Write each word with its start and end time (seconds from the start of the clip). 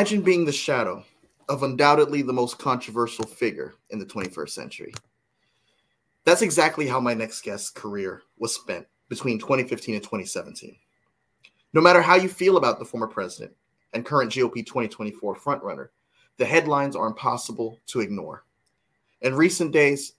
Imagine 0.00 0.22
being 0.22 0.46
the 0.46 0.50
shadow 0.52 1.04
of 1.50 1.62
undoubtedly 1.62 2.22
the 2.22 2.32
most 2.32 2.58
controversial 2.58 3.26
figure 3.26 3.74
in 3.90 3.98
the 3.98 4.06
21st 4.06 4.48
century. 4.48 4.94
That's 6.24 6.40
exactly 6.40 6.86
how 6.86 7.00
my 7.00 7.12
next 7.12 7.42
guest's 7.42 7.68
career 7.68 8.22
was 8.38 8.54
spent 8.54 8.86
between 9.10 9.38
2015 9.38 9.96
and 9.96 10.02
2017. 10.02 10.74
No 11.74 11.82
matter 11.82 12.00
how 12.00 12.14
you 12.14 12.30
feel 12.30 12.56
about 12.56 12.78
the 12.78 12.84
former 12.86 13.08
president 13.08 13.52
and 13.92 14.06
current 14.06 14.32
GOP 14.32 14.64
2024 14.64 15.36
frontrunner, 15.36 15.88
the 16.38 16.46
headlines 16.46 16.96
are 16.96 17.06
impossible 17.06 17.78
to 17.88 18.00
ignore. 18.00 18.46
In 19.20 19.34
recent 19.34 19.70
days, 19.70 20.14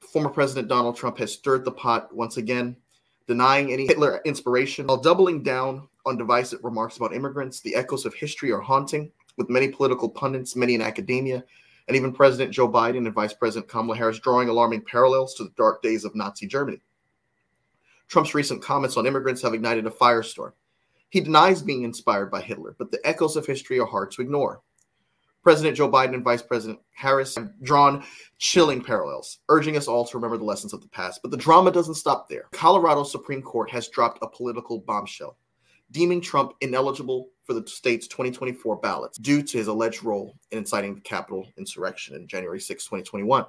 former 0.00 0.30
President 0.30 0.66
Donald 0.66 0.96
Trump 0.96 1.18
has 1.18 1.30
stirred 1.30 1.66
the 1.66 1.72
pot 1.72 2.08
once 2.16 2.38
again, 2.38 2.74
denying 3.26 3.70
any 3.70 3.86
Hitler 3.86 4.22
inspiration 4.24 4.86
while 4.86 4.96
doubling 4.96 5.42
down 5.42 5.86
on 6.06 6.16
divisive 6.16 6.64
remarks 6.64 6.96
about 6.96 7.12
immigrants. 7.12 7.60
The 7.60 7.74
echoes 7.74 8.06
of 8.06 8.14
history 8.14 8.50
are 8.50 8.60
haunting, 8.60 9.12
with 9.36 9.50
many 9.50 9.68
political 9.68 10.08
pundits, 10.08 10.56
many 10.56 10.74
in 10.74 10.82
academia, 10.82 11.44
and 11.88 11.96
even 11.96 12.12
President 12.12 12.52
Joe 12.52 12.68
Biden 12.68 13.06
and 13.06 13.12
Vice 13.12 13.32
President 13.34 13.70
Kamala 13.70 13.96
Harris 13.96 14.18
drawing 14.18 14.48
alarming 14.48 14.82
parallels 14.82 15.34
to 15.34 15.44
the 15.44 15.52
dark 15.56 15.82
days 15.82 16.04
of 16.04 16.14
Nazi 16.14 16.46
Germany. 16.46 16.80
Trump's 18.08 18.34
recent 18.34 18.62
comments 18.62 18.96
on 18.96 19.06
immigrants 19.06 19.42
have 19.42 19.54
ignited 19.54 19.86
a 19.86 19.90
firestorm. 19.90 20.52
He 21.10 21.20
denies 21.20 21.62
being 21.62 21.82
inspired 21.82 22.30
by 22.30 22.40
Hitler, 22.40 22.74
but 22.78 22.90
the 22.90 23.00
echoes 23.04 23.36
of 23.36 23.46
history 23.46 23.78
are 23.78 23.86
hard 23.86 24.10
to 24.12 24.22
ignore. 24.22 24.62
President 25.42 25.76
Joe 25.76 25.88
Biden 25.88 26.14
and 26.14 26.24
Vice 26.24 26.42
President 26.42 26.80
Harris 26.92 27.36
have 27.36 27.52
drawn 27.62 28.02
chilling 28.38 28.82
parallels, 28.82 29.38
urging 29.48 29.76
us 29.76 29.86
all 29.86 30.04
to 30.04 30.16
remember 30.16 30.36
the 30.36 30.44
lessons 30.44 30.72
of 30.72 30.82
the 30.82 30.88
past. 30.88 31.20
But 31.22 31.30
the 31.30 31.36
drama 31.36 31.70
doesn't 31.70 31.94
stop 31.94 32.28
there. 32.28 32.46
Colorado 32.50 33.04
Supreme 33.04 33.42
Court 33.42 33.70
has 33.70 33.88
dropped 33.88 34.18
a 34.22 34.28
political 34.28 34.80
bombshell, 34.80 35.36
deeming 35.96 36.20
Trump 36.20 36.52
ineligible 36.60 37.30
for 37.44 37.54
the 37.54 37.66
state's 37.66 38.06
2024 38.06 38.76
ballots 38.76 39.16
due 39.16 39.42
to 39.42 39.56
his 39.56 39.66
alleged 39.66 40.04
role 40.04 40.36
in 40.50 40.58
inciting 40.58 40.94
the 40.94 41.00
Capitol 41.00 41.50
insurrection 41.56 42.14
in 42.14 42.28
January 42.28 42.60
6, 42.60 42.84
2021. 42.84 43.46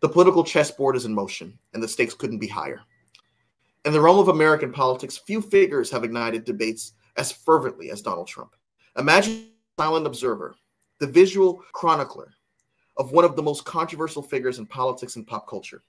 The 0.00 0.08
political 0.08 0.42
chessboard 0.42 0.96
is 0.96 1.04
in 1.04 1.14
motion, 1.14 1.56
and 1.74 1.80
the 1.80 1.86
stakes 1.86 2.14
couldn't 2.14 2.40
be 2.40 2.48
higher. 2.48 2.80
In 3.84 3.92
the 3.92 4.00
realm 4.00 4.18
of 4.18 4.26
American 4.26 4.72
politics, 4.72 5.18
few 5.18 5.40
figures 5.40 5.88
have 5.92 6.02
ignited 6.02 6.44
debates 6.44 6.94
as 7.16 7.30
fervently 7.30 7.92
as 7.92 8.02
Donald 8.02 8.26
Trump. 8.26 8.56
Imagine 8.98 9.46
silent 9.78 10.04
observer, 10.04 10.56
the 10.98 11.06
visual 11.06 11.62
chronicler 11.70 12.34
of 12.96 13.12
one 13.12 13.24
of 13.24 13.36
the 13.36 13.42
most 13.42 13.64
controversial 13.64 14.20
figures 14.20 14.58
in 14.58 14.66
politics 14.66 15.14
and 15.14 15.28
pop 15.28 15.48
culture. 15.48 15.84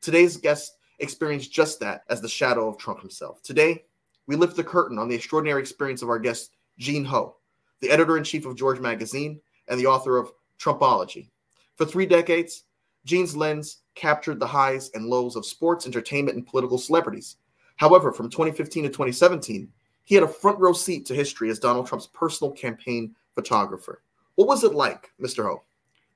Today's 0.00 0.36
guest 0.36 0.76
experienced 1.00 1.52
just 1.52 1.80
that 1.80 2.02
as 2.08 2.20
the 2.20 2.28
shadow 2.28 2.68
of 2.68 2.78
Trump 2.78 3.00
himself. 3.00 3.42
Today, 3.42 3.82
we 4.28 4.36
lift 4.36 4.54
the 4.54 4.62
curtain 4.62 4.98
on 4.98 5.08
the 5.08 5.16
extraordinary 5.16 5.60
experience 5.60 6.02
of 6.02 6.10
our 6.10 6.18
guest, 6.20 6.52
Gene 6.78 7.04
Ho, 7.06 7.36
the 7.80 7.90
editor 7.90 8.16
in 8.16 8.22
chief 8.22 8.46
of 8.46 8.54
George 8.54 8.78
Magazine 8.78 9.40
and 9.66 9.80
the 9.80 9.86
author 9.86 10.16
of 10.16 10.30
Trumpology. 10.60 11.30
For 11.76 11.86
three 11.86 12.06
decades, 12.06 12.64
Gene's 13.04 13.34
lens 13.34 13.78
captured 13.94 14.38
the 14.38 14.46
highs 14.46 14.90
and 14.94 15.06
lows 15.06 15.34
of 15.34 15.46
sports, 15.46 15.86
entertainment, 15.86 16.36
and 16.36 16.46
political 16.46 16.76
celebrities. 16.76 17.36
However, 17.76 18.12
from 18.12 18.28
2015 18.28 18.84
to 18.84 18.88
2017, 18.90 19.68
he 20.04 20.14
had 20.14 20.24
a 20.24 20.28
front 20.28 20.58
row 20.58 20.72
seat 20.72 21.06
to 21.06 21.14
history 21.14 21.48
as 21.48 21.58
Donald 21.58 21.86
Trump's 21.86 22.08
personal 22.08 22.52
campaign 22.52 23.14
photographer. 23.34 24.02
What 24.34 24.48
was 24.48 24.62
it 24.62 24.74
like, 24.74 25.10
Mr. 25.20 25.44
Ho, 25.44 25.62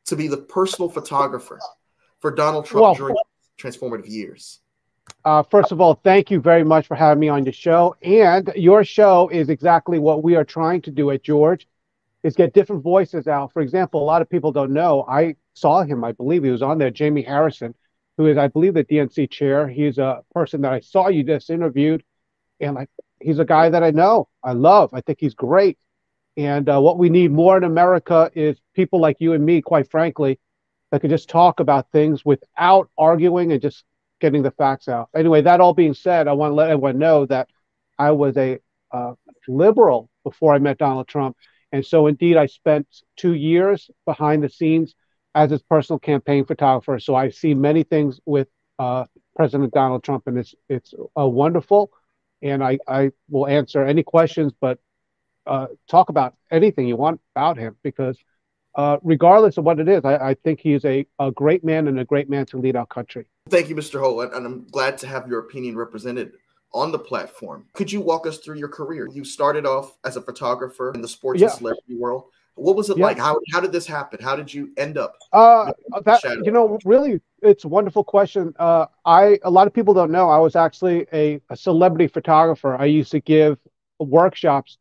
to 0.06 0.16
be 0.16 0.28
the 0.28 0.36
personal 0.36 0.90
photographer 0.90 1.58
for 2.20 2.30
Donald 2.30 2.66
Trump 2.66 2.82
well, 2.82 2.94
during 2.94 3.16
transformative 3.58 4.08
years? 4.08 4.60
Uh, 5.24 5.42
first 5.42 5.70
of 5.70 5.80
all, 5.80 5.94
thank 5.94 6.30
you 6.30 6.40
very 6.40 6.64
much 6.64 6.86
for 6.86 6.96
having 6.96 7.20
me 7.20 7.28
on 7.28 7.44
your 7.44 7.52
show. 7.52 7.94
And 8.02 8.50
your 8.56 8.84
show 8.84 9.28
is 9.28 9.48
exactly 9.48 9.98
what 9.98 10.22
we 10.22 10.34
are 10.34 10.44
trying 10.44 10.82
to 10.82 10.90
do 10.90 11.10
at 11.10 11.22
George, 11.22 11.68
is 12.22 12.34
get 12.34 12.54
different 12.54 12.82
voices 12.82 13.28
out. 13.28 13.52
For 13.52 13.62
example, 13.62 14.02
a 14.02 14.04
lot 14.04 14.22
of 14.22 14.28
people 14.28 14.52
don't 14.52 14.72
know. 14.72 15.04
I 15.08 15.36
saw 15.54 15.82
him. 15.82 16.02
I 16.04 16.12
believe 16.12 16.42
he 16.42 16.50
was 16.50 16.62
on 16.62 16.78
there. 16.78 16.90
Jamie 16.90 17.22
Harrison, 17.22 17.74
who 18.16 18.26
is, 18.26 18.36
I 18.36 18.48
believe, 18.48 18.74
the 18.74 18.84
DNC 18.84 19.30
chair. 19.30 19.68
He's 19.68 19.98
a 19.98 20.22
person 20.34 20.60
that 20.62 20.72
I 20.72 20.80
saw 20.80 21.08
you 21.08 21.22
just 21.22 21.50
interviewed, 21.50 22.02
and 22.60 22.74
like 22.74 22.90
he's 23.20 23.38
a 23.38 23.44
guy 23.44 23.68
that 23.70 23.82
I 23.82 23.90
know. 23.90 24.28
I 24.42 24.52
love. 24.52 24.90
I 24.92 25.00
think 25.00 25.18
he's 25.20 25.34
great. 25.34 25.78
And 26.36 26.68
uh, 26.68 26.80
what 26.80 26.98
we 26.98 27.10
need 27.10 27.30
more 27.30 27.56
in 27.56 27.64
America 27.64 28.30
is 28.34 28.56
people 28.74 29.00
like 29.00 29.16
you 29.20 29.34
and 29.34 29.44
me, 29.44 29.60
quite 29.60 29.90
frankly, 29.90 30.40
that 30.90 31.00
can 31.00 31.10
just 31.10 31.28
talk 31.28 31.60
about 31.60 31.90
things 31.92 32.24
without 32.24 32.90
arguing 32.96 33.52
and 33.52 33.60
just 33.60 33.84
getting 34.22 34.42
the 34.42 34.52
facts 34.52 34.88
out. 34.88 35.10
Anyway, 35.14 35.42
that 35.42 35.60
all 35.60 35.74
being 35.74 35.92
said, 35.92 36.28
I 36.28 36.32
want 36.32 36.52
to 36.52 36.54
let 36.54 36.70
everyone 36.70 36.98
know 36.98 37.26
that 37.26 37.48
I 37.98 38.12
was 38.12 38.36
a 38.36 38.60
uh, 38.92 39.14
liberal 39.48 40.08
before 40.22 40.54
I 40.54 40.58
met 40.58 40.78
Donald 40.78 41.08
Trump. 41.08 41.36
And 41.72 41.84
so, 41.84 42.06
indeed, 42.06 42.36
I 42.36 42.46
spent 42.46 42.86
two 43.16 43.34
years 43.34 43.90
behind 44.06 44.44
the 44.44 44.48
scenes 44.48 44.94
as 45.34 45.50
his 45.50 45.62
personal 45.62 45.98
campaign 45.98 46.44
photographer. 46.44 47.00
So 47.00 47.16
I've 47.16 47.34
seen 47.34 47.60
many 47.60 47.82
things 47.82 48.20
with 48.24 48.48
uh, 48.78 49.06
President 49.34 49.72
Donald 49.72 50.04
Trump, 50.04 50.26
and 50.26 50.38
it's 50.38 50.54
it's 50.68 50.94
uh, 51.18 51.26
wonderful. 51.26 51.90
And 52.42 52.62
I, 52.62 52.78
I 52.86 53.10
will 53.28 53.48
answer 53.48 53.84
any 53.84 54.02
questions, 54.04 54.52
but 54.60 54.78
uh, 55.46 55.66
talk 55.88 56.10
about 56.10 56.34
anything 56.50 56.86
you 56.86 56.96
want 56.96 57.20
about 57.34 57.56
him 57.56 57.76
because 57.82 58.18
uh, 58.74 58.98
regardless 59.02 59.58
of 59.58 59.64
what 59.64 59.78
it 59.78 59.88
is, 59.88 60.04
I, 60.04 60.16
I 60.16 60.34
think 60.34 60.60
he's 60.60 60.84
a, 60.84 61.06
a 61.18 61.30
great 61.30 61.64
man 61.64 61.88
and 61.88 62.00
a 62.00 62.04
great 62.04 62.30
man 62.30 62.46
to 62.46 62.58
lead 62.58 62.76
our 62.76 62.86
country. 62.86 63.26
Thank 63.48 63.68
you, 63.68 63.76
Mr. 63.76 64.00
Ho, 64.00 64.20
and 64.20 64.46
I'm 64.46 64.66
glad 64.68 64.98
to 64.98 65.06
have 65.06 65.28
your 65.28 65.40
opinion 65.40 65.76
represented 65.76 66.32
on 66.72 66.90
the 66.90 66.98
platform. 66.98 67.66
Could 67.74 67.92
you 67.92 68.00
walk 68.00 68.26
us 68.26 68.38
through 68.38 68.58
your 68.58 68.68
career? 68.68 69.08
You 69.12 69.24
started 69.24 69.66
off 69.66 69.98
as 70.04 70.16
a 70.16 70.22
photographer 70.22 70.92
in 70.94 71.02
the 71.02 71.08
sports 71.08 71.40
yeah. 71.40 71.48
and 71.48 71.56
celebrity 71.58 71.96
world. 71.96 72.24
What 72.54 72.76
was 72.76 72.90
it 72.90 72.98
yeah. 72.98 73.06
like? 73.06 73.18
How 73.18 73.38
how 73.50 73.60
did 73.60 73.72
this 73.72 73.86
happen? 73.86 74.22
How 74.22 74.36
did 74.36 74.52
you 74.52 74.72
end 74.76 74.98
up? 74.98 75.16
Uh, 75.32 75.72
that 76.04 76.22
you 76.44 76.50
know, 76.50 76.78
really, 76.84 77.20
it's 77.40 77.64
a 77.64 77.68
wonderful 77.68 78.04
question. 78.04 78.54
Uh, 78.58 78.86
I 79.06 79.38
a 79.42 79.50
lot 79.50 79.66
of 79.66 79.72
people 79.72 79.94
don't 79.94 80.10
know 80.10 80.28
I 80.28 80.38
was 80.38 80.54
actually 80.54 81.06
a, 81.12 81.40
a 81.48 81.56
celebrity 81.56 82.08
photographer. 82.08 82.76
I 82.76 82.86
used 82.86 83.10
to 83.12 83.20
give 83.20 83.58
workshops 83.98 84.76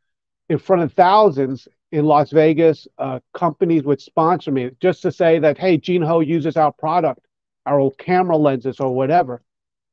in 0.49 0.59
front 0.59 0.81
of 0.81 0.91
thousands 0.93 1.67
in 1.91 2.05
Las 2.05 2.31
Vegas. 2.31 2.87
Uh, 2.97 3.19
companies 3.33 3.83
would 3.83 4.01
sponsor 4.01 4.51
me 4.51 4.71
just 4.79 5.01
to 5.01 5.11
say 5.11 5.39
that, 5.39 5.57
hey, 5.57 5.77
Gene 5.77 6.01
Ho 6.01 6.19
uses 6.19 6.57
our 6.57 6.71
product, 6.71 7.25
our 7.65 7.79
old 7.79 7.97
camera 7.97 8.37
lenses 8.37 8.79
or 8.79 8.93
whatever. 8.93 9.41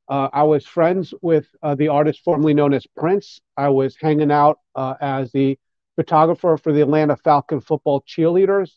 Uh, 0.07 0.29
I 0.33 0.43
was 0.43 0.65
friends 0.65 1.13
with 1.21 1.47
uh, 1.61 1.75
the 1.75 1.89
artist 1.89 2.21
formerly 2.23 2.53
known 2.53 2.73
as 2.73 2.87
Prince. 2.97 3.41
I 3.55 3.69
was 3.69 3.95
hanging 3.99 4.31
out 4.31 4.59
uh, 4.75 4.95
as 4.99 5.31
the 5.31 5.59
photographer 5.95 6.57
for 6.57 6.73
the 6.73 6.81
Atlanta 6.81 7.15
Falcon 7.15 7.61
football 7.61 8.01
cheerleaders. 8.01 8.71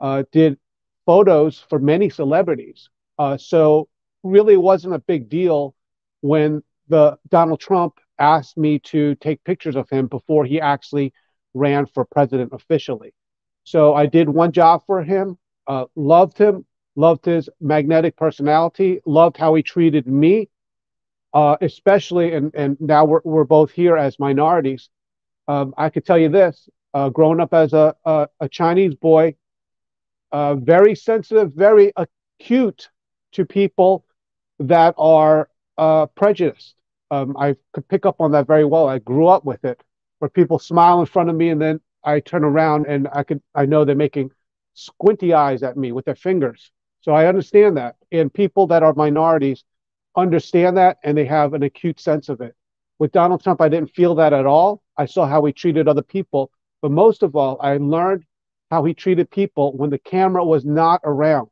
Uh, 0.00 0.24
did 0.32 0.58
photos 1.06 1.64
for 1.68 1.78
many 1.78 2.10
celebrities. 2.10 2.88
Uh, 3.18 3.36
so 3.36 3.88
really 4.22 4.56
wasn't 4.56 4.94
a 4.94 4.98
big 4.98 5.28
deal 5.28 5.74
when 6.20 6.62
the 6.88 7.16
Donald 7.28 7.60
Trump 7.60 7.98
asked 8.18 8.56
me 8.56 8.78
to 8.78 9.14
take 9.16 9.42
pictures 9.44 9.76
of 9.76 9.88
him 9.90 10.06
before 10.06 10.44
he 10.44 10.60
actually 10.60 11.12
ran 11.54 11.86
for 11.86 12.04
president 12.04 12.52
officially. 12.52 13.12
So 13.64 13.94
I 13.94 14.06
did 14.06 14.28
one 14.28 14.52
job 14.52 14.82
for 14.86 15.02
him, 15.02 15.38
uh, 15.66 15.86
loved 15.94 16.38
him, 16.38 16.64
loved 16.96 17.24
his 17.24 17.48
magnetic 17.60 18.16
personality, 18.16 19.00
loved 19.06 19.36
how 19.36 19.54
he 19.54 19.62
treated 19.62 20.06
me, 20.06 20.48
uh, 21.32 21.56
especially, 21.60 22.34
and, 22.34 22.54
and 22.54 22.76
now 22.80 23.04
we're, 23.04 23.20
we're 23.24 23.44
both 23.44 23.70
here 23.70 23.96
as 23.96 24.18
minorities. 24.18 24.88
Um, 25.48 25.74
I 25.78 25.88
could 25.90 26.04
tell 26.04 26.18
you 26.18 26.28
this 26.28 26.68
uh, 26.94 27.08
growing 27.08 27.40
up 27.40 27.54
as 27.54 27.72
a, 27.72 27.94
a, 28.04 28.28
a 28.40 28.48
Chinese 28.48 28.94
boy, 28.94 29.34
uh, 30.30 30.54
very 30.54 30.94
sensitive, 30.94 31.52
very 31.52 31.92
acute 31.96 32.90
to 33.32 33.44
people 33.44 34.04
that 34.58 34.94
are 34.98 35.48
uh, 35.78 36.06
prejudiced. 36.06 36.74
Um, 37.10 37.36
I 37.36 37.56
could 37.72 37.88
pick 37.88 38.06
up 38.06 38.20
on 38.20 38.32
that 38.32 38.46
very 38.46 38.64
well. 38.64 38.88
I 38.88 38.98
grew 38.98 39.26
up 39.26 39.44
with 39.44 39.64
it 39.64 39.82
where 40.22 40.28
people 40.28 40.60
smile 40.60 41.00
in 41.00 41.06
front 41.06 41.28
of 41.28 41.34
me 41.34 41.48
and 41.48 41.60
then 41.60 41.80
I 42.04 42.20
turn 42.20 42.44
around 42.44 42.86
and 42.86 43.08
I 43.12 43.24
could 43.24 43.42
I 43.56 43.66
know 43.66 43.84
they're 43.84 43.96
making 43.96 44.30
squinty 44.72 45.34
eyes 45.34 45.64
at 45.64 45.76
me 45.76 45.90
with 45.90 46.04
their 46.04 46.14
fingers. 46.14 46.70
So 47.00 47.10
I 47.10 47.26
understand 47.26 47.76
that. 47.76 47.96
And 48.12 48.32
people 48.32 48.68
that 48.68 48.84
are 48.84 48.94
minorities 48.94 49.64
understand 50.16 50.76
that 50.76 50.98
and 51.02 51.18
they 51.18 51.24
have 51.24 51.54
an 51.54 51.64
acute 51.64 51.98
sense 51.98 52.28
of 52.28 52.40
it. 52.40 52.54
With 53.00 53.10
Donald 53.10 53.42
Trump, 53.42 53.60
I 53.60 53.68
didn't 53.68 53.96
feel 53.96 54.14
that 54.14 54.32
at 54.32 54.46
all. 54.46 54.80
I 54.96 55.06
saw 55.06 55.26
how 55.26 55.44
he 55.44 55.52
treated 55.52 55.88
other 55.88 56.02
people. 56.02 56.52
But 56.82 56.92
most 56.92 57.24
of 57.24 57.34
all, 57.34 57.58
I 57.60 57.78
learned 57.78 58.22
how 58.70 58.84
he 58.84 58.94
treated 58.94 59.28
people 59.28 59.76
when 59.76 59.90
the 59.90 59.98
camera 59.98 60.44
was 60.44 60.64
not 60.64 61.00
around. 61.02 61.48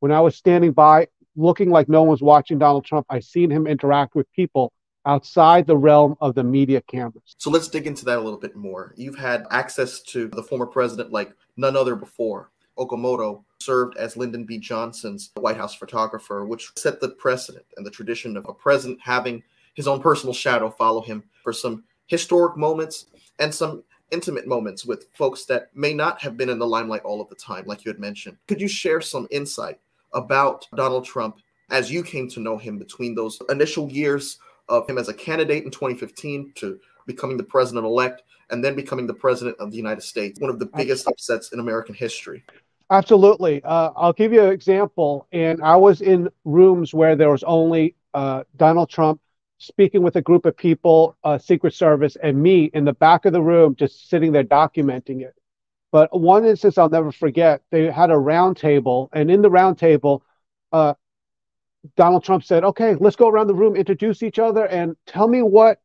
When 0.00 0.12
I 0.12 0.22
was 0.22 0.34
standing 0.34 0.72
by 0.72 1.08
looking 1.36 1.68
like 1.68 1.90
no 1.90 2.04
one 2.04 2.10
was 2.12 2.22
watching 2.22 2.58
Donald 2.58 2.86
Trump, 2.86 3.04
I 3.10 3.20
seen 3.20 3.50
him 3.50 3.66
interact 3.66 4.14
with 4.14 4.32
people 4.32 4.72
outside 5.08 5.66
the 5.66 5.76
realm 5.76 6.14
of 6.20 6.34
the 6.34 6.44
media 6.44 6.82
canvas. 6.82 7.34
So 7.38 7.50
let's 7.50 7.68
dig 7.68 7.86
into 7.86 8.04
that 8.04 8.18
a 8.18 8.20
little 8.20 8.38
bit 8.38 8.54
more. 8.54 8.92
You've 8.96 9.18
had 9.18 9.46
access 9.50 10.00
to 10.02 10.28
the 10.28 10.42
former 10.42 10.66
president 10.66 11.10
like 11.10 11.32
none 11.56 11.76
other 11.76 11.96
before. 11.96 12.50
Okamoto 12.78 13.42
served 13.58 13.96
as 13.96 14.16
Lyndon 14.16 14.44
B. 14.44 14.58
Johnson's 14.58 15.30
White 15.34 15.56
House 15.56 15.74
photographer, 15.74 16.44
which 16.44 16.70
set 16.76 17.00
the 17.00 17.08
precedent 17.08 17.64
and 17.76 17.84
the 17.84 17.90
tradition 17.90 18.36
of 18.36 18.46
a 18.48 18.54
president 18.54 19.00
having 19.02 19.42
his 19.74 19.88
own 19.88 20.00
personal 20.00 20.34
shadow 20.34 20.70
follow 20.70 21.00
him 21.00 21.24
for 21.42 21.52
some 21.52 21.84
historic 22.06 22.56
moments 22.56 23.06
and 23.38 23.52
some 23.52 23.82
intimate 24.10 24.46
moments 24.46 24.84
with 24.84 25.06
folks 25.14 25.46
that 25.46 25.70
may 25.74 25.94
not 25.94 26.20
have 26.20 26.36
been 26.36 26.50
in 26.50 26.58
the 26.58 26.66
limelight 26.66 27.02
all 27.02 27.20
of 27.20 27.28
the 27.30 27.34
time, 27.34 27.64
like 27.66 27.84
you 27.84 27.90
had 27.90 27.98
mentioned. 27.98 28.36
Could 28.46 28.60
you 28.60 28.68
share 28.68 29.00
some 29.00 29.26
insight 29.30 29.80
about 30.12 30.66
Donald 30.76 31.04
Trump 31.04 31.38
as 31.70 31.90
you 31.90 32.02
came 32.02 32.28
to 32.30 32.40
know 32.40 32.56
him 32.56 32.78
between 32.78 33.14
those 33.14 33.38
initial 33.50 33.90
years 33.90 34.38
of 34.68 34.88
him 34.88 34.98
as 34.98 35.08
a 35.08 35.14
candidate 35.14 35.64
in 35.64 35.70
2015 35.70 36.52
to 36.56 36.78
becoming 37.06 37.36
the 37.36 37.44
president 37.44 37.86
elect 37.86 38.22
and 38.50 38.64
then 38.64 38.74
becoming 38.74 39.06
the 39.06 39.14
president 39.14 39.56
of 39.58 39.70
the 39.70 39.76
United 39.76 40.02
States, 40.02 40.40
one 40.40 40.50
of 40.50 40.58
the 40.58 40.66
biggest 40.66 41.06
upsets 41.06 41.52
in 41.52 41.60
American 41.60 41.94
history? 41.94 42.44
Absolutely. 42.90 43.62
Uh, 43.64 43.90
I'll 43.96 44.12
give 44.12 44.32
you 44.32 44.42
an 44.42 44.52
example. 44.52 45.26
And 45.32 45.62
I 45.62 45.76
was 45.76 46.00
in 46.00 46.28
rooms 46.44 46.94
where 46.94 47.16
there 47.16 47.30
was 47.30 47.42
only 47.42 47.94
uh, 48.14 48.44
Donald 48.56 48.88
Trump 48.88 49.20
speaking 49.58 50.02
with 50.02 50.16
a 50.16 50.22
group 50.22 50.46
of 50.46 50.56
people, 50.56 51.16
uh, 51.24 51.36
Secret 51.36 51.74
Service, 51.74 52.16
and 52.22 52.40
me 52.40 52.70
in 52.72 52.84
the 52.84 52.92
back 52.92 53.24
of 53.24 53.32
the 53.32 53.42
room, 53.42 53.74
just 53.74 54.08
sitting 54.08 54.32
there 54.32 54.44
documenting 54.44 55.20
it. 55.20 55.34
But 55.90 56.18
one 56.18 56.44
instance 56.44 56.78
I'll 56.78 56.88
never 56.88 57.10
forget, 57.10 57.62
they 57.70 57.90
had 57.90 58.10
a 58.10 58.18
round 58.18 58.56
table, 58.56 59.08
and 59.12 59.30
in 59.30 59.42
the 59.42 59.50
round 59.50 59.78
table, 59.78 60.22
uh, 60.72 60.94
Donald 61.96 62.24
Trump 62.24 62.44
said, 62.44 62.64
"Okay, 62.64 62.94
let's 62.96 63.16
go 63.16 63.28
around 63.28 63.46
the 63.46 63.54
room, 63.54 63.76
introduce 63.76 64.22
each 64.22 64.38
other, 64.38 64.66
and 64.66 64.96
tell 65.06 65.28
me 65.28 65.42
what 65.42 65.80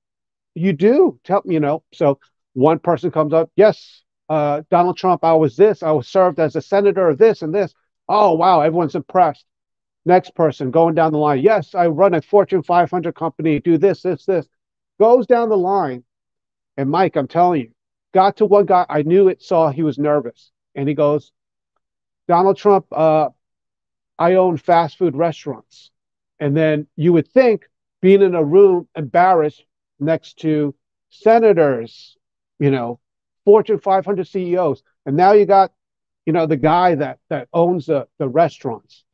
you 0.55 0.73
do. 0.73 1.19
Tell 1.23 1.41
me, 1.45 1.55
you 1.55 1.59
know." 1.59 1.83
So 1.93 2.19
one 2.53 2.79
person 2.79 3.11
comes 3.11 3.33
up, 3.33 3.51
"Yes, 3.55 4.03
uh, 4.29 4.63
Donald 4.69 4.97
Trump, 4.97 5.23
I 5.23 5.33
was 5.33 5.55
this. 5.55 5.83
I 5.83 5.91
was 5.91 6.07
served 6.07 6.39
as 6.39 6.55
a 6.55 6.61
senator 6.61 7.09
of 7.09 7.17
this 7.17 7.41
and 7.41 7.53
this." 7.53 7.73
Oh 8.09 8.33
wow, 8.33 8.61
everyone's 8.61 8.95
impressed. 8.95 9.45
Next 10.05 10.35
person 10.35 10.71
going 10.71 10.95
down 10.95 11.13
the 11.13 11.17
line. 11.17 11.39
Yes, 11.39 11.73
I 11.75 11.87
run 11.87 12.13
a 12.13 12.21
Fortune 12.21 12.61
500 12.61 13.15
company, 13.15 13.59
do 13.59 13.77
this, 13.77 14.01
this, 14.01 14.25
this. 14.25 14.47
Goes 14.99 15.25
down 15.27 15.49
the 15.49 15.57
line. 15.57 16.03
And 16.75 16.89
Mike, 16.89 17.15
I'm 17.15 17.27
telling 17.27 17.61
you, 17.61 17.71
got 18.13 18.37
to 18.37 18.45
one 18.45 18.65
guy. 18.65 18.85
I 18.89 19.03
knew 19.03 19.29
it, 19.29 19.41
saw 19.41 19.69
he 19.69 19.83
was 19.83 19.97
nervous. 19.97 20.51
And 20.75 20.89
he 20.89 20.95
goes, 20.95 21.31
Donald 22.27 22.57
Trump, 22.57 22.85
uh, 22.91 23.29
I 24.19 24.35
own 24.35 24.57
fast 24.57 24.97
food 24.97 25.15
restaurants. 25.15 25.91
And 26.43 26.57
then 26.57 26.87
you 26.97 27.13
would 27.13 27.29
think 27.29 27.69
being 28.01 28.21
in 28.21 28.35
a 28.35 28.43
room 28.43 28.89
embarrassed 28.97 29.63
next 29.97 30.39
to 30.39 30.75
senators, 31.09 32.17
you 32.59 32.69
know, 32.69 32.99
Fortune 33.45 33.79
500 33.79 34.27
CEOs. 34.27 34.83
And 35.05 35.15
now 35.15 35.31
you 35.31 35.45
got, 35.45 35.71
you 36.25 36.33
know, 36.33 36.45
the 36.45 36.57
guy 36.57 36.95
that 36.95 37.19
that 37.29 37.47
owns 37.53 37.85
the, 37.85 38.09
the 38.19 38.27
restaurants, 38.27 39.05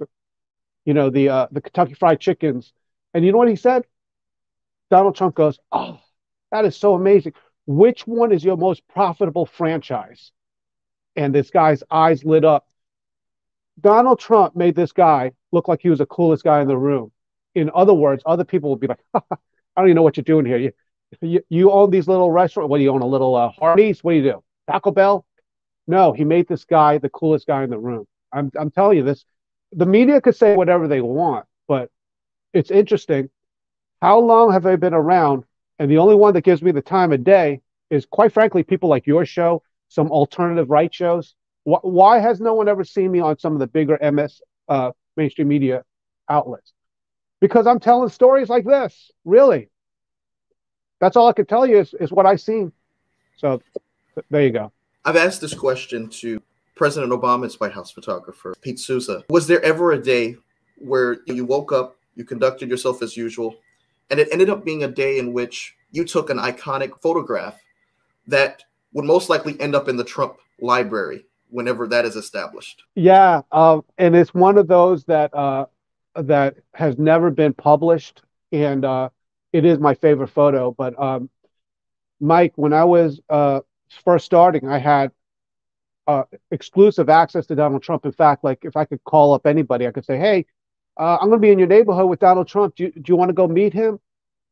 you 0.86 0.96
know, 0.96 1.12
the 1.12 1.30
uh, 1.30 1.48
the 1.52 1.62
Kentucky 1.62 1.94
Fried 1.94 2.20
Chickens. 2.20 2.74
And 3.14 3.24
you 3.24 3.32
know 3.32 3.38
what 3.38 3.48
he 3.48 3.56
said? 3.56 3.86
Donald 4.90 5.16
Trump 5.16 5.36
goes, 5.36 5.60
"Oh, 5.72 6.00
that 6.52 6.66
is 6.66 6.76
so 6.76 6.96
amazing. 6.96 7.34
Which 7.68 8.08
one 8.08 8.32
is 8.32 8.44
your 8.44 8.58
most 8.58 8.88
profitable 8.88 9.46
franchise?" 9.46 10.32
And 11.16 11.36
this 11.36 11.52
guy's 11.52 11.84
eyes 11.92 12.26
lit 12.26 12.44
up. 12.44 12.68
Donald 13.80 14.20
Trump 14.20 14.56
made 14.56 14.74
this 14.74 14.94
guy 14.94 15.34
look 15.52 15.68
like 15.68 15.82
he 15.84 15.92
was 15.92 16.00
the 16.00 16.08
coolest 16.08 16.44
guy 16.44 16.62
in 16.62 16.68
the 16.68 16.76
room. 16.76 17.12
In 17.56 17.72
other 17.74 17.94
words, 17.94 18.24
other 18.26 18.44
people 18.44 18.70
would 18.70 18.80
be 18.80 18.88
like, 18.88 19.00
"I 19.14 19.22
don't 19.78 19.88
even 19.88 19.96
know 19.96 20.04
what 20.04 20.18
you're 20.18 20.24
doing 20.24 20.46
here. 20.46 20.58
You, 20.58 20.72
you, 21.22 21.42
you 21.50 21.72
own 21.72 21.90
these 21.90 22.08
little 22.08 22.32
restaurants. 22.32 22.70
What 22.70 22.78
do 22.78 22.84
you 22.84 22.92
own? 22.92 23.02
A 23.02 23.08
little 23.08 23.36
uh, 23.36 23.52
Hardee's? 23.52 24.04
What 24.04 24.12
do 24.12 24.18
you 24.18 24.24
do? 24.24 24.44
Taco 24.70 24.92
Bell?" 24.92 25.26
No, 25.88 26.14
he 26.14 26.24
made 26.24 26.48
this 26.48 26.66
guy 26.66 27.00
the 27.00 27.10
coolest 27.10 27.48
guy 27.48 27.64
in 27.64 27.72
the 27.72 27.80
room. 27.80 28.06
I'm, 28.32 28.52
I'm 28.56 28.70
telling 28.70 28.98
you 28.98 29.04
this 29.04 29.26
the 29.72 29.86
media 29.86 30.22
could 30.22 30.36
say 30.36 30.56
whatever 30.56 30.88
they 30.88 31.02
want, 31.02 31.46
but 31.68 31.90
it's 32.54 32.72
interesting. 32.72 33.30
How 34.02 34.20
long 34.20 34.52
have 34.52 34.66
I 34.66 34.76
been 34.76 34.94
around? 34.94 35.44
And 35.78 35.90
the 35.90 35.98
only 35.98 36.16
one 36.16 36.34
that 36.34 36.44
gives 36.44 36.62
me 36.62 36.72
the 36.72 36.82
time 36.82 37.14
of 37.14 37.24
day 37.24 37.62
is, 37.90 38.06
quite 38.06 38.34
frankly, 38.34 38.64
people 38.64 38.90
like 38.90 39.08
your 39.08 39.26
show, 39.26 39.64
some 39.88 40.12
alternative 40.12 40.70
right 40.70 40.94
shows. 40.94 41.36
Why 41.64 42.20
has 42.20 42.40
no 42.40 42.54
one 42.54 42.68
ever 42.68 42.84
seen 42.84 43.12
me 43.12 43.20
on 43.20 43.38
some 43.38 43.54
of 43.54 43.60
the 43.60 43.68
bigger 43.68 43.98
MS 44.02 44.42
uh, 44.68 44.92
mainstream 45.16 45.48
media 45.48 45.84
outlets? 46.28 46.74
Because 47.40 47.68
I'm 47.68 47.80
telling 47.80 48.10
stories 48.10 48.50
like 48.50 48.66
this, 48.66 49.12
really. 49.26 49.70
That's 51.00 51.16
all 51.16 51.28
I 51.28 51.34
can 51.34 51.46
tell 51.46 51.66
you 51.66 51.80
is, 51.80 51.94
is 52.00 52.12
what 52.12 52.26
I've 52.26 52.42
seen. 52.42 52.72
So 53.38 53.62
there 54.30 54.44
you 54.44 54.52
go. 54.52 54.72
I've 55.06 55.16
asked 55.16 55.40
this 55.40 55.54
question 55.54 56.10
to 56.10 56.42
President 56.76 57.12
Obama's 57.12 57.60
White 57.60 57.72
House 57.72 57.92
photographer, 57.92 58.54
Pete 58.62 58.80
Souza. 58.80 59.24
Was 59.30 59.48
there 59.48 59.64
ever 59.64 59.94
a 59.94 60.02
day 60.02 60.36
where 60.78 61.20
you 61.26 61.46
woke 61.46 61.72
up, 61.72 61.96
you 62.16 62.26
conducted 62.26 62.70
yourself 62.70 63.02
as 63.02 63.16
usual, 63.16 63.56
and 64.10 64.20
it 64.20 64.28
ended 64.32 64.50
up 64.50 64.66
being 64.66 64.84
a 64.84 64.88
day 64.88 65.20
in 65.20 65.32
which 65.34 65.76
you 65.92 66.04
took 66.04 66.30
an 66.30 66.38
iconic 66.38 67.02
photograph 67.02 67.60
that 68.28 68.64
would 68.94 69.06
most 69.06 69.30
likely 69.30 69.60
end 69.60 69.76
up 69.76 69.88
in 69.88 69.98
the 69.98 70.04
Trump 70.04 70.38
library 70.60 71.26
whenever 71.50 71.88
that 71.88 72.06
is 72.06 72.16
established? 72.16 72.84
Yeah, 72.96 73.42
uh, 73.52 73.82
and 73.98 74.16
it's 74.16 74.34
one 74.34 74.58
of 74.58 74.68
those 74.68 75.06
that 75.06 75.34
uh, 75.34 75.66
that 76.24 76.58
has 76.74 76.98
never 76.98 77.32
been 77.32 77.54
published, 77.54 78.22
and 78.52 78.86
uh, 78.86 79.10
it 79.54 79.66
is 79.66 79.80
my 79.80 79.96
favorite 79.96 80.30
photo. 80.30 80.72
But 80.72 81.00
um, 81.02 81.30
Mike, 82.20 82.54
when 82.56 82.74
I 82.74 82.84
was 82.86 83.20
uh, 83.30 83.62
first 84.04 84.26
starting, 84.26 84.68
I 84.68 84.78
had 84.78 85.12
uh, 86.08 86.24
exclusive 86.52 87.10
access 87.10 87.46
to 87.48 87.56
Donald 87.56 87.84
Trump. 87.84 88.06
In 88.06 88.12
fact, 88.12 88.44
like 88.44 88.60
if 88.64 88.76
I 88.76 88.86
could 88.86 89.04
call 89.04 89.34
up 89.34 89.46
anybody, 89.46 89.88
I 89.88 89.92
could 89.92 90.06
say, 90.06 90.18
"Hey, 90.18 90.46
uh, 90.98 91.18
I'm 91.22 91.30
going 91.30 91.40
to 91.40 91.46
be 91.46 91.52
in 91.52 91.60
your 91.60 91.68
neighborhood 91.68 92.10
with 92.10 92.20
Donald 92.20 92.48
Trump. 92.48 92.76
Do 92.76 92.84
you, 92.86 92.92
do 92.92 93.04
you 93.08 93.16
want 93.16 93.30
to 93.30 93.34
go 93.34 93.48
meet 93.48 93.74
him?" 93.74 94.00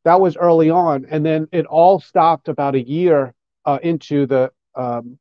That 0.05 0.21
was 0.21 0.37
early 0.37 0.69
on, 0.69 1.05
and 1.09 1.25
then 1.25 1.47
it 1.51 1.65
all 1.65 1.99
stopped 1.99 2.47
about 2.47 2.75
a 2.75 2.81
year 2.81 3.33
uh, 3.65 3.79
into 3.83 4.25
the 4.25 4.51
um, 4.75 5.17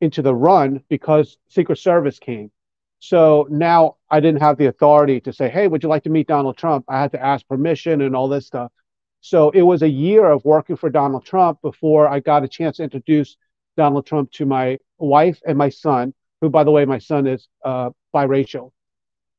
into 0.00 0.22
the 0.22 0.34
run 0.34 0.84
because 0.88 1.38
Secret 1.48 1.78
Service 1.78 2.18
came. 2.18 2.50
So 3.00 3.46
now 3.50 3.96
I 4.10 4.20
didn't 4.20 4.40
have 4.42 4.56
the 4.58 4.66
authority 4.66 5.20
to 5.22 5.32
say, 5.32 5.48
"Hey, 5.48 5.68
would 5.68 5.82
you 5.82 5.88
like 5.88 6.02
to 6.04 6.10
meet 6.10 6.26
Donald 6.26 6.56
Trump?" 6.56 6.84
I 6.88 7.00
had 7.00 7.12
to 7.12 7.24
ask 7.24 7.46
permission 7.46 8.00
and 8.00 8.16
all 8.16 8.28
this 8.28 8.46
stuff. 8.46 8.72
So 9.20 9.50
it 9.50 9.62
was 9.62 9.82
a 9.82 9.88
year 9.88 10.30
of 10.30 10.44
working 10.44 10.76
for 10.76 10.90
Donald 10.90 11.24
Trump 11.24 11.60
before 11.62 12.08
I 12.08 12.20
got 12.20 12.44
a 12.44 12.48
chance 12.48 12.76
to 12.76 12.84
introduce 12.84 13.36
Donald 13.76 14.06
Trump 14.06 14.30
to 14.32 14.46
my 14.46 14.78
wife 14.98 15.40
and 15.46 15.56
my 15.58 15.68
son, 15.68 16.14
who, 16.40 16.50
by 16.50 16.64
the 16.64 16.70
way, 16.70 16.84
my 16.84 16.98
son 16.98 17.26
is 17.26 17.48
uh, 17.64 17.90
biracial. 18.14 18.72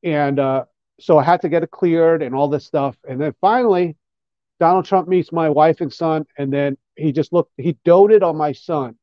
And 0.04 0.40
uh, 0.40 0.66
so 1.00 1.18
I 1.18 1.24
had 1.24 1.42
to 1.42 1.50
get 1.50 1.64
it 1.64 1.72
cleared 1.72 2.22
and 2.22 2.36
all 2.36 2.48
this 2.48 2.66
stuff. 2.66 2.96
And 3.08 3.20
then 3.20 3.34
finally, 3.42 3.98
Donald 4.60 4.86
Trump 4.86 5.08
meets 5.08 5.32
my 5.32 5.50
wife 5.50 5.82
and 5.82 5.92
son. 5.92 6.26
And 6.38 6.52
then 6.52 6.78
he 6.96 7.12
just 7.12 7.32
looked, 7.34 7.52
he 7.58 7.78
doted 7.86 8.24
on 8.24 8.38
my 8.38 8.52
son 8.52 8.96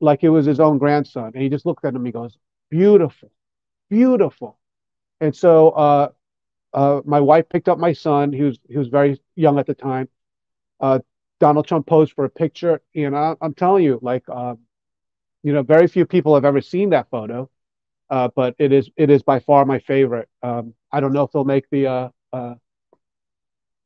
like 0.00 0.24
it 0.24 0.30
was 0.30 0.46
his 0.46 0.60
own 0.60 0.78
grandson. 0.78 1.32
And 1.34 1.42
he 1.42 1.48
just 1.48 1.66
looked 1.66 1.84
at 1.84 1.90
him, 1.90 1.96
and 1.96 2.06
he 2.06 2.12
goes, 2.12 2.36
beautiful, 2.70 3.30
beautiful. 3.90 4.58
And 5.20 5.36
so 5.36 5.70
uh, 5.70 6.08
uh, 6.72 7.02
my 7.04 7.20
wife 7.20 7.48
picked 7.48 7.68
up 7.68 7.78
my 7.78 7.92
son. 7.92 8.32
He 8.32 8.42
was 8.42 8.58
he 8.68 8.78
was 8.78 8.88
very 8.88 9.20
young 9.34 9.58
at 9.58 9.66
the 9.66 9.74
time. 9.74 10.08
Uh, 10.80 11.00
Donald 11.40 11.66
Trump 11.66 11.86
posed 11.86 12.12
for 12.12 12.24
a 12.24 12.30
picture, 12.30 12.80
and 12.94 13.16
I, 13.16 13.34
am 13.42 13.54
telling 13.54 13.84
you, 13.84 13.98
like, 14.02 14.24
uh, 14.28 14.54
you 15.42 15.52
know, 15.52 15.62
very 15.62 15.86
few 15.86 16.06
people 16.06 16.34
have 16.34 16.44
ever 16.44 16.60
seen 16.60 16.90
that 16.90 17.08
photo, 17.10 17.50
uh, 18.10 18.28
but 18.34 18.54
it 18.58 18.72
is 18.72 18.90
it 18.96 19.10
is 19.10 19.22
by 19.22 19.40
far 19.40 19.64
my 19.64 19.78
favorite. 19.78 20.28
Um, 20.42 20.74
I 20.92 21.00
don't 21.00 21.12
know 21.12 21.24
if 21.24 21.32
they'll 21.32 21.44
make 21.44 21.68
the 21.70 21.86
uh, 21.86 22.08
uh 22.32 22.54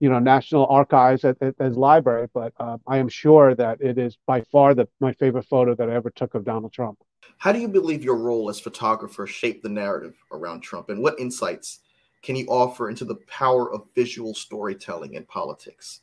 you 0.01 0.11
know 0.11 0.19
National 0.19 0.67
Archives 0.67 1.25
at, 1.25 1.37
as 1.59 1.77
library, 1.77 2.29
but 2.35 2.53
uh, 2.59 2.79
I 2.87 2.99
am 2.99 3.09
sure 3.09 3.55
that 3.55 3.81
it 3.81 3.99
is 3.99 4.19
by 4.27 4.43
far 4.43 4.75
the 4.75 4.89
my 5.01 5.13
favorite 5.15 5.47
photo 5.47 5.75
that 5.75 5.89
I 5.89 5.95
ever 5.95 6.11
took 6.11 6.35
of 6.35 6.45
Donald 6.45 6.73
Trump. 6.73 6.99
How 7.39 7.53
do 7.53 7.59
you 7.59 7.69
believe 7.69 8.05
your 8.05 8.17
role 8.17 8.49
as 8.49 8.61
photographer 8.61 9.27
shaped 9.27 9.63
the 9.63 9.69
narrative 9.69 10.15
around 10.33 10.61
Trump, 10.61 10.89
and 10.89 11.03
what 11.03 11.19
insights 11.19 11.81
can 12.23 12.37
you 12.37 12.47
offer 12.47 12.89
into 12.89 13.05
the 13.05 13.17
power 13.27 13.73
of 13.73 13.83
visual 13.95 14.35
storytelling 14.35 15.15
in 15.15 15.25
politics? 15.25 16.01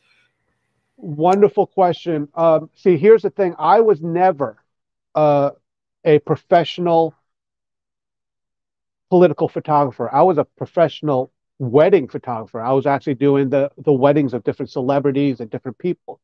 Wonderful 0.98 1.66
question. 1.66 2.28
Um, 2.36 2.70
see, 2.76 2.98
here's 2.98 3.24
the 3.24 3.32
thing: 3.32 3.56
I 3.58 3.82
was 3.82 4.02
never 4.02 4.64
uh, 5.16 5.52
a 6.06 6.20
professional 6.20 7.16
political 9.10 9.50
photographer. 9.50 10.14
I 10.14 10.22
was 10.22 10.38
a 10.38 10.46
professional 10.46 11.32
wedding 11.60 12.08
photographer. 12.08 12.62
I 12.62 12.72
was 12.72 12.86
actually 12.86 13.16
doing 13.16 13.50
the 13.50 13.72
the 13.78 13.94
weddings 13.94 14.34
of 14.34 14.44
different 14.44 14.70
celebrities 14.70 15.40
and 15.40 15.50
different 15.50 15.78
people. 15.78 16.20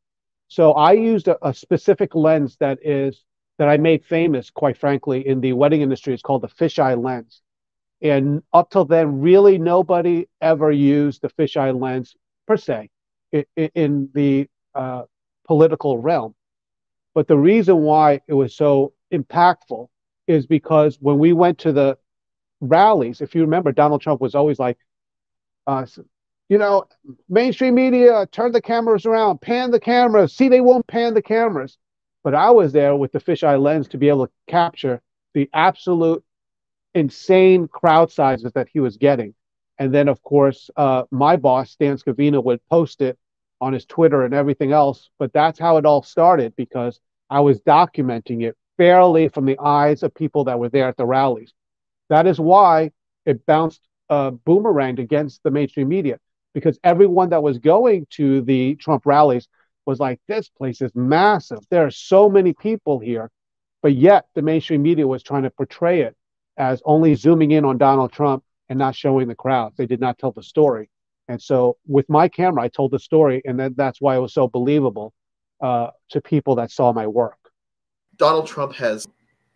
So 0.48 0.72
I 0.72 0.92
used 0.92 1.28
a, 1.28 1.46
a 1.46 1.52
specific 1.52 2.14
lens 2.14 2.56
that 2.60 2.78
is 2.82 3.24
that 3.58 3.68
I 3.68 3.76
made 3.76 4.04
famous, 4.04 4.50
quite 4.50 4.76
frankly, 4.76 5.26
in 5.26 5.40
the 5.40 5.52
wedding 5.52 5.82
industry. 5.82 6.14
It's 6.14 6.22
called 6.22 6.42
the 6.42 6.48
fisheye 6.48 7.02
lens. 7.02 7.42
And 8.00 8.42
up 8.52 8.70
till 8.70 8.84
then, 8.84 9.20
really 9.20 9.58
nobody 9.58 10.28
ever 10.40 10.70
used 10.70 11.22
the 11.22 11.28
fisheye 11.28 11.78
lens 11.78 12.14
per 12.46 12.56
se 12.56 12.90
in, 13.32 13.44
in 13.56 14.10
the 14.14 14.48
uh, 14.74 15.02
political 15.46 15.98
realm. 15.98 16.34
But 17.14 17.26
the 17.26 17.36
reason 17.36 17.78
why 17.78 18.20
it 18.28 18.34
was 18.34 18.54
so 18.54 18.92
impactful 19.12 19.88
is 20.28 20.46
because 20.46 20.98
when 21.00 21.18
we 21.18 21.32
went 21.32 21.58
to 21.58 21.72
the 21.72 21.98
rallies, 22.60 23.20
if 23.20 23.34
you 23.34 23.40
remember, 23.40 23.72
Donald 23.72 24.02
Trump 24.02 24.20
was 24.20 24.36
always 24.36 24.60
like, 24.60 24.78
uh, 25.66 25.84
you 26.48 26.58
know, 26.58 26.84
mainstream 27.28 27.74
media, 27.74 28.26
turn 28.30 28.52
the 28.52 28.62
cameras 28.62 29.04
around, 29.04 29.40
pan 29.40 29.70
the 29.70 29.80
cameras. 29.80 30.34
See, 30.34 30.48
they 30.48 30.60
won't 30.60 30.86
pan 30.86 31.14
the 31.14 31.22
cameras. 31.22 31.76
But 32.28 32.34
I 32.34 32.50
was 32.50 32.74
there 32.74 32.94
with 32.94 33.12
the 33.12 33.20
fisheye 33.20 33.58
lens 33.58 33.88
to 33.88 33.96
be 33.96 34.10
able 34.10 34.26
to 34.26 34.32
capture 34.46 35.00
the 35.32 35.48
absolute 35.54 36.22
insane 36.94 37.68
crowd 37.68 38.12
sizes 38.12 38.52
that 38.52 38.68
he 38.70 38.80
was 38.80 38.98
getting. 38.98 39.32
And 39.78 39.94
then, 39.94 40.08
of 40.08 40.22
course, 40.22 40.68
uh, 40.76 41.04
my 41.10 41.36
boss, 41.36 41.74
Dan 41.76 41.96
Scavino, 41.96 42.44
would 42.44 42.60
post 42.68 43.00
it 43.00 43.18
on 43.62 43.72
his 43.72 43.86
Twitter 43.86 44.26
and 44.26 44.34
everything 44.34 44.72
else. 44.72 45.08
But 45.18 45.32
that's 45.32 45.58
how 45.58 45.78
it 45.78 45.86
all 45.86 46.02
started 46.02 46.54
because 46.54 47.00
I 47.30 47.40
was 47.40 47.62
documenting 47.62 48.42
it 48.42 48.58
fairly 48.76 49.28
from 49.28 49.46
the 49.46 49.58
eyes 49.58 50.02
of 50.02 50.14
people 50.14 50.44
that 50.44 50.58
were 50.58 50.68
there 50.68 50.88
at 50.88 50.98
the 50.98 51.06
rallies. 51.06 51.54
That 52.10 52.26
is 52.26 52.38
why 52.38 52.90
it 53.24 53.46
bounced 53.46 53.80
uh, 54.10 54.32
boomeranged 54.32 54.98
against 54.98 55.42
the 55.44 55.50
mainstream 55.50 55.88
media 55.88 56.18
because 56.52 56.78
everyone 56.84 57.30
that 57.30 57.42
was 57.42 57.56
going 57.56 58.06
to 58.10 58.42
the 58.42 58.74
Trump 58.74 59.06
rallies 59.06 59.48
was 59.88 59.98
like, 59.98 60.20
this 60.28 60.50
place 60.50 60.82
is 60.82 60.94
massive. 60.94 61.60
There 61.70 61.86
are 61.86 61.90
so 61.90 62.28
many 62.28 62.52
people 62.52 62.98
here. 62.98 63.30
But 63.82 63.94
yet 63.94 64.26
the 64.34 64.42
mainstream 64.42 64.82
media 64.82 65.06
was 65.06 65.22
trying 65.22 65.44
to 65.44 65.50
portray 65.50 66.02
it 66.02 66.14
as 66.58 66.82
only 66.84 67.14
zooming 67.14 67.52
in 67.52 67.64
on 67.64 67.78
Donald 67.78 68.12
Trump 68.12 68.44
and 68.68 68.78
not 68.78 68.94
showing 68.94 69.28
the 69.28 69.34
crowds. 69.34 69.76
They 69.78 69.86
did 69.86 69.98
not 69.98 70.18
tell 70.18 70.32
the 70.32 70.42
story. 70.42 70.90
And 71.26 71.40
so 71.40 71.78
with 71.86 72.06
my 72.10 72.28
camera, 72.28 72.64
I 72.64 72.68
told 72.68 72.90
the 72.90 72.98
story, 72.98 73.40
and 73.46 73.58
then 73.58 73.74
that's 73.78 73.98
why 73.98 74.16
it 74.16 74.18
was 74.18 74.34
so 74.34 74.46
believable 74.46 75.14
uh, 75.62 75.88
to 76.10 76.20
people 76.20 76.56
that 76.56 76.70
saw 76.70 76.92
my 76.92 77.06
work. 77.06 77.38
Donald 78.18 78.46
Trump 78.46 78.74
has 78.74 79.06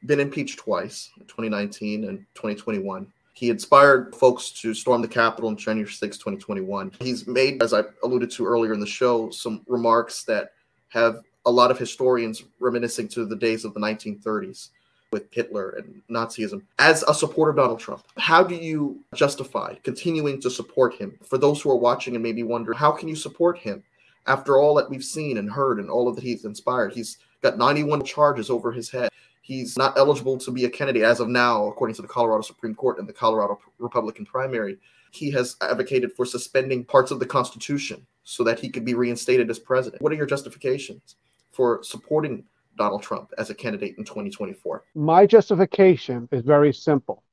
been 0.06 0.20
impeached 0.20 0.58
twice, 0.58 1.10
2019 1.28 2.04
and 2.04 2.20
2021. 2.34 3.12
He 3.34 3.50
inspired 3.50 4.14
folks 4.14 4.50
to 4.60 4.74
storm 4.74 5.02
the 5.02 5.08
Capitol 5.08 5.48
on 5.48 5.56
January 5.56 5.90
6, 5.90 6.18
2021. 6.18 6.92
He's 7.00 7.26
made, 7.26 7.62
as 7.62 7.72
I 7.72 7.84
alluded 8.02 8.30
to 8.32 8.46
earlier 8.46 8.74
in 8.74 8.80
the 8.80 8.86
show, 8.86 9.30
some 9.30 9.62
remarks 9.66 10.24
that 10.24 10.52
have 10.88 11.22
a 11.46 11.50
lot 11.50 11.70
of 11.70 11.78
historians 11.78 12.44
reminiscing 12.60 13.08
to 13.08 13.24
the 13.24 13.36
days 13.36 13.64
of 13.64 13.74
the 13.74 13.80
1930s 13.80 14.68
with 15.10 15.32
Hitler 15.32 15.70
and 15.70 16.02
Nazism. 16.10 16.62
As 16.78 17.02
a 17.04 17.14
supporter 17.14 17.50
of 17.50 17.56
Donald 17.56 17.80
Trump, 17.80 18.04
how 18.16 18.42
do 18.42 18.54
you 18.54 19.00
justify 19.14 19.74
continuing 19.82 20.40
to 20.40 20.50
support 20.50 20.94
him? 20.94 21.18
For 21.22 21.38
those 21.38 21.60
who 21.60 21.70
are 21.70 21.76
watching 21.76 22.14
and 22.14 22.22
maybe 22.22 22.42
wonder, 22.42 22.72
how 22.72 22.92
can 22.92 23.08
you 23.08 23.16
support 23.16 23.58
him 23.58 23.82
after 24.26 24.58
all 24.58 24.74
that 24.74 24.88
we've 24.88 25.04
seen 25.04 25.38
and 25.38 25.50
heard 25.50 25.78
and 25.78 25.90
all 25.90 26.08
of 26.08 26.16
that 26.16 26.24
he's 26.24 26.44
inspired? 26.44 26.92
He's 26.92 27.18
got 27.42 27.58
91 27.58 28.04
charges 28.04 28.50
over 28.50 28.72
his 28.72 28.90
head. 28.90 29.10
He's 29.42 29.76
not 29.76 29.98
eligible 29.98 30.38
to 30.38 30.52
be 30.52 30.64
a 30.64 30.70
candidate 30.70 31.02
as 31.02 31.18
of 31.18 31.28
now, 31.28 31.66
according 31.66 31.96
to 31.96 32.02
the 32.02 32.08
Colorado 32.08 32.42
Supreme 32.42 32.76
Court 32.76 33.00
and 33.00 33.08
the 33.08 33.12
Colorado 33.12 33.58
Republican 33.78 34.24
primary. 34.24 34.78
He 35.10 35.32
has 35.32 35.56
advocated 35.60 36.12
for 36.12 36.24
suspending 36.24 36.84
parts 36.84 37.10
of 37.10 37.18
the 37.18 37.26
Constitution 37.26 38.06
so 38.22 38.44
that 38.44 38.60
he 38.60 38.68
could 38.68 38.84
be 38.84 38.94
reinstated 38.94 39.50
as 39.50 39.58
president. 39.58 40.00
What 40.00 40.12
are 40.12 40.14
your 40.16 40.26
justifications 40.26 41.16
for 41.50 41.82
supporting 41.82 42.44
Donald 42.78 43.02
Trump 43.02 43.32
as 43.36 43.50
a 43.50 43.54
candidate 43.54 43.98
in 43.98 44.04
2024? 44.04 44.84
My 44.94 45.26
justification 45.26 46.28
is 46.30 46.42
very 46.42 46.72
simple. 46.72 47.24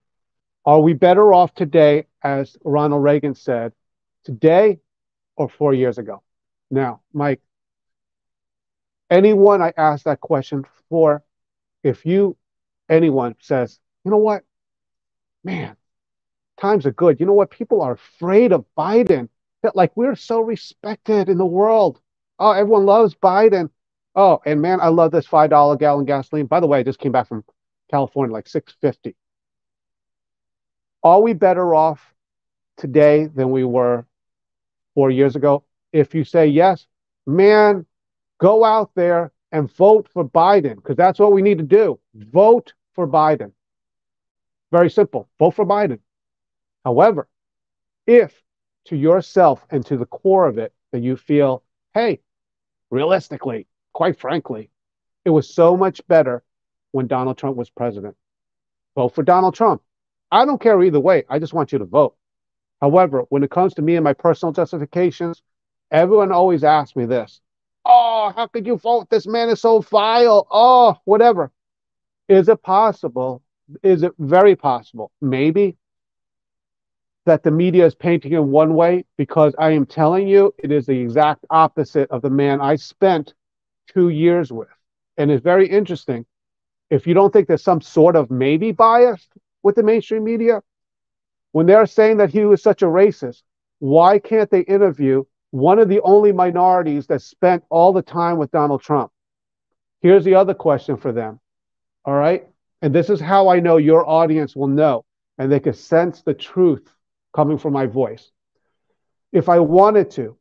Are 0.66 0.82
we 0.82 0.94
better 0.94 1.32
off 1.32 1.54
today, 1.54 2.08
as 2.24 2.58
Ronald 2.66 3.04
Reagan 3.04 3.36
said, 3.36 3.72
today 4.24 4.80
or 5.36 5.48
four 5.48 5.75
years 5.75 6.00
ago? 6.00 6.24
Now, 6.72 7.01
Mike, 7.13 7.42
anyone 9.12 9.62
I 9.62 9.74
ask 9.78 10.06
that 10.06 10.20
question 10.22 10.66
for 10.89 11.24
if 11.83 12.05
you, 12.05 12.38
anyone 12.89 13.36
says, 13.39 13.79
you 14.03 14.12
know 14.12 14.17
what, 14.17 14.43
man, 15.43 15.75
times 16.59 16.86
are 16.86 16.91
good. 16.91 17.19
You 17.19 17.25
know 17.25 17.33
what? 17.33 17.51
People 17.51 17.81
are 17.81 17.93
afraid 17.93 18.51
of 18.51 18.65
Biden. 18.77 19.29
That 19.62 19.75
like 19.75 19.91
we're 19.95 20.15
so 20.15 20.39
respected 20.39 21.27
in 21.27 21.38
the 21.38 21.45
world. 21.45 22.00
Oh, 22.39 22.51
everyone 22.51 22.86
loves 22.86 23.13
Biden. 23.13 23.69
Oh, 24.15 24.41
and 24.45 24.62
man, 24.62 24.79
I 24.81 24.88
love 24.88 25.12
this 25.12 25.25
five 25.25 25.50
dollar 25.50 25.75
gallon 25.75 26.05
gasoline. 26.05 26.45
By 26.45 26.62
the 26.62 26.67
way, 26.67 26.79
I 26.79 26.83
just 26.83 27.00
came 27.00 27.12
back 27.12 27.27
from 27.27 27.43
California, 27.91 28.33
like 28.33 28.48
six 28.48 28.74
fifty. 28.79 29.15
Are 31.03 31.21
we 31.21 31.33
better 31.33 31.75
off 31.75 32.13
today 32.77 33.27
than 33.27 33.51
we 33.51 33.65
were 33.65 34.05
four 34.95 35.12
years 35.12 35.36
ago? 35.36 35.63
If 35.91 36.15
you 36.15 36.24
say 36.24 36.48
yes, 36.48 36.88
man, 37.27 37.86
go 38.39 38.63
out 38.63 38.91
there 38.95 39.31
and 39.51 39.72
vote 39.72 40.08
for 40.13 40.24
Biden 40.24 40.75
because 40.75 40.96
that's 40.96 41.20
what 41.20 41.32
we 41.32 41.41
need 41.41 41.58
to 41.58 41.63
do. 41.63 42.00
Vote 42.13 42.74
for 42.94 43.08
Biden. 43.08 43.51
Very 44.72 44.89
simple. 44.89 45.29
Vote 45.39 45.51
for 45.51 45.65
Biden. 45.65 46.00
However, 46.86 47.27
if 48.06 48.41
to 48.86 48.96
yourself 48.96 49.65
and 49.70 49.86
to 49.86 49.98
the 49.98 50.06
core 50.06 50.48
of 50.48 50.58
it 50.58 50.74
that 50.91 51.01
you 51.01 51.15
feel, 51.15 51.63
hey, 51.94 52.20
realistically, 52.89 53.68
quite 53.94 54.20
frankly, 54.20 54.70
it 55.25 55.29
was 55.29 55.53
so 55.53 55.75
much 55.75 56.06
better 56.08 56.44
when 56.91 57.08
Donald 57.08 57.38
Trump 57.38 57.58
was 57.58 57.70
president. 57.70 58.15
Vote 58.96 59.10
for 59.10 59.24
Donald 59.24 59.56
Trump. 59.56 59.82
I 60.32 60.46
don't 60.46 60.62
care 60.62 60.82
either 60.84 61.00
way. 61.00 61.24
I 61.29 61.39
just 61.39 61.53
want 61.53 61.72
you 61.72 61.79
to 61.79 61.86
vote. 61.86 62.15
However, 62.82 63.25
when 63.29 63.44
it 63.44 63.51
comes 63.51 63.74
to 63.75 63.82
me 63.82 63.96
and 63.96 64.03
my 64.03 64.13
personal 64.13 64.53
justifications, 64.53 65.41
everyone 65.91 66.32
always 66.32 66.63
asks 66.63 66.96
me 66.96 67.06
this 67.06 67.41
Oh, 67.86 68.31
how 68.36 68.48
could 68.48 68.65
you 68.65 68.77
vote? 68.77 69.09
This 69.09 69.27
man 69.27 69.50
is 69.50 69.62
so 69.62 69.81
vile. 69.81 70.48
Oh, 70.51 70.98
whatever. 71.05 71.51
Is 72.27 72.50
it 72.50 72.62
possible? 72.62 73.41
Is 73.83 74.03
it 74.03 74.13
very 74.19 74.55
possible? 74.55 75.12
Maybe 75.21 75.77
that 77.25 77.43
the 77.43 77.51
media 77.51 77.86
is 77.86 77.95
painting 77.95 78.33
in 78.33 78.50
one 78.51 78.75
way 78.75 79.05
because 79.17 79.53
I 79.59 79.71
am 79.71 79.86
telling 79.86 80.27
you 80.27 80.53
it 80.57 80.71
is 80.71 80.86
the 80.86 81.00
exact 81.00 81.45
opposite 81.50 82.09
of 82.12 82.21
the 82.21 82.29
man 82.29 82.62
I 82.62 82.75
spent 82.75 83.33
two 83.88 84.09
years 84.09 84.51
with. 84.51 84.69
And 85.17 85.29
it's 85.29 85.43
very 85.43 85.67
interesting. 85.67 86.25
If 86.89 87.05
you 87.05 87.13
don't 87.13 87.31
think 87.31 87.48
there's 87.48 87.63
some 87.63 87.81
sort 87.81 88.15
of 88.15 88.31
maybe 88.31 88.71
bias 88.71 89.27
with 89.62 89.75
the 89.75 89.83
mainstream 89.83 90.24
media, 90.24 90.63
when 91.51 91.65
they're 91.65 91.86
saying 91.86 92.17
that 92.17 92.29
he 92.29 92.45
was 92.45 92.63
such 92.63 92.81
a 92.81 92.88
racist, 92.88 93.43
why 93.79 94.19
can't 94.19 94.50
they 94.50 94.62
interview 94.62 95.24
one 95.51 95.79
of 95.79 95.89
the 95.89 96.01
only 96.01 96.32
minorities 96.32 97.08
that 97.08 97.22
spent 97.22 97.63
all 97.70 97.94
the 97.94 98.01
time 98.01 98.38
with 98.38 98.51
Donald 98.51 98.82
Trump. 98.82 99.12
Here's 100.01 100.24
the 100.24 100.36
other 100.36 100.53
question 100.53 100.98
for 100.98 101.12
them. 101.12 101.39
All 102.06 102.13
right. 102.13 102.48
And 102.82 102.94
this 102.94 103.10
is 103.10 103.20
how 103.20 103.50
I 103.50 103.60
know 103.60 103.77
your 103.77 104.08
audience 104.08 104.56
will 104.56 104.68
know 104.68 105.06
and 105.38 105.51
they 105.51 105.60
can 105.60 105.74
sense 105.74 106.22
the 106.22 106.34
truth 106.34 106.88
coming 107.34 107.58
from 107.58 107.74
my 107.74 107.86
voice. 107.86 108.32
If 109.32 109.50
I 109.50 109.60
wanted 109.60 110.12
to, 110.12 110.38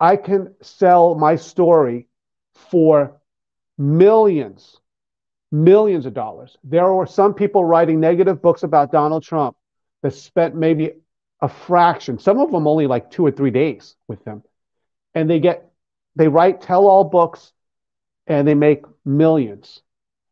I 0.00 0.16
can 0.16 0.54
sell 0.62 1.14
my 1.14 1.36
story 1.36 2.08
for 2.54 3.20
millions, 3.78 4.78
millions 5.50 6.06
of 6.06 6.14
dollars. 6.14 6.56
There 6.64 6.92
were 6.92 7.06
some 7.06 7.34
people 7.34 7.64
writing 7.64 8.00
negative 8.00 8.42
books 8.42 8.62
about 8.62 8.92
Donald 8.92 9.22
Trump 9.22 9.56
that 10.02 10.14
spent 10.14 10.54
maybe 10.56 10.92
a 11.42 11.48
fraction, 11.48 12.18
some 12.18 12.38
of 12.38 12.52
them 12.52 12.68
only 12.68 12.86
like 12.86 13.10
two 13.10 13.26
or 13.26 13.32
three 13.32 13.50
days 13.50 13.96
with 14.06 14.24
them. 14.24 14.44
And 15.14 15.28
they 15.28 15.40
get, 15.40 15.70
they 16.14 16.28
write 16.28 16.62
tell 16.62 16.86
all 16.86 17.04
books 17.04 17.52
and 18.28 18.46
they 18.46 18.54
make 18.54 18.84
millions. 19.04 19.82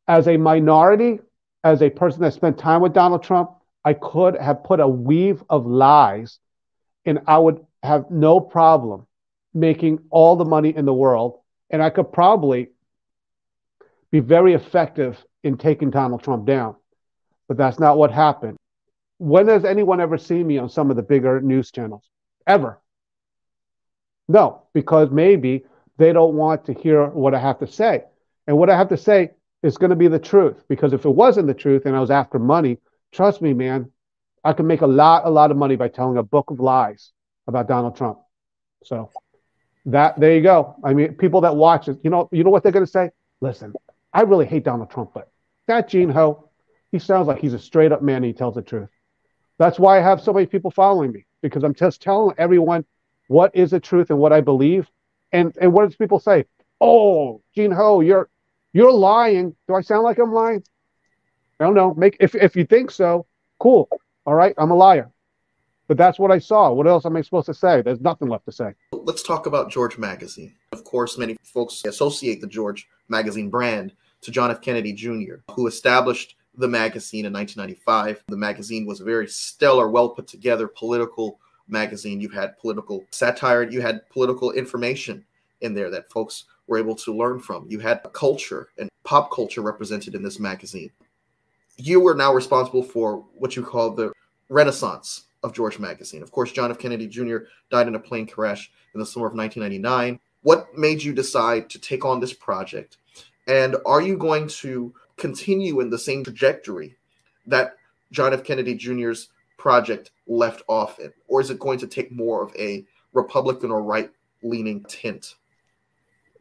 As 0.07 0.29
a 0.29 0.37
minority, 0.37 1.19
as 1.65 1.83
a 1.83 1.91
person 1.91 2.23
that 2.23 2.33
spent 2.33 2.59
time 2.59 2.81
with 2.81 2.95
Donald 2.95 3.25
Trump, 3.25 3.51
I 3.85 3.95
could 3.95 4.37
have 4.37 4.63
put 4.63 4.79
a 4.79 4.87
weave 4.87 5.43
of 5.51 5.67
lies 5.67 6.39
and 7.05 7.21
I 7.27 7.39
would 7.39 7.65
have 7.83 8.11
no 8.11 8.39
problem 8.39 9.07
making 9.53 9.99
all 10.11 10.37
the 10.37 10.45
money 10.45 10.75
in 10.75 10.85
the 10.85 10.95
world. 10.95 11.41
And 11.71 11.83
I 11.83 11.91
could 11.91 12.13
probably 12.13 12.69
be 14.13 14.21
very 14.21 14.55
effective 14.55 15.23
in 15.43 15.57
taking 15.57 15.91
Donald 15.91 16.23
Trump 16.23 16.47
down. 16.47 16.77
But 17.49 17.57
that's 17.57 17.81
not 17.81 17.99
what 17.99 18.13
happened. 18.13 18.60
When 19.21 19.49
has 19.49 19.67
anyone 19.67 20.01
ever 20.01 20.17
seen 20.17 20.47
me 20.47 20.57
on 20.57 20.71
some 20.71 20.89
of 20.89 20.97
the 20.97 21.03
bigger 21.03 21.43
news 21.43 21.71
channels? 21.71 22.09
Ever? 22.47 22.81
No, 24.29 24.63
because 24.73 25.11
maybe 25.11 25.67
they 25.99 26.15
don't 26.15 26.37
want 26.37 26.65
to 26.65 26.73
hear 26.73 27.07
what 27.07 27.35
I 27.35 27.39
have 27.39 27.59
to 27.59 27.67
say. 27.67 28.05
And 28.47 28.57
what 28.57 28.71
I 28.71 28.79
have 28.79 28.89
to 28.89 28.97
say 28.97 29.33
is 29.63 29.77
going 29.77 29.91
to 29.91 29.97
be 29.97 30.09
the 30.09 30.19
truth. 30.19 30.65
Because 30.71 30.95
if 30.95 31.05
it 31.05 31.11
wasn't 31.11 31.49
the 31.49 31.55
truth 31.55 31.85
and 31.85 31.95
I 31.95 32.01
was 32.01 32.11
after 32.11 32.39
money, 32.39 32.79
trust 33.13 33.43
me, 33.43 33.53
man, 33.53 33.93
I 34.43 34.55
could 34.55 34.65
make 34.65 34.81
a 34.81 34.87
lot, 34.87 35.27
a 35.27 35.31
lot 35.31 35.51
of 35.51 35.59
money 35.59 35.77
by 35.77 35.89
telling 35.89 36.17
a 36.17 36.23
book 36.23 36.51
of 36.51 36.59
lies 36.59 37.13
about 37.47 37.69
Donald 37.69 37.99
Trump. 37.99 38.21
So 38.85 39.11
that 39.85 40.19
there 40.19 40.35
you 40.35 40.41
go. 40.41 40.77
I 40.83 40.95
mean, 40.95 41.13
people 41.13 41.43
that 41.43 41.55
watch 41.55 41.89
it, 41.89 41.99
you 42.03 42.09
know, 42.09 42.31
you 42.33 42.43
know 42.43 42.49
what 42.49 42.63
they're 42.63 42.73
going 42.73 42.87
to 42.87 42.91
say? 42.91 43.11
Listen, 43.43 43.75
I 44.15 44.23
really 44.23 44.47
hate 44.47 44.65
Donald 44.65 44.91
Trump, 44.91 45.11
but 45.13 45.31
that 45.67 45.89
Gene 45.89 46.09
Ho, 46.09 46.49
he 46.91 46.99
sounds 46.99 47.29
like 47.29 47.39
he's 47.39 47.53
a 47.53 47.59
straight 47.59 47.93
up 47.93 48.01
man. 48.01 48.17
And 48.17 48.25
he 48.25 48.33
tells 48.33 48.55
the 48.55 48.63
truth. 48.63 48.89
That's 49.61 49.79
why 49.79 49.99
I 49.99 50.03
have 50.03 50.23
so 50.23 50.33
many 50.33 50.47
people 50.47 50.71
following 50.71 51.13
me 51.13 51.27
because 51.43 51.65
I'm 51.65 51.75
just 51.75 52.01
telling 52.01 52.35
everyone 52.39 52.83
what 53.29 53.55
is 53.55 53.73
the 53.73 53.79
truth 53.79 54.09
and 54.09 54.19
what 54.19 54.33
I 54.33 54.41
believe. 54.41 54.89
And 55.33 55.55
and 55.61 55.75
what 55.75 55.85
does 55.85 55.97
people 55.97 56.19
say? 56.19 56.47
Oh, 56.81 57.43
Gene 57.55 57.71
Ho, 57.71 58.01
you're 58.01 58.31
you're 58.73 58.91
lying. 58.91 59.55
Do 59.69 59.75
I 59.75 59.83
sound 59.83 60.05
like 60.05 60.19
I'm 60.19 60.33
lying? 60.33 60.65
I 61.61 61.65
don't 61.65 61.75
know. 61.75 61.93
Make 61.93 62.17
if 62.21 62.35
if 62.35 62.57
you 62.57 62.65
think 62.65 62.91
so, 62.91 63.27
cool. 63.59 63.91
All 64.25 64.35
right, 64.35 64.55
I'm 64.57 64.71
a 64.71 64.75
liar. 64.75 65.11
But 65.89 65.99
that's 65.99 66.19
what 66.19 66.31
I 66.31 66.39
saw. 66.39 66.73
What 66.73 66.87
else 66.87 67.05
am 67.05 67.15
I 67.17 67.21
supposed 67.21 67.47
to 67.47 67.55
say? 67.55 67.83
There's 67.83 68.01
nothing 68.01 68.29
left 68.29 68.47
to 68.47 68.53
say. 68.53 68.73
Let's 68.93 69.23
talk 69.23 69.45
about 69.45 69.71
George 69.71 69.99
Magazine. 69.99 70.55
Of 70.73 70.85
course, 70.85 71.19
many 71.19 71.37
folks 71.45 71.85
associate 71.85 72.41
the 72.41 72.47
George 72.47 72.89
magazine 73.11 73.51
brand 73.51 73.93
to 74.23 74.31
John 74.31 74.51
F. 74.51 74.63
Kennedy 74.63 74.95
Jr., 74.95 75.43
who 75.51 75.67
established 75.67 76.37
the 76.57 76.69
magazine 76.69 77.27
in 77.27 77.33
1995. 77.33 78.25
The 78.29 78.37
magazine 78.37 78.87
was 78.87 79.01
a 79.01 79.05
very 79.05 79.29
stellar, 79.29 79.89
well 79.89 80.11
put 80.11 80.27
together 80.27 80.69
political 80.69 81.39
magazine. 81.69 82.21
You 82.21 82.29
had 82.29 82.59
political 82.59 83.05
satire, 83.11 83.63
you 83.63 83.81
had 83.81 84.09
political 84.11 84.53
information 84.53 85.25
in 85.61 85.75
there 85.75 85.91
that 85.91 86.11
folks 86.11 86.45
were 86.67 86.79
able 86.79 86.95
to 86.97 87.15
learn 87.15 87.41
from. 87.41 87.67
You 87.69 87.79
had 87.81 88.03
culture 88.13 88.69
and 88.79 88.89
pop 89.05 89.33
culture 89.33 89.61
represented 89.61 90.15
in 90.15 90.23
this 90.23 90.39
magazine. 90.39 90.91
You 91.77 92.01
were 92.01 92.15
now 92.15 92.35
responsible 92.35 92.83
for 92.83 93.25
what 93.35 93.57
you 93.57 93.65
call 93.65 93.91
the 93.91 94.13
renaissance 94.49 95.25
of 95.43 95.55
George 95.55 95.79
Magazine. 95.79 96.23
Of 96.23 96.31
course, 96.31 96.53
John 96.53 96.71
F. 96.71 96.79
Kennedy 96.79 97.07
Jr. 97.07 97.39
died 97.71 97.89
in 97.89 97.95
a 97.95 98.01
plane 98.01 98.27
crash 98.27 98.71
in 98.95 99.01
the 99.01 99.07
summer 99.07 99.27
of 99.27 99.35
1999. 99.35 100.21
What 100.43 100.77
made 100.77 101.03
you 101.03 101.13
decide 101.13 101.71
to 101.71 101.79
take 101.79 102.05
on 102.05 102.21
this 102.21 102.33
project? 102.33 102.99
And 103.47 103.77
are 103.87 104.03
you 104.03 104.17
going 104.17 104.49
to 104.49 104.93
continue 105.21 105.81
in 105.81 105.91
the 105.91 105.99
same 105.99 106.25
trajectory 106.25 106.97
that 107.47 107.77
John 108.11 108.33
F. 108.33 108.43
Kennedy 108.43 108.75
Jr.'s 108.75 109.29
project 109.57 110.11
left 110.27 110.63
off 110.67 110.99
in? 110.99 111.13
Or 111.29 111.41
is 111.41 111.51
it 111.51 111.59
going 111.59 111.79
to 111.81 111.87
take 111.87 112.11
more 112.11 112.43
of 112.43 112.55
a 112.57 112.85
Republican 113.13 113.71
or 113.71 113.83
right 113.83 114.11
leaning 114.43 114.85
tint? 114.85 115.37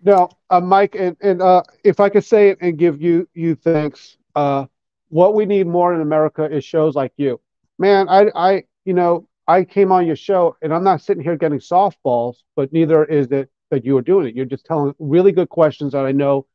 No, 0.02 0.30
uh, 0.50 0.62
Mike, 0.62 0.96
and, 0.96 1.18
and 1.22 1.42
uh, 1.42 1.62
if 1.84 2.00
I 2.00 2.08
could 2.08 2.24
say 2.24 2.50
it 2.50 2.58
and 2.62 2.78
give 2.78 3.02
you 3.02 3.28
you 3.34 3.56
thanks, 3.56 4.18
uh, 4.36 4.66
what 5.10 5.36
we 5.36 5.46
need 5.46 5.68
more 5.68 5.94
in 5.94 6.00
America 6.00 6.46
is 6.46 6.64
shows 6.64 6.96
like 6.96 7.12
you. 7.18 7.40
Man, 7.78 8.08
I, 8.08 8.28
I, 8.34 8.64
you 8.86 8.94
know, 8.94 9.28
I 9.48 9.66
came 9.66 9.92
on 9.92 10.06
your 10.06 10.16
show, 10.16 10.56
and 10.62 10.74
I'm 10.74 10.86
not 10.86 11.02
sitting 11.02 11.22
here 11.22 11.36
getting 11.36 11.60
softballs, 11.60 12.36
but 12.56 12.72
neither 12.72 13.04
is 13.04 13.28
it 13.32 13.50
that 13.72 13.84
you 13.84 13.98
are 13.98 14.02
doing 14.02 14.28
it. 14.28 14.36
You're 14.36 14.46
just 14.46 14.66
telling 14.66 14.94
really 15.00 15.34
good 15.34 15.50
questions 15.50 15.92
that 15.92 16.06
I 16.06 16.14
know 16.14 16.46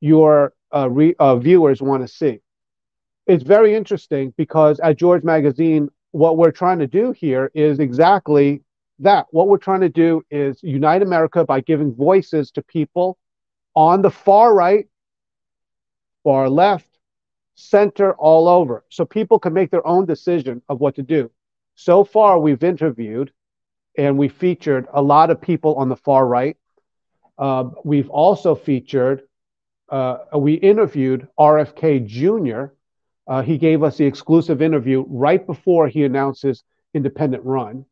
your 0.00 0.52
uh, 0.76 0.88
re, 0.90 1.14
uh, 1.18 1.36
viewers 1.36 1.80
want 1.80 2.02
to 2.02 2.08
see. 2.08 2.40
It's 3.26 3.42
very 3.42 3.74
interesting 3.74 4.34
because 4.36 4.78
at 4.80 4.98
George 4.98 5.24
Magazine, 5.24 5.88
what 6.12 6.36
we're 6.36 6.52
trying 6.52 6.78
to 6.78 6.86
do 6.86 7.12
here 7.12 7.50
is 7.54 7.78
exactly 7.80 8.62
that. 9.00 9.26
What 9.30 9.48
we're 9.48 9.58
trying 9.58 9.80
to 9.80 9.88
do 9.88 10.22
is 10.30 10.62
unite 10.62 11.02
America 11.02 11.44
by 11.44 11.60
giving 11.60 11.94
voices 11.94 12.50
to 12.52 12.62
people 12.62 13.18
on 13.74 14.02
the 14.02 14.10
far 14.10 14.54
right, 14.54 14.86
far 16.24 16.48
left, 16.48 16.88
center, 17.54 18.12
all 18.14 18.48
over, 18.48 18.84
so 18.90 19.04
people 19.04 19.38
can 19.38 19.52
make 19.52 19.70
their 19.70 19.86
own 19.86 20.06
decision 20.06 20.62
of 20.68 20.80
what 20.80 20.94
to 20.96 21.02
do. 21.02 21.30
So 21.74 22.04
far, 22.04 22.38
we've 22.38 22.62
interviewed 22.62 23.32
and 23.98 24.16
we 24.18 24.28
featured 24.28 24.86
a 24.92 25.02
lot 25.02 25.30
of 25.30 25.40
people 25.40 25.74
on 25.76 25.88
the 25.88 25.96
far 25.96 26.26
right. 26.26 26.56
Uh, 27.38 27.70
we've 27.84 28.10
also 28.10 28.54
featured 28.54 29.22
uh, 29.88 30.18
we 30.36 30.54
interviewed 30.54 31.28
RFK 31.38 32.06
Jr. 32.06 32.74
Uh, 33.26 33.42
he 33.42 33.58
gave 33.58 33.82
us 33.82 33.96
the 33.96 34.04
exclusive 34.04 34.62
interview 34.62 35.04
right 35.08 35.44
before 35.46 35.88
he 35.88 36.04
announced 36.04 36.42
his 36.42 36.62
independent 36.94 37.44
run, 37.44 37.84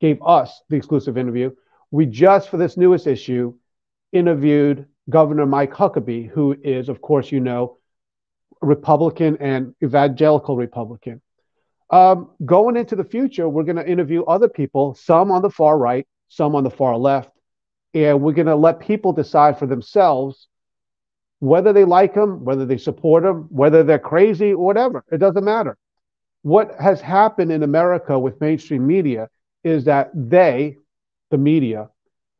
gave 0.00 0.18
us 0.22 0.62
the 0.68 0.76
exclusive 0.76 1.16
interview. 1.16 1.50
We 1.90 2.06
just, 2.06 2.48
for 2.48 2.56
this 2.56 2.76
newest 2.76 3.06
issue, 3.06 3.54
interviewed 4.12 4.86
Governor 5.08 5.46
Mike 5.46 5.72
Huckabee, 5.72 6.28
who 6.28 6.56
is, 6.62 6.88
of 6.88 7.00
course, 7.00 7.32
you 7.32 7.40
know, 7.40 7.78
Republican 8.60 9.36
and 9.40 9.74
evangelical 9.82 10.56
Republican. 10.56 11.20
Um, 11.90 12.30
going 12.44 12.76
into 12.76 12.94
the 12.94 13.04
future, 13.04 13.48
we're 13.48 13.64
going 13.64 13.76
to 13.76 13.88
interview 13.88 14.22
other 14.24 14.48
people, 14.48 14.94
some 14.94 15.32
on 15.32 15.42
the 15.42 15.50
far 15.50 15.76
right, 15.76 16.06
some 16.28 16.54
on 16.54 16.62
the 16.62 16.70
far 16.70 16.96
left, 16.96 17.30
and 17.94 18.20
we're 18.22 18.32
going 18.32 18.46
to 18.46 18.54
let 18.54 18.78
people 18.78 19.12
decide 19.12 19.58
for 19.58 19.66
themselves 19.66 20.46
whether 21.40 21.72
they 21.72 21.84
like 21.84 22.14
him, 22.14 22.44
whether 22.44 22.64
they 22.64 22.78
support 22.78 23.24
him, 23.24 23.48
whether 23.50 23.82
they're 23.82 23.98
crazy, 23.98 24.54
whatever. 24.54 25.04
It 25.10 25.18
doesn't 25.18 25.44
matter. 25.44 25.76
What 26.42 26.76
has 26.80 27.00
happened 27.00 27.50
in 27.50 27.62
America 27.62 28.18
with 28.18 28.40
mainstream 28.40 28.86
media 28.86 29.28
is 29.64 29.84
that 29.84 30.10
they, 30.14 30.76
the 31.30 31.38
media, 31.38 31.88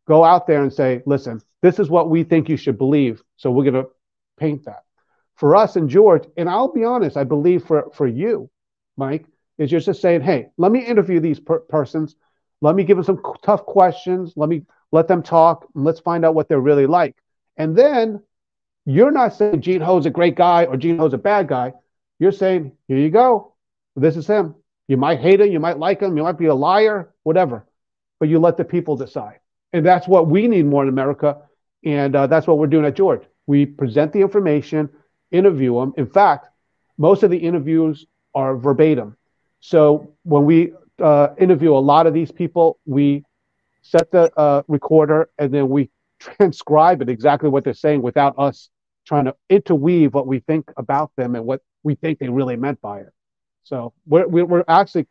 go 0.07 0.25
out 0.25 0.47
there 0.47 0.63
and 0.63 0.73
say, 0.73 1.03
listen, 1.07 1.41
this 1.63 1.79
is 1.79 1.91
what 1.91 2.09
we 2.11 2.25
think 2.25 2.49
you 2.49 2.57
should 2.57 2.79
believe. 2.79 3.23
So 3.37 3.51
we're 3.51 3.71
going 3.71 3.85
to 3.85 3.91
paint 4.39 4.65
that. 4.65 4.85
For 5.35 5.57
us 5.57 5.77
and 5.77 5.89
George, 5.89 6.25
and 6.37 6.49
I'll 6.49 6.73
be 6.73 6.85
honest, 6.85 7.17
I 7.17 7.25
believe 7.25 7.65
for, 7.65 7.91
for 7.95 8.07
you, 8.07 8.51
Mike, 8.97 9.27
is 9.57 9.71
you're 9.71 9.81
just 9.81 10.03
saying, 10.03 10.23
hey, 10.23 10.49
let 10.59 10.73
me 10.73 10.85
interview 10.85 11.21
these 11.21 11.41
per- 11.41 11.61
persons. 11.61 12.17
Let 12.61 12.75
me 12.75 12.85
give 12.85 12.97
them 12.97 13.05
some 13.05 13.23
tough 13.43 13.65
questions. 13.65 14.35
Let 14.37 14.49
me 14.51 14.63
let 14.93 15.09
them 15.09 15.23
talk. 15.23 15.67
And 15.75 15.85
let's 15.85 16.01
find 16.01 16.25
out 16.25 16.35
what 16.35 16.49
they're 16.49 16.61
really 16.61 16.87
like. 16.87 17.17
And 17.57 17.77
then 17.77 18.23
you're 18.95 19.13
not 19.13 19.35
saying 19.35 19.61
Gene 19.61 19.81
Ho's 19.81 20.07
a 20.07 20.11
great 20.11 20.35
guy 20.35 20.65
or 20.65 20.77
Gene 20.77 20.99
Ho's 20.99 21.15
a 21.15 21.19
bad 21.19 21.47
guy. 21.47 21.73
You're 22.19 22.33
saying, 22.33 22.73
here 22.89 22.99
you 22.99 23.11
go. 23.11 23.55
This 23.95 24.17
is 24.17 24.27
him. 24.27 24.57
You 24.89 24.97
might 24.97 25.21
hate 25.21 25.41
him. 25.41 25.53
You 25.53 25.61
might 25.61 25.79
like 25.79 26.01
him. 26.01 26.17
You 26.17 26.25
might 26.25 26.39
be 26.39 26.47
a 26.47 26.55
liar, 26.55 27.11
whatever. 27.23 27.67
But 28.19 28.29
you 28.29 28.41
let 28.41 28.57
the 28.57 28.65
people 28.65 28.97
decide. 28.97 29.39
And 29.73 29.87
that's 29.87 30.09
what 30.09 30.27
we 30.27 30.49
need 30.49 30.67
more 30.67 30.83
in 30.83 30.89
America. 30.89 31.39
And 31.85 32.17
uh, 32.17 32.27
that's 32.27 32.49
what 32.49 32.59
we're 32.59 32.67
doing 32.67 32.85
at 32.85 32.97
George. 32.97 33.23
We 33.47 33.65
present 33.65 34.13
the 34.13 34.21
information, 34.21 34.91
interview 35.31 35.79
them. 35.79 35.95
In 35.97 36.07
fact, 36.07 36.49
most 36.99 37.23
of 37.23 37.31
the 37.31 37.39
interviews 37.39 38.07
are 38.35 38.57
verbatim. 38.57 39.17
So 39.61 40.15
when 40.25 40.45
we 40.45 40.73
uh, 40.99 41.29
interview 41.39 41.75
a 41.75 41.79
lot 41.79 42.07
of 42.07 42.13
these 42.13 42.33
people, 42.33 42.79
we 42.87 43.25
set 43.83 44.11
the 44.11 44.33
uh, 44.37 44.63
recorder 44.67 45.31
and 45.39 45.55
then 45.55 45.69
we 45.69 45.91
transcribe 46.19 47.03
it 47.03 47.09
exactly 47.09 47.49
what 47.49 47.63
they're 47.63 47.73
saying 47.73 48.03
without 48.03 48.35
us 48.37 48.69
trying 49.11 49.25
to 49.25 49.35
interweave 49.49 50.15
what 50.15 50.29
we 50.29 50.39
think 50.39 50.71
about 50.77 51.11
them 51.17 51.35
and 51.35 51.45
what 51.45 51.63
we 51.83 51.97
think 51.97 52.21
they 52.21 52.29
really 52.29 52.55
meant 52.55 52.81
by 52.81 53.01
it. 53.01 53.13
So 53.65 53.93
we're, 54.07 54.29
we're 54.29 54.63
actually 54.69 55.09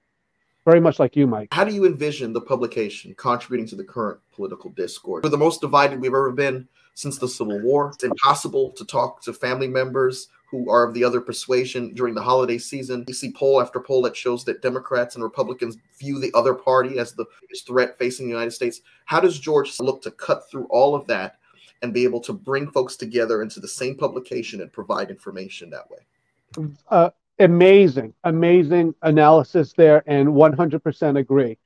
very 0.63 0.79
much 0.79 0.99
like 0.99 1.17
you, 1.17 1.27
Mike. 1.27 1.49
How 1.51 1.65
do 1.65 1.73
you 1.73 1.85
envision 1.85 2.31
the 2.31 2.39
publication 2.39 3.13
contributing 3.15 3.67
to 3.67 3.75
the 3.75 3.83
current 3.83 4.21
political 4.31 4.69
discourse? 4.69 5.21
We're 5.21 5.29
the 5.29 5.38
most 5.38 5.59
divided 5.59 5.99
we've 5.99 6.13
ever 6.13 6.31
been 6.31 6.65
since 6.93 7.17
the 7.17 7.27
Civil 7.27 7.59
War. 7.59 7.91
It's 7.93 8.05
impossible 8.05 8.71
to 8.77 8.85
talk 8.85 9.21
to 9.23 9.33
family 9.33 9.67
members 9.67 10.29
who 10.49 10.71
are 10.71 10.88
of 10.88 10.93
the 10.93 11.03
other 11.03 11.19
persuasion 11.19 11.93
during 11.93 12.15
the 12.15 12.21
holiday 12.21 12.57
season. 12.57 13.03
You 13.05 13.13
see 13.13 13.33
poll 13.33 13.62
after 13.62 13.81
poll 13.81 14.01
that 14.03 14.15
shows 14.15 14.45
that 14.45 14.62
Democrats 14.62 15.15
and 15.15 15.23
Republicans 15.25 15.75
view 15.99 16.19
the 16.19 16.31
other 16.33 16.53
party 16.53 16.99
as 16.99 17.12
the 17.12 17.25
biggest 17.41 17.67
threat 17.67 17.97
facing 17.97 18.27
the 18.27 18.31
United 18.31 18.51
States. 18.51 18.79
How 19.03 19.19
does 19.19 19.38
George 19.38 19.77
look 19.81 20.01
to 20.03 20.12
cut 20.12 20.49
through 20.49 20.67
all 20.69 20.95
of 20.95 21.05
that 21.07 21.38
and 21.82 21.94
be 21.94 22.04
able 22.04 22.20
to 22.22 22.34
bring 22.34 22.70
folks 22.72 22.96
together 22.96 23.42
into 23.42 23.60
the 23.60 23.68
same 23.68 23.96
publication 23.96 24.62
and 24.62 24.72
provide 24.72 25.10
information 25.10 25.70
that 25.70 25.89
way? 25.89 26.70
Uh, 26.89 27.10
amazing, 27.39 28.13
amazing 28.24 28.94
analysis 29.02 29.74
there, 29.74 30.04
and 30.08 30.28
100% 30.30 31.20
agree. 31.20 31.58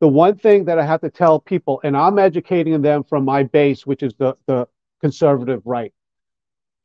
The 0.00 0.08
one 0.08 0.36
thing 0.36 0.64
that 0.64 0.78
I 0.78 0.84
have 0.84 1.02
to 1.02 1.10
tell 1.10 1.38
people, 1.38 1.80
and 1.84 1.96
I'm 1.96 2.18
educating 2.18 2.80
them 2.80 3.04
from 3.04 3.24
my 3.24 3.42
base, 3.42 3.86
which 3.86 4.02
is 4.02 4.14
the, 4.14 4.36
the 4.46 4.66
conservative 5.00 5.62
right 5.64 5.92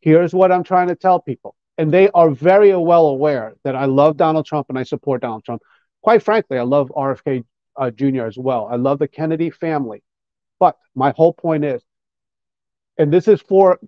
Here's 0.06 0.36
what 0.36 0.52
I'm 0.52 0.64
trying 0.64 0.88
to 0.90 0.96
tell 0.96 1.20
people. 1.20 1.56
And 1.80 1.92
they 1.92 2.10
are 2.12 2.30
very 2.30 2.76
well 2.76 3.08
aware 3.08 3.56
that 3.64 3.76
I 3.76 3.86
love 3.86 4.18
Donald 4.18 4.46
Trump 4.46 4.68
and 4.70 4.78
I 4.78 4.84
support 4.84 5.24
Donald 5.24 5.44
Trump. 5.44 5.64
Quite 6.04 6.22
frankly, 6.22 6.60
I 6.60 6.62
love 6.62 6.92
RFK 6.96 7.44
uh, 7.76 7.90
Jr. 7.90 8.26
as 8.26 8.38
well. 8.38 8.68
I 8.72 8.76
love 8.76 9.00
the 9.00 9.08
Kennedy 9.08 9.50
family. 9.50 10.04
But 10.60 10.78
my 10.94 11.12
whole 11.18 11.34
point 11.34 11.66
is, 11.66 11.82
and 12.98 13.12
this 13.12 13.28
is 13.28 13.42
for, 13.42 13.80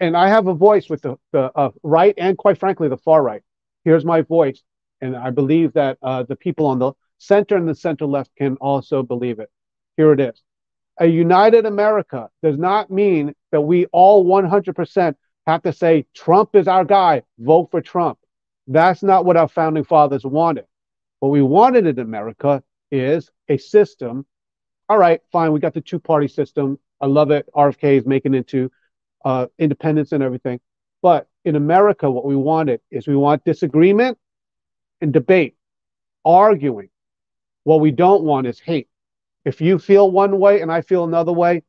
and 0.00 0.16
I 0.16 0.28
have 0.28 0.46
a 0.46 0.54
voice 0.54 0.88
with 0.88 1.02
the, 1.02 1.16
the 1.32 1.50
uh, 1.54 1.70
right 1.82 2.14
and 2.16 2.36
quite 2.36 2.58
frankly, 2.58 2.88
the 2.88 2.96
far 2.96 3.22
right. 3.22 3.42
Here's 3.84 4.04
my 4.04 4.22
voice. 4.22 4.62
And 5.00 5.16
I 5.16 5.30
believe 5.30 5.72
that 5.74 5.98
uh, 6.02 6.22
the 6.22 6.36
people 6.36 6.66
on 6.66 6.78
the 6.78 6.92
center 7.18 7.56
and 7.56 7.68
the 7.68 7.74
center 7.74 8.06
left 8.06 8.30
can 8.36 8.56
also 8.56 9.02
believe 9.02 9.38
it. 9.38 9.50
Here 9.96 10.12
it 10.12 10.20
is. 10.20 10.42
A 10.98 11.06
united 11.06 11.66
America 11.66 12.30
does 12.42 12.56
not 12.56 12.90
mean 12.90 13.34
that 13.50 13.60
we 13.60 13.86
all 13.86 14.24
100% 14.24 15.14
have 15.46 15.62
to 15.62 15.72
say, 15.72 16.06
Trump 16.14 16.54
is 16.54 16.68
our 16.68 16.84
guy, 16.84 17.22
vote 17.38 17.70
for 17.70 17.80
Trump. 17.80 18.18
That's 18.66 19.02
not 19.02 19.24
what 19.24 19.36
our 19.36 19.48
founding 19.48 19.84
fathers 19.84 20.24
wanted. 20.24 20.64
What 21.20 21.30
we 21.30 21.42
wanted 21.42 21.86
in 21.86 21.98
America 21.98 22.62
is 22.90 23.30
a 23.48 23.58
system. 23.58 24.24
All 24.88 24.98
right, 24.98 25.20
fine, 25.32 25.52
we 25.52 25.60
got 25.60 25.74
the 25.74 25.80
two 25.80 25.98
party 25.98 26.28
system. 26.28 26.78
I 27.04 27.06
love 27.06 27.30
it. 27.30 27.46
RFK 27.54 27.98
is 27.98 28.06
making 28.06 28.32
into 28.32 28.72
uh, 29.26 29.48
independence 29.58 30.12
and 30.12 30.22
everything. 30.22 30.58
But 31.02 31.28
in 31.44 31.54
America, 31.54 32.10
what 32.10 32.24
we 32.24 32.34
wanted 32.34 32.80
is 32.90 33.06
we 33.06 33.14
want 33.14 33.44
disagreement 33.44 34.16
and 35.02 35.12
debate, 35.12 35.54
arguing. 36.24 36.88
What 37.64 37.80
we 37.80 37.90
don't 37.90 38.24
want 38.24 38.46
is 38.46 38.58
hate. 38.58 38.88
If 39.44 39.60
you 39.60 39.78
feel 39.78 40.10
one 40.10 40.38
way 40.38 40.62
and 40.62 40.72
I 40.72 40.80
feel 40.80 41.04
another 41.04 41.30
way, 41.30 41.62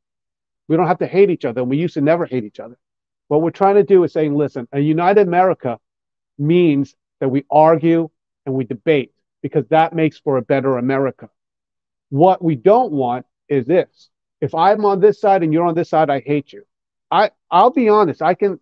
we 0.70 0.78
don't 0.78 0.88
have 0.88 1.00
to 1.00 1.06
hate 1.06 1.30
each 1.30 1.44
other. 1.44 1.60
And 1.60 1.70
We 1.70 1.76
used 1.76 1.96
to 1.96 2.02
never 2.02 2.26
hate 2.26 2.46
each 2.46 2.62
other. 2.62 2.78
What 3.28 3.42
we're 3.42 3.50
trying 3.50 3.76
to 3.76 3.84
do 3.84 4.06
is 4.06 4.14
saying, 4.14 4.34
listen, 4.36 4.70
a 4.72 4.80
united 4.80 5.28
America 5.28 5.82
means 6.38 6.96
that 7.20 7.28
we 7.28 7.44
argue 7.52 8.10
and 8.46 8.56
we 8.56 8.64
debate 8.64 9.12
because 9.42 9.68
that 9.68 9.94
makes 9.94 10.18
for 10.18 10.38
a 10.38 10.42
better 10.42 10.78
America. 10.78 11.30
What 12.08 12.42
we 12.42 12.56
don't 12.56 12.94
want 12.94 13.26
is 13.50 13.66
this. 13.66 14.10
If 14.46 14.54
I'm 14.54 14.86
on 14.86 15.00
this 15.00 15.20
side 15.20 15.42
and 15.42 15.52
you're 15.52 15.66
on 15.66 15.74
this 15.74 15.90
side, 15.90 16.12
I 16.12 16.20
hate 16.20 16.54
you. 16.54 16.66
I 17.10 17.32
I'll 17.50 17.72
be 17.72 17.90
honest. 17.90 18.22
I 18.22 18.36
can 18.36 18.60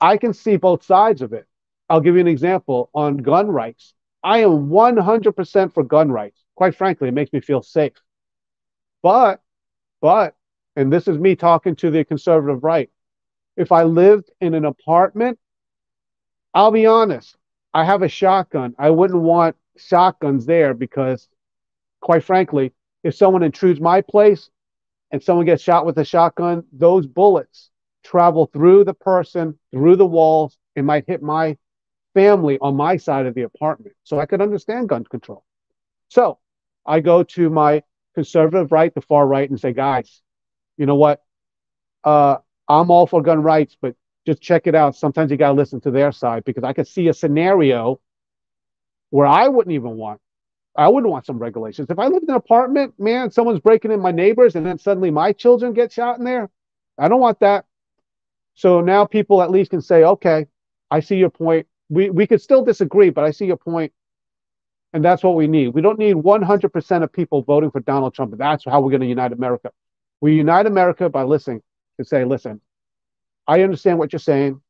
I 0.00 0.16
can 0.16 0.34
see 0.34 0.56
both 0.56 0.82
sides 0.82 1.22
of 1.22 1.32
it. 1.32 1.46
I'll 1.88 2.00
give 2.00 2.16
you 2.16 2.20
an 2.20 2.26
example 2.26 2.90
on 2.92 3.18
gun 3.18 3.46
rights. 3.46 3.94
I 4.24 4.38
am 4.38 4.68
100% 4.68 5.72
for 5.72 5.84
gun 5.84 6.10
rights. 6.10 6.42
Quite 6.56 6.74
frankly, 6.74 7.06
it 7.06 7.14
makes 7.14 7.32
me 7.32 7.40
feel 7.40 7.62
safe. 7.62 7.92
But, 9.00 9.40
but, 10.00 10.34
and 10.74 10.92
this 10.92 11.06
is 11.06 11.18
me 11.18 11.36
talking 11.36 11.76
to 11.76 11.90
the 11.92 12.04
conservative 12.04 12.64
right. 12.64 12.90
If 13.56 13.70
I 13.70 13.84
lived 13.84 14.28
in 14.40 14.54
an 14.54 14.64
apartment, 14.64 15.38
I'll 16.52 16.72
be 16.72 16.86
honest, 16.86 17.36
I 17.72 17.84
have 17.84 18.02
a 18.02 18.08
shotgun. 18.08 18.74
I 18.76 18.90
wouldn't 18.90 19.22
want 19.22 19.54
shotguns 19.76 20.46
there 20.46 20.74
because, 20.74 21.28
quite 22.00 22.24
frankly, 22.24 22.72
if 23.04 23.14
someone 23.14 23.44
intrudes 23.44 23.80
my 23.80 24.00
place 24.00 24.50
and 25.10 25.22
someone 25.22 25.46
gets 25.46 25.62
shot 25.62 25.86
with 25.86 25.98
a 25.98 26.04
shotgun, 26.04 26.64
those 26.72 27.06
bullets 27.06 27.70
travel 28.02 28.46
through 28.46 28.84
the 28.84 28.94
person, 28.94 29.58
through 29.72 29.96
the 29.96 30.06
walls, 30.06 30.58
and 30.76 30.86
might 30.86 31.04
hit 31.06 31.22
my 31.22 31.56
family 32.14 32.58
on 32.60 32.76
my 32.76 32.96
side 32.96 33.26
of 33.26 33.34
the 33.34 33.42
apartment. 33.42 33.94
So 34.04 34.18
I 34.20 34.26
could 34.26 34.40
understand 34.40 34.88
gun 34.88 35.04
control. 35.04 35.44
So 36.08 36.38
I 36.86 37.00
go 37.00 37.22
to 37.22 37.50
my 37.50 37.82
conservative 38.14 38.72
right, 38.72 38.94
the 38.94 39.00
far 39.00 39.26
right, 39.26 39.48
and 39.48 39.58
say, 39.58 39.72
guys, 39.72 40.22
you 40.76 40.86
know 40.86 40.94
what? 40.94 41.22
Uh, 42.04 42.36
I'm 42.68 42.90
all 42.90 43.06
for 43.06 43.22
gun 43.22 43.42
rights, 43.42 43.76
but 43.80 43.94
just 44.26 44.40
check 44.40 44.66
it 44.66 44.74
out. 44.74 44.96
Sometimes 44.96 45.30
you 45.30 45.36
got 45.36 45.48
to 45.48 45.54
listen 45.54 45.80
to 45.82 45.90
their 45.90 46.12
side 46.12 46.44
because 46.44 46.64
I 46.64 46.72
could 46.72 46.88
see 46.88 47.08
a 47.08 47.14
scenario 47.14 48.00
where 49.10 49.26
I 49.26 49.48
wouldn't 49.48 49.74
even 49.74 49.96
want, 49.96 50.20
I 50.76 50.88
wouldn't 50.88 51.10
want 51.10 51.26
some 51.26 51.38
regulations. 51.38 51.88
If 51.88 51.98
I 51.98 52.08
lived 52.08 52.24
in 52.24 52.30
an 52.30 52.36
apartment, 52.36 52.94
man, 52.98 53.30
someone's 53.30 53.60
breaking 53.60 53.92
in 53.92 54.00
my 54.00 54.10
neighbors 54.10 54.56
and 54.56 54.66
then 54.66 54.78
suddenly 54.78 55.10
my 55.10 55.32
children 55.32 55.72
get 55.72 55.92
shot 55.92 56.18
in 56.18 56.24
there. 56.24 56.50
I 56.98 57.08
don't 57.08 57.20
want 57.20 57.40
that. 57.40 57.64
So 58.54 58.80
now 58.80 59.04
people 59.04 59.42
at 59.42 59.50
least 59.50 59.70
can 59.70 59.80
say, 59.80 60.04
okay, 60.04 60.46
I 60.90 61.00
see 61.00 61.16
your 61.16 61.30
point. 61.30 61.66
We, 61.88 62.10
we 62.10 62.26
could 62.26 62.40
still 62.40 62.64
disagree, 62.64 63.10
but 63.10 63.24
I 63.24 63.30
see 63.30 63.46
your 63.46 63.56
point. 63.56 63.92
And 64.92 65.04
that's 65.04 65.22
what 65.22 65.34
we 65.34 65.48
need. 65.48 65.68
We 65.68 65.82
don't 65.82 65.98
need 65.98 66.14
100% 66.14 67.02
of 67.02 67.12
people 67.12 67.42
voting 67.42 67.70
for 67.70 67.80
Donald 67.80 68.14
Trump. 68.14 68.34
That's 68.36 68.64
how 68.64 68.80
we're 68.80 68.90
going 68.90 69.00
to 69.00 69.08
unite 69.08 69.32
America. 69.32 69.70
We 70.20 70.36
unite 70.36 70.66
America 70.66 71.08
by 71.08 71.24
listening 71.24 71.62
and 71.98 72.06
say, 72.06 72.24
listen, 72.24 72.60
I 73.46 73.62
understand 73.62 73.98
what 73.98 74.12
you're 74.12 74.20
saying. 74.20 74.60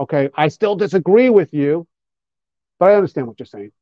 Okay. 0.00 0.30
I 0.34 0.48
still 0.48 0.74
disagree 0.74 1.28
with 1.28 1.52
you, 1.52 1.86
but 2.78 2.90
I 2.90 2.94
understand 2.94 3.26
what 3.26 3.38
you're 3.38 3.46
saying. 3.46 3.72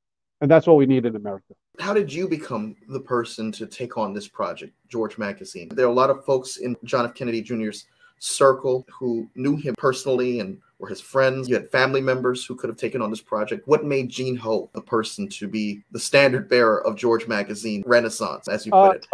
And 0.47 0.51
that's 0.53 0.69
what 0.69 0.77
we 0.77 0.87
need 0.87 1.05
in 1.05 1.17
America. 1.17 1.55
How 1.81 1.93
did 1.93 2.13
you 2.13 2.29
become 2.29 2.77
the 2.87 3.01
person 3.01 3.51
to 3.51 3.67
take 3.67 3.99
on 3.99 4.15
this 4.15 4.29
project, 4.29 4.73
George 4.89 5.19
Magazine? 5.19 5.69
There 5.73 5.87
are 5.87 5.91
a 5.91 5.93
lot 5.93 6.09
of 6.09 6.25
folks 6.25 6.59
in 6.59 6.77
John 6.85 7.05
F. 7.05 7.15
Kennedy 7.15 7.43
Jr.'s 7.43 7.87
circle 8.21 8.87
who 8.89 9.29
knew 9.35 9.57
him 9.57 9.75
personally 9.77 10.39
and 10.39 10.59
were 10.79 10.87
his 10.87 11.01
friends. 11.01 11.49
You 11.49 11.57
had 11.57 11.69
family 11.73 12.01
members 12.01 12.47
who 12.47 12.55
could 12.55 12.71
have 12.71 12.77
taken 12.77 13.03
on 13.03 13.11
this 13.11 13.21
project. 13.21 13.67
What 13.67 13.85
made 13.85 14.09
Gene 14.09 14.37
Ho 14.37 14.71
the 14.73 14.83
person 14.83 15.29
to 15.31 15.49
be 15.49 15.83
the 15.91 15.99
standard 15.99 16.49
bearer 16.49 16.87
of 16.87 16.95
George 16.95 17.27
Magazine 17.27 17.83
Renaissance, 17.85 18.47
as 18.47 18.67
you 18.67 18.71
put 18.71 18.79
uh, 18.79 18.91
it? 18.93 19.07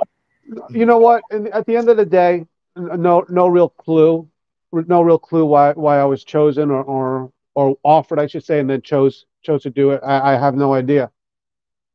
You 0.69 0.85
know 0.85 0.99
what? 0.99 1.23
At 1.31 1.65
the 1.65 1.79
end 1.79 1.89
of 1.89 1.97
the 1.97 2.05
day, 2.05 2.45
no, 2.77 3.25
no 3.31 3.47
real 3.47 3.71
clue, 3.71 4.29
no 4.71 5.01
real 5.01 5.19
clue 5.19 5.47
why 5.47 5.73
why 5.73 5.99
I 5.99 6.05
was 6.05 6.25
chosen 6.25 6.71
or 6.71 6.83
or, 6.83 7.33
or 7.55 7.79
offered, 7.85 8.19
I 8.19 8.27
should 8.27 8.45
say, 8.45 8.61
and 8.61 8.69
then 8.69 8.83
chose 8.83 9.25
chose 9.41 9.63
to 9.63 9.71
do 9.71 9.93
it. 9.93 10.03
I, 10.05 10.35
I 10.35 10.39
have 10.39 10.57
no 10.57 10.75
idea. 10.75 11.11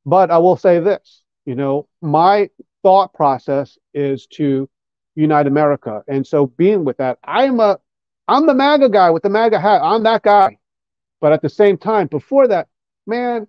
But 0.07 0.31
I 0.31 0.37
will 0.37 0.55
say 0.55 0.79
this: 0.79 1.21
you 1.45 1.53
know, 1.53 1.87
my 2.01 2.49
thought 2.81 3.13
process 3.13 3.77
is 3.93 4.25
to 4.27 4.69
unite 5.15 5.47
America. 5.47 6.01
And 6.07 6.25
so 6.25 6.47
being 6.47 6.85
with 6.85 6.97
that, 6.97 7.19
I'm 7.25 7.59
a 7.59 7.77
I'm 8.29 8.47
the 8.47 8.53
MAGA 8.53 8.89
guy 8.89 9.09
with 9.09 9.23
the 9.23 9.29
MAGA 9.29 9.59
hat. 9.59 9.81
I'm 9.83 10.03
that 10.03 10.23
guy. 10.23 10.57
But 11.19 11.33
at 11.33 11.41
the 11.41 11.49
same 11.49 11.77
time, 11.77 12.07
before 12.07 12.47
that, 12.47 12.69
man, 13.05 13.47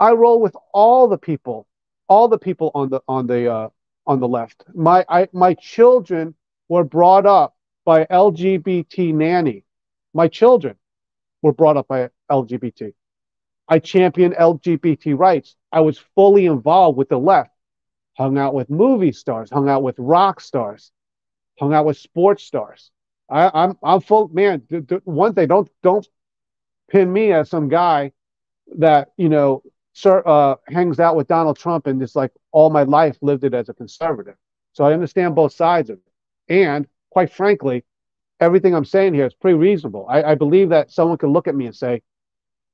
I 0.00 0.12
roll 0.12 0.40
with 0.40 0.56
all 0.74 1.06
the 1.06 1.18
people, 1.18 1.68
all 2.08 2.26
the 2.26 2.38
people 2.38 2.72
on 2.74 2.88
the 2.90 3.00
on 3.06 3.28
the 3.28 3.52
uh, 3.52 3.68
on 4.04 4.18
the 4.18 4.28
left. 4.28 4.64
My 4.74 5.04
I, 5.08 5.28
my 5.32 5.54
children 5.54 6.34
were 6.68 6.82
brought 6.82 7.24
up 7.24 7.54
by 7.84 8.04
LGBT 8.06 9.14
nanny. 9.14 9.64
My 10.12 10.26
children 10.26 10.74
were 11.40 11.52
brought 11.52 11.76
up 11.76 11.86
by 11.86 12.10
LGBT. 12.28 12.94
I 13.72 13.78
champion 13.78 14.32
LGBT 14.32 15.18
rights. 15.18 15.56
I 15.72 15.80
was 15.80 15.96
fully 16.14 16.44
involved 16.44 16.98
with 16.98 17.08
the 17.08 17.18
left 17.18 17.52
hung 18.18 18.36
out 18.36 18.52
with 18.52 18.68
movie 18.68 19.12
stars, 19.12 19.48
hung 19.50 19.66
out 19.66 19.82
with 19.82 19.96
rock 19.98 20.42
stars, 20.42 20.92
hung 21.58 21.72
out 21.72 21.86
with 21.86 21.96
sports 21.96 22.44
stars. 22.44 22.90
I, 23.30 23.44
am 23.44 23.50
I'm, 23.54 23.78
I'm 23.82 24.00
full 24.02 24.28
man. 24.28 24.60
One 25.04 25.32
thing, 25.32 25.48
don't 25.48 25.70
don't 25.82 26.06
pin 26.90 27.10
me 27.10 27.32
as 27.32 27.48
some 27.48 27.70
guy 27.70 28.12
that 28.76 29.12
you 29.16 29.30
know 29.30 29.62
sir, 29.94 30.22
uh, 30.26 30.56
hangs 30.68 31.00
out 31.00 31.16
with 31.16 31.28
Donald 31.28 31.58
Trump 31.58 31.86
and 31.86 31.98
just 31.98 32.14
like 32.14 32.32
all 32.50 32.68
my 32.68 32.82
life 32.82 33.16
lived 33.22 33.42
it 33.42 33.54
as 33.54 33.70
a 33.70 33.74
conservative. 33.74 34.36
So 34.74 34.84
I 34.84 34.92
understand 34.92 35.34
both 35.34 35.54
sides 35.54 35.88
of 35.88 35.96
it, 35.96 36.54
and 36.54 36.86
quite 37.10 37.32
frankly, 37.32 37.86
everything 38.38 38.74
I'm 38.74 38.84
saying 38.84 39.14
here 39.14 39.24
is 39.24 39.32
pretty 39.32 39.56
reasonable. 39.56 40.06
I, 40.10 40.22
I 40.22 40.34
believe 40.34 40.68
that 40.68 40.90
someone 40.90 41.16
can 41.16 41.30
look 41.30 41.48
at 41.48 41.54
me 41.54 41.64
and 41.64 41.74
say, 41.74 42.02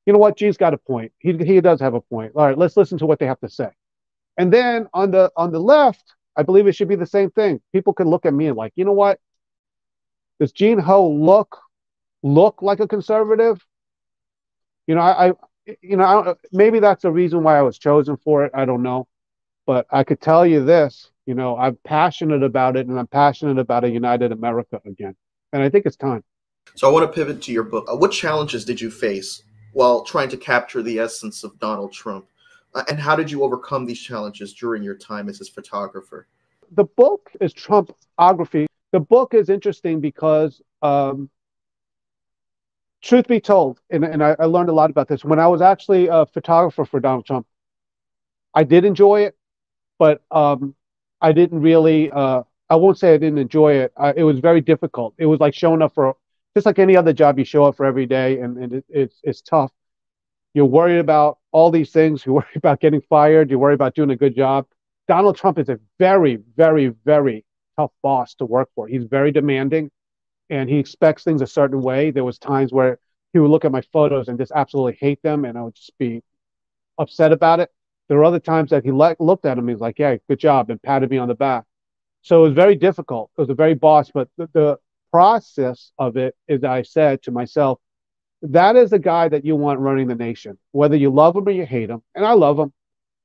you 0.09 0.13
know 0.13 0.19
what, 0.19 0.39
G's 0.39 0.57
got 0.57 0.73
a 0.73 0.79
point. 0.79 1.13
He 1.19 1.37
he 1.37 1.61
does 1.61 1.83
have 1.83 1.93
a 1.93 2.01
point. 2.01 2.33
All 2.35 2.47
right, 2.47 2.57
let's 2.57 2.79
listen 2.79 2.97
to 2.97 3.05
what 3.05 3.19
they 3.19 3.27
have 3.27 3.41
to 3.41 3.49
say. 3.51 3.69
And 4.39 4.51
then 4.51 4.89
on 4.95 5.11
the 5.11 5.31
on 5.37 5.53
the 5.53 5.59
left, 5.59 6.15
I 6.35 6.43
believe 6.45 6.67
it 6.67 6.75
should 6.75 6.89
be 6.89 6.95
the 6.95 7.05
same 7.05 7.31
thing. 7.31 7.61
People 7.75 7.93
can 7.93 8.09
look 8.09 8.25
at 8.25 8.33
me 8.33 8.47
and 8.47 8.57
like, 8.57 8.73
you 8.75 8.87
know 8.87 8.95
what? 8.95 9.21
Does 10.41 10.51
Gene 10.53 10.79
Ho 10.79 11.07
look 11.11 11.59
look 12.23 12.63
like 12.63 12.81
a 12.81 12.89
conservative? 12.89 13.63
You 14.87 14.95
know, 14.95 15.03
I, 15.03 15.29
I 15.29 15.33
you 15.83 15.99
know, 15.99 16.05
I, 16.05 16.35
maybe 16.53 16.81
that's 16.81 17.03
the 17.03 17.13
reason 17.13 17.43
why 17.43 17.59
I 17.59 17.63
was 17.63 17.77
chosen 17.77 18.17
for 18.17 18.47
it. 18.47 18.53
I 18.55 18.65
don't 18.65 18.83
know, 18.83 19.09
but 19.67 19.87
I 19.91 20.05
could 20.05 20.23
tell 20.23 20.47
you 20.47 20.65
this. 20.65 21.11
You 21.27 21.35
know, 21.35 21.59
I'm 21.59 21.77
passionate 21.85 22.43
about 22.43 22.79
it, 22.79 22.87
and 22.87 22.99
I'm 22.99 23.09
passionate 23.09 23.59
about 23.59 23.85
a 23.85 23.91
united 23.91 24.33
America 24.33 24.81
again. 24.87 25.15
And 25.53 25.63
I 25.63 25.69
think 25.69 25.85
it's 25.85 25.97
time. 25.97 26.25
So 26.77 26.89
I 26.89 26.93
want 26.93 27.05
to 27.05 27.15
pivot 27.15 27.43
to 27.43 27.53
your 27.53 27.65
book. 27.65 27.87
Uh, 27.93 27.97
what 27.97 28.11
challenges 28.11 28.65
did 28.65 28.81
you 28.81 28.91
face 28.91 29.43
while 29.73 30.03
trying 30.03 30.29
to 30.31 30.37
capture 30.37 30.83
the 30.83 30.99
essence 30.99 31.45
of 31.45 31.59
Donald 31.59 31.93
Trump? 31.93 32.27
Uh, 32.75 32.85
and 32.89 32.99
how 32.99 33.17
did 33.17 33.31
you 33.31 33.43
overcome 33.43 33.87
these 33.87 34.01
challenges 34.01 34.53
during 34.53 34.83
your 34.83 34.95
time 34.95 35.29
as 35.29 35.39
his 35.39 35.49
photographer? 35.49 36.27
The 36.73 36.85
book 36.85 37.31
is 37.41 37.55
Trumpography. 37.55 38.67
The 38.93 39.01
book 39.01 39.35
is 39.35 39.49
interesting 39.49 40.01
because, 40.01 40.61
um, 40.83 41.31
truth 43.03 43.27
be 43.29 43.41
told, 43.41 43.81
and, 43.91 44.05
and 44.05 44.23
I, 44.23 44.37
I, 44.39 44.45
learned 44.45 44.69
a 44.69 44.73
lot 44.73 44.91
about 44.91 45.09
this 45.09 45.25
when 45.25 45.39
I 45.39 45.47
was 45.47 45.63
actually 45.63 46.09
a 46.09 46.27
photographer 46.27 46.85
for 46.85 47.01
Donald 47.01 47.27
Trump. 47.27 47.47
I 48.55 48.65
did 48.65 48.85
enjoy 48.85 49.23
it, 49.23 49.37
but 49.99 50.23
um, 50.31 50.75
I 51.21 51.33
didn't 51.33 51.61
really. 51.61 52.11
Uh, 52.11 52.43
I 52.71 52.77
won't 52.77 52.99
say 52.99 53.15
I 53.15 53.19
didn't 53.19 53.39
enjoy 53.39 53.75
it. 53.75 53.93
It 54.17 54.25
was 54.25 54.41
very 54.41 54.61
difficult. 54.61 55.15
It 55.17 55.27
was 55.27 55.41
like 55.41 55.55
showing 55.55 55.81
up 55.81 55.95
for 55.95 56.17
just 56.59 56.67
like 56.67 56.79
any 56.79 56.97
other 56.97 57.13
job 57.13 57.39
you 57.39 57.45
show 57.45 57.65
up 57.65 57.77
for 57.77 57.87
every 57.87 58.07
day, 58.07 58.41
and, 58.41 58.57
and 58.59 58.73
it, 58.75 58.85
it's 58.89 59.21
it's 59.23 59.43
tough. 59.43 59.71
You're 60.55 60.67
worried 60.67 60.99
about 60.99 61.39
all 61.53 61.71
these 61.71 61.93
things. 61.93 62.27
You 62.27 62.35
worry 62.35 62.47
about 62.57 62.81
getting 62.81 63.01
fired. 63.01 63.51
You 63.51 63.59
worry 63.59 63.75
about 63.75 63.95
doing 63.95 64.11
a 64.11 64.17
good 64.17 64.35
job. 64.35 64.67
Donald 65.07 65.37
Trump 65.37 65.59
is 65.59 65.69
a 65.69 65.79
very, 65.99 66.37
very, 66.57 66.89
very 67.05 67.45
tough 67.79 67.93
boss 68.03 68.35
to 68.37 68.45
work 68.45 68.69
for. 68.75 68.87
He's 68.89 69.05
very 69.05 69.31
demanding 69.31 69.91
and 70.51 70.69
he 70.69 70.79
expects 70.79 71.25
things 71.25 71.41
a 71.41 71.47
certain 71.47 71.81
way. 71.81 72.11
There 72.11 72.25
was 72.25 72.39
times 72.39 72.73
where 72.73 72.99
he 73.33 73.39
would 73.39 73.51
look 73.51 73.65
at 73.65 73.73
my 73.73 73.83
photos 73.93 74.29
and 74.29 74.39
just 74.39 74.53
absolutely 74.55 74.99
hate 75.01 75.23
them 75.23 75.45
and 75.45 75.57
I 75.57 75.63
would 75.63 75.75
just 75.75 75.97
be 75.99 76.23
upset 76.99 77.33
about 77.33 77.61
it. 77.61 77.71
There 78.09 78.19
were 78.19 78.25
other 78.25 78.41
times 78.41 78.71
that 78.71 78.85
he 78.85 78.91
looked 78.91 79.45
at 79.47 79.59
him 79.59 79.69
he's 79.69 79.81
like, 79.81 79.99
yeah, 79.99 80.17
good 80.29 80.39
job 80.39 80.71
and 80.71 80.83
patted 80.83 81.11
me 81.11 81.19
on 81.19 81.29
the 81.29 81.35
back. 81.35 81.65
So 82.23 82.41
it 82.41 82.49
was 82.49 82.55
very 82.55 82.75
difficult. 82.75 83.31
It 83.39 83.43
was 83.43 83.51
a 83.51 83.55
very 83.55 83.75
boss, 83.75 84.11
but 84.13 84.29
the, 84.37 84.49
the 84.53 84.79
process 85.11 85.93
of 85.99 86.17
it 86.17 86.35
is 86.47 86.65
I 86.65 86.83
said 86.83 87.23
to 87.23 87.31
myself, 87.31 87.79
that 88.43 88.77
is 88.77 88.91
the 88.91 88.99
guy 88.99 89.29
that 89.29 89.45
you 89.45 89.57
want 89.57 89.81
running 89.81 90.07
the 90.07 90.15
nation, 90.15 90.59
whether 90.73 90.97
you 90.97 91.11
love 91.11 91.37
him 91.37 91.47
or 91.47 91.51
you 91.51 91.67
hate 91.67 91.91
him. 91.91 92.03
And 92.15 92.25
I 92.25 92.33
love 92.33 92.59
him, 92.59 92.73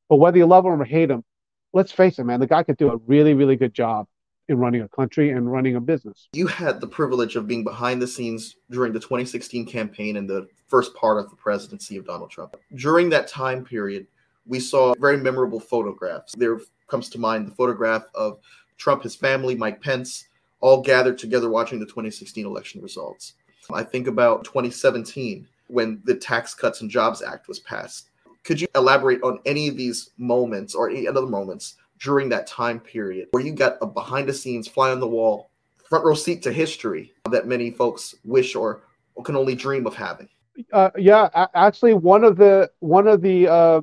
but 0.09 0.15
whether 0.15 0.37
you 0.37 0.45
love 0.45 0.65
him 0.65 0.81
or 0.81 0.85
hate 0.85 1.11
him, 1.11 1.23
let's 1.71 1.91
face 1.91 2.19
it, 2.19 2.23
man, 2.23 2.39
the 2.39 2.47
guy 2.47 2.63
could 2.63 2.77
do 2.77 2.91
a 2.91 2.97
really, 3.05 3.33
really 3.33 3.55
good 3.55 3.73
job 3.73 4.07
in 4.49 4.57
running 4.57 4.81
a 4.81 4.89
country 4.89 5.29
and 5.29 5.51
running 5.51 5.75
a 5.75 5.81
business. 5.81 6.27
You 6.33 6.47
had 6.47 6.81
the 6.81 6.87
privilege 6.87 7.35
of 7.35 7.47
being 7.47 7.63
behind 7.63 8.01
the 8.01 8.07
scenes 8.07 8.55
during 8.71 8.91
the 8.91 8.99
2016 8.99 9.65
campaign 9.65 10.17
and 10.17 10.29
the 10.29 10.47
first 10.67 10.93
part 10.95 11.17
of 11.17 11.29
the 11.29 11.35
presidency 11.35 11.95
of 11.97 12.05
Donald 12.05 12.29
Trump. 12.29 12.57
During 12.75 13.09
that 13.09 13.27
time 13.27 13.63
period, 13.63 14.07
we 14.45 14.59
saw 14.59 14.93
very 14.99 15.17
memorable 15.17 15.59
photographs. 15.59 16.33
There 16.35 16.59
comes 16.87 17.09
to 17.09 17.19
mind 17.19 17.47
the 17.47 17.55
photograph 17.55 18.03
of 18.13 18.39
Trump, 18.77 19.03
his 19.03 19.15
family, 19.15 19.55
Mike 19.55 19.81
Pence, 19.81 20.27
all 20.63 20.81
gathered 20.81 21.17
together 21.17 21.49
watching 21.49 21.77
the 21.77 21.85
2016 21.85 22.45
election 22.45 22.81
results. 22.81 23.33
I 23.73 23.83
think 23.83 24.07
about 24.07 24.45
2017 24.45 25.45
when 25.67 26.01
the 26.05 26.15
Tax 26.15 26.55
Cuts 26.55 26.79
and 26.79 26.89
Jobs 26.89 27.21
Act 27.21 27.49
was 27.49 27.59
passed. 27.59 28.07
Could 28.45 28.61
you 28.61 28.67
elaborate 28.73 29.21
on 29.23 29.39
any 29.45 29.67
of 29.67 29.75
these 29.75 30.11
moments 30.17 30.73
or 30.73 30.89
any 30.89 31.05
other 31.05 31.25
moments 31.25 31.75
during 31.99 32.29
that 32.29 32.47
time 32.47 32.79
period 32.79 33.27
where 33.31 33.43
you 33.43 33.51
got 33.51 33.77
a 33.81 33.85
behind 33.85 34.29
the 34.29 34.33
scenes, 34.33 34.65
fly 34.65 34.91
on 34.91 35.01
the 35.01 35.07
wall 35.07 35.49
front 35.89 36.05
row 36.05 36.13
seat 36.13 36.41
to 36.43 36.51
history 36.51 37.11
that 37.29 37.45
many 37.45 37.69
folks 37.69 38.15
wish 38.23 38.55
or, 38.55 38.81
can 39.25 39.35
only 39.35 39.55
dream 39.55 39.85
of 39.85 39.93
having. 39.93 40.29
Uh, 40.71 40.89
yeah, 40.97 41.47
actually, 41.53 41.93
one 41.93 42.23
of 42.23 42.37
the 42.37 42.71
one 42.79 43.07
of 43.07 43.21
the 43.21 43.47
uh, 43.47 43.81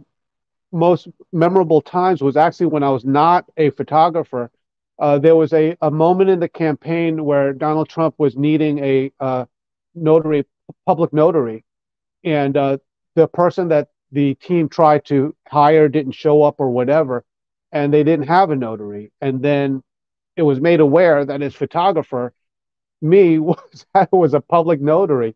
most 0.73 1.09
memorable 1.33 1.83
times 1.83 2.23
was 2.23 2.37
actually 2.37 2.67
when 2.67 2.83
I 2.83 2.89
was 2.89 3.05
not 3.05 3.45
a 3.59 3.69
photographer. 3.71 4.51
Uh, 5.01 5.19
there 5.19 5.35
was 5.35 5.53
a, 5.55 5.77
a 5.81 5.91
moment 5.91 6.29
in 6.29 6.39
the 6.39 6.49
campaign 6.49 7.25
where 7.25 7.55
Donald 7.55 7.89
Trump 7.89 8.15
was 8.19 8.37
needing 8.37 8.79
a 8.85 9.11
uh, 9.19 9.47
notary, 9.95 10.45
public 10.85 11.13
notary, 11.13 11.65
and 12.23 12.57
uh, 12.57 12.77
the 13.15 13.27
person 13.27 13.69
that 13.69 13.89
the 14.13 14.35
team 14.35 14.69
tried 14.69 15.07
to 15.07 15.35
hire 15.49 15.89
didn't 15.89 16.13
show 16.13 16.43
up 16.43 16.57
or 16.59 16.71
whatever, 16.71 17.25
and 17.73 17.95
they 17.95 18.05
didn't 18.05 18.29
have 18.29 18.51
a 18.51 18.57
notary. 18.57 19.11
And 19.23 19.41
then 19.41 19.83
it 20.37 20.43
was 20.43 20.61
made 20.61 20.81
aware 20.81 21.25
that 21.25 21.41
his 21.41 21.55
photographer, 21.55 22.35
me, 23.01 23.39
was 23.39 23.87
was 24.13 24.35
a 24.35 24.41
public 24.41 24.83
notary, 24.83 25.35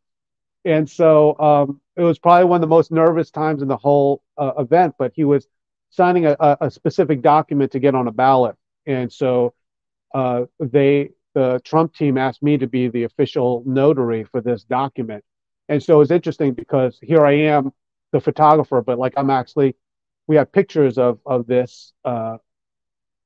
and 0.66 0.88
so 0.90 1.38
um, 1.38 1.81
it 1.96 2.03
was 2.03 2.18
probably 2.18 2.44
one 2.44 2.59
of 2.59 2.61
the 2.61 2.66
most 2.66 2.92
nervous 2.92 3.31
times 3.31 3.62
in 3.62 3.68
the 3.68 3.79
whole 3.79 4.22
uh, 4.37 4.53
event. 4.59 4.96
But 4.98 5.12
he 5.14 5.24
was 5.24 5.46
signing 5.88 6.27
a, 6.27 6.37
a, 6.61 6.70
specific 6.70 7.22
document 7.22 7.70
to 7.70 7.79
get 7.79 7.94
on 7.94 8.09
a 8.09 8.12
ballot, 8.12 8.57
and 8.86 9.12
so 9.12 9.54
uh, 10.14 10.42
they 10.60 11.10
the 11.34 11.60
Trump 11.64 11.94
team 11.94 12.16
asked 12.16 12.42
me 12.42 12.56
to 12.58 12.66
be 12.66 12.88
the 12.88 13.04
official 13.04 13.62
notary 13.66 14.24
for 14.24 14.40
this 14.40 14.62
document. 14.64 15.24
And 15.68 15.82
so 15.82 16.00
it's 16.00 16.12
interesting 16.12 16.54
because 16.54 16.98
here 17.02 17.26
I 17.26 17.32
am, 17.32 17.72
the 18.12 18.20
photographer, 18.20 18.80
but 18.80 18.98
like 18.98 19.14
I'm 19.16 19.30
actually, 19.30 19.74
we 20.28 20.36
have 20.36 20.52
pictures 20.52 20.98
of 20.98 21.18
of 21.26 21.46
this. 21.46 21.92
Uh, 22.04 22.36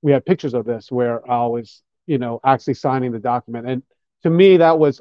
we 0.00 0.12
have 0.12 0.24
pictures 0.24 0.54
of 0.54 0.64
this 0.64 0.90
where 0.90 1.28
I 1.30 1.46
was, 1.46 1.82
you 2.06 2.18
know, 2.18 2.40
actually 2.44 2.74
signing 2.74 3.12
the 3.12 3.18
document. 3.18 3.68
And 3.68 3.82
to 4.22 4.30
me, 4.30 4.56
that 4.58 4.78
was 4.78 5.00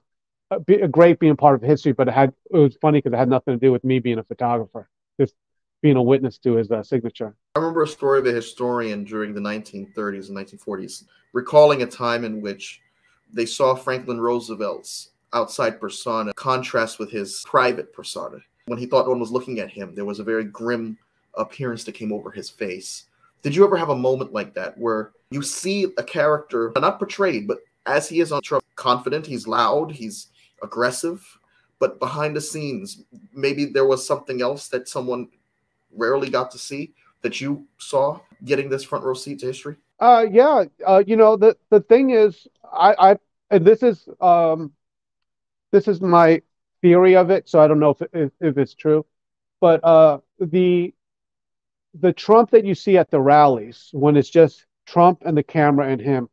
a, 0.51 0.57
a 0.81 0.87
great 0.87 1.19
being 1.19 1.37
part 1.37 1.55
of 1.55 1.61
history. 1.61 1.93
But 1.93 2.09
it 2.09 2.13
had 2.13 2.33
it 2.51 2.57
was 2.57 2.77
funny 2.81 2.99
because 2.99 3.13
it 3.13 3.19
had 3.19 3.29
nothing 3.29 3.53
to 3.53 3.65
do 3.65 3.71
with 3.71 3.83
me 3.83 3.99
being 3.99 4.19
a 4.19 4.23
photographer, 4.23 4.89
just 5.19 5.33
being 5.81 5.95
a 5.95 6.01
witness 6.01 6.37
to 6.39 6.55
his 6.55 6.71
uh, 6.71 6.83
signature. 6.83 7.35
I 7.55 7.59
remember 7.59 7.83
a 7.83 7.87
story 7.87 8.19
of 8.19 8.25
a 8.25 8.31
historian 8.31 9.03
during 9.03 9.33
the 9.33 9.41
1930s 9.41 10.29
and 10.29 10.37
1940s 10.37 11.03
recalling 11.33 11.83
a 11.83 11.85
time 11.85 12.23
in 12.23 12.41
which 12.41 12.81
they 13.31 13.45
saw 13.45 13.75
Franklin 13.75 14.19
Roosevelt's 14.19 15.11
outside 15.33 15.79
persona 15.79 16.33
contrast 16.33 16.99
with 16.99 17.11
his 17.11 17.43
private 17.45 17.93
persona. 17.93 18.37
When 18.65 18.79
he 18.79 18.85
thought 18.85 19.05
no 19.05 19.11
one 19.11 19.19
was 19.19 19.31
looking 19.31 19.59
at 19.59 19.69
him, 19.69 19.93
there 19.93 20.05
was 20.05 20.19
a 20.19 20.23
very 20.23 20.45
grim 20.45 20.97
appearance 21.35 21.83
that 21.83 21.93
came 21.93 22.11
over 22.11 22.31
his 22.31 22.49
face. 22.49 23.05
Did 23.43 23.55
you 23.55 23.63
ever 23.63 23.77
have 23.77 23.89
a 23.89 23.95
moment 23.95 24.33
like 24.33 24.53
that 24.55 24.77
where 24.77 25.11
you 25.29 25.41
see 25.41 25.85
a 25.97 26.03
character 26.03 26.71
not 26.75 26.97
portrayed, 26.97 27.47
but 27.47 27.59
as 27.85 28.09
he 28.09 28.19
is 28.19 28.31
on 28.31 28.41
Trump, 28.41 28.63
confident, 28.75 29.25
he's 29.25 29.47
loud, 29.47 29.91
he's 29.91 30.27
aggressive, 30.63 31.23
but 31.79 31.99
behind 31.99 32.35
the 32.35 32.41
scenes, 32.41 33.03
maybe 33.33 33.65
there 33.65 33.85
was 33.85 34.05
something 34.05 34.41
else 34.41 34.67
that 34.69 34.89
someone 34.89 35.29
rarely 35.93 36.29
got 36.29 36.51
to 36.51 36.57
see 36.57 36.93
that 37.21 37.41
you 37.41 37.65
saw 37.77 38.19
getting 38.45 38.69
this 38.69 38.83
front 38.83 39.03
row 39.03 39.13
seat 39.13 39.39
to 39.39 39.47
history? 39.47 39.75
Uh, 39.99 40.25
yeah. 40.29 40.65
Uh, 40.85 41.03
you 41.05 41.15
know, 41.15 41.35
the 41.35 41.57
the 41.69 41.81
thing 41.81 42.11
is, 42.11 42.47
I, 42.71 43.11
I 43.11 43.17
and 43.49 43.65
this 43.65 43.83
is 43.83 44.07
um, 44.21 44.73
this 45.71 45.87
is 45.87 46.01
my 46.01 46.41
theory 46.81 47.15
of 47.15 47.29
it, 47.31 47.49
so 47.49 47.59
I 47.59 47.67
don't 47.67 47.79
know 47.79 47.91
if 47.91 48.01
if, 48.13 48.31
if 48.39 48.57
it's 48.57 48.75
true, 48.75 49.05
but 49.59 49.83
uh, 49.83 50.19
the 50.39 50.93
the 51.99 52.13
Trump 52.13 52.51
that 52.51 52.65
you 52.65 52.75
see 52.75 52.97
at 52.97 53.09
the 53.09 53.19
rallies 53.19 53.89
when 53.91 54.17
it's 54.17 54.29
just 54.29 54.65
Trump 54.85 55.23
and 55.25 55.35
the 55.35 55.43
camera 55.43 55.87
and 55.87 55.99
him, 55.99 56.29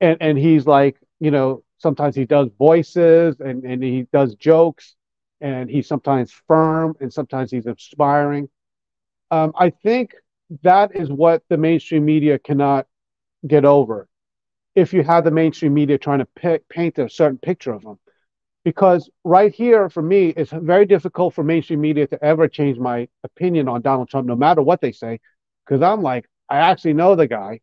and 0.00 0.16
and 0.20 0.38
he's 0.38 0.66
like, 0.66 0.96
you 1.18 1.32
know, 1.32 1.64
sometimes 1.78 2.14
he 2.14 2.24
does 2.24 2.48
voices 2.58 3.40
and 3.40 3.64
and 3.64 3.82
he 3.82 4.06
does 4.12 4.36
jokes, 4.36 4.94
and 5.40 5.68
he's 5.68 5.88
sometimes 5.88 6.32
firm 6.46 6.96
and 7.00 7.12
sometimes 7.12 7.50
he's 7.50 7.66
inspiring. 7.66 8.48
Um, 9.30 9.52
I 9.56 9.70
think 9.70 10.14
that 10.62 10.96
is 10.96 11.10
what 11.10 11.42
the 11.48 11.56
mainstream 11.56 12.04
media 12.04 12.38
cannot 12.38 12.86
get 13.46 13.64
over. 13.64 14.08
If 14.74 14.92
you 14.92 15.02
have 15.02 15.24
the 15.24 15.30
mainstream 15.30 15.74
media 15.74 15.98
trying 15.98 16.20
to 16.20 16.28
p- 16.36 16.58
paint 16.68 16.98
a 16.98 17.08
certain 17.10 17.38
picture 17.38 17.72
of 17.72 17.82
him, 17.82 17.98
because 18.64 19.10
right 19.24 19.54
here 19.54 19.88
for 19.88 20.02
me, 20.02 20.28
it's 20.28 20.52
very 20.52 20.86
difficult 20.86 21.34
for 21.34 21.44
mainstream 21.44 21.80
media 21.80 22.06
to 22.06 22.24
ever 22.24 22.48
change 22.48 22.78
my 22.78 23.08
opinion 23.24 23.68
on 23.68 23.82
Donald 23.82 24.08
Trump, 24.08 24.26
no 24.26 24.36
matter 24.36 24.62
what 24.62 24.80
they 24.80 24.92
say, 24.92 25.20
because 25.64 25.82
I'm 25.82 26.02
like, 26.02 26.28
I 26.48 26.58
actually 26.58 26.94
know 26.94 27.14
the 27.14 27.26
guy, 27.26 27.60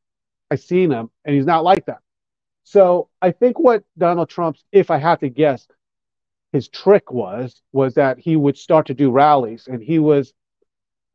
I've 0.52 0.62
seen 0.62 0.92
him, 0.92 1.10
and 1.24 1.36
he's 1.36 1.46
not 1.46 1.64
like 1.64 1.86
that. 1.88 2.00
So 2.64 3.10
I 3.22 3.32
think 3.32 3.60
what 3.60 3.84
Donald 3.98 4.30
Trump's, 4.30 4.64
if 4.72 4.92
I 4.92 4.98
had 4.98 5.20
to 5.22 5.30
guess, 5.30 5.68
his 6.52 6.68
trick 6.68 7.12
was 7.12 7.62
was 7.72 7.96
that 7.96 8.18
he 8.18 8.36
would 8.36 8.58
start 8.58 8.88
to 8.88 8.94
do 8.94 9.12
rallies, 9.12 9.68
and 9.68 9.82
he 9.82 10.00
was, 10.00 10.34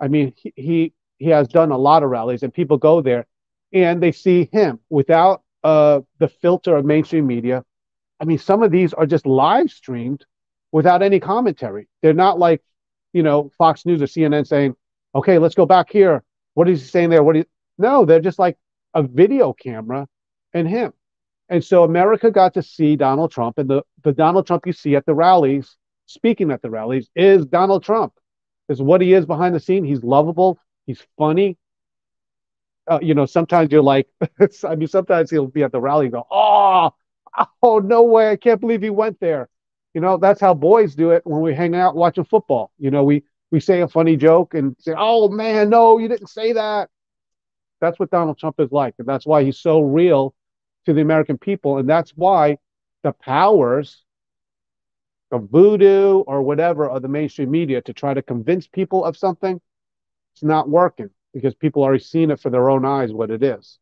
I 0.01 0.09
mean, 0.09 0.33
he, 0.57 0.93
he 1.19 1.29
has 1.29 1.49
done 1.49 1.71
a 1.71 1.79
lot 1.79 2.03
of 2.03 2.11
rallies, 2.11 2.43
and 2.43 2.53
people 2.53 2.79
go 2.79 3.03
there 3.03 3.27
and 3.73 4.03
they 4.03 4.13
see 4.13 4.49
him 4.53 4.81
without 4.89 5.43
uh, 5.63 6.01
the 6.19 6.29
filter 6.29 6.77
of 6.77 6.85
mainstream 6.85 7.27
media. 7.27 7.65
I 8.21 8.25
mean, 8.25 8.39
some 8.39 8.63
of 8.63 8.71
these 8.71 8.93
are 8.93 9.07
just 9.07 9.27
live 9.27 9.71
streamed 9.71 10.25
without 10.73 11.03
any 11.03 11.21
commentary. 11.21 11.89
They're 12.03 12.13
not 12.13 12.39
like, 12.39 12.63
you 13.13 13.23
know, 13.23 13.51
Fox 13.59 13.87
News 13.87 14.03
or 14.03 14.07
CNN 14.07 14.47
saying, 14.47 14.75
"Okay, 15.15 15.39
let's 15.39 15.55
go 15.55 15.67
back 15.67 15.91
here. 15.91 16.23
What 16.55 16.69
is 16.69 16.83
he 16.83 16.89
saying 16.89 17.11
there? 17.11 17.23
What 17.23 17.35
do? 17.35 17.45
No, 17.79 18.05
they're 18.05 18.21
just 18.21 18.39
like 18.39 18.59
a 18.95 19.03
video 19.03 19.53
camera 19.53 20.07
and 20.53 20.69
him. 20.69 20.93
And 21.49 21.65
so 21.65 21.83
America 21.85 22.31
got 22.31 22.55
to 22.55 22.63
see 22.63 22.97
Donald 22.97 23.33
Trump, 23.33 23.59
and 23.59 23.69
the 23.69 23.83
the 24.03 24.13
Donald 24.13 24.47
Trump 24.47 24.67
you 24.67 24.73
see 24.73 24.97
at 24.97 25.07
the 25.07 25.15
rallies, 25.15 25.77
speaking 26.07 26.51
at 26.51 26.63
the 26.63 26.71
rallies, 26.71 27.09
is 27.15 27.47
Donald 27.47 27.85
Trump. 27.85 28.13
Is 28.71 28.81
what 28.81 29.01
he 29.01 29.13
is 29.13 29.27
behind 29.27 29.53
the 29.55 29.61
scene. 29.61 29.83
He's 29.83 30.05
lovable. 30.05 30.57
He's 30.87 31.03
funny. 31.19 31.59
Uh, 32.89 33.01
you 33.03 33.15
know, 33.15 33.27
sometimes 33.27 33.73
you're 33.73 33.83
like, 33.83 34.09
I 34.65 34.77
mean, 34.77 34.87
sometimes 34.87 35.29
he'll 35.29 35.49
be 35.49 35.65
at 35.65 35.73
the 35.73 35.81
rally 35.81 36.07
and 36.07 36.13
go, 36.13 36.25
oh, 36.31 36.93
oh, 37.65 37.79
no 37.81 38.05
way. 38.05 38.31
I 38.31 38.37
can't 38.37 38.61
believe 38.61 38.81
he 38.81 38.91
went 38.91 39.19
there. 39.19 39.49
You 39.93 40.01
know, 40.01 40.19
that's 40.19 40.41
how 40.41 40.55
boys 40.55 40.95
do 40.95 41.11
it 41.11 41.27
when 41.27 41.41
we 41.41 41.53
hang 41.53 41.75
out 41.75 41.97
watching 41.97 42.25
football. 42.25 42.71
You 42.79 42.93
know, 42.93 43.03
we, 43.03 43.25
we 43.51 43.59
say 43.59 43.81
a 43.81 43.89
funny 43.89 44.17
joke 44.17 44.55
and 44.55 44.77
say, 44.79 44.95
oh, 44.97 45.29
man, 45.29 45.69
no, 45.69 45.99
you 45.99 46.07
didn't 46.07 46.29
say 46.29 46.53
that. 46.53 46.91
That's 47.81 47.99
what 47.99 48.13
Donald 48.13 48.39
Trump 48.39 48.61
is 48.61 48.71
like. 48.71 48.95
And 49.01 49.09
that's 49.09 49.27
why 49.27 49.43
he's 49.43 49.59
so 49.59 49.81
real 49.81 50.33
to 50.87 50.93
the 50.93 51.01
American 51.01 51.39
people. 51.39 51.79
And 51.79 51.89
that's 51.89 52.13
why 52.13 52.59
the 53.03 53.13
powers 53.13 54.05
of 55.31 55.49
voodoo 55.51 56.19
or 56.27 56.43
whatever 56.43 56.89
of 56.89 57.03
the 57.03 57.09
mainstream 57.09 57.51
media 57.51 57.81
to 57.83 57.93
try 57.93 58.15
to 58.15 58.23
convince 58.23 58.67
people 58.67 59.05
of 59.05 59.17
something 59.17 59.61
it's 60.33 60.43
not 60.43 60.69
working 60.69 61.11
because 61.33 61.55
people 61.55 61.83
are 61.83 61.87
already 61.87 62.03
seen 62.03 62.31
it 62.31 62.41
for 62.41 62.51
their 62.51 62.71
own 62.71 62.85
eyes 62.85 63.13
what 63.13 63.31
it 63.31 63.43
is. 63.43 63.79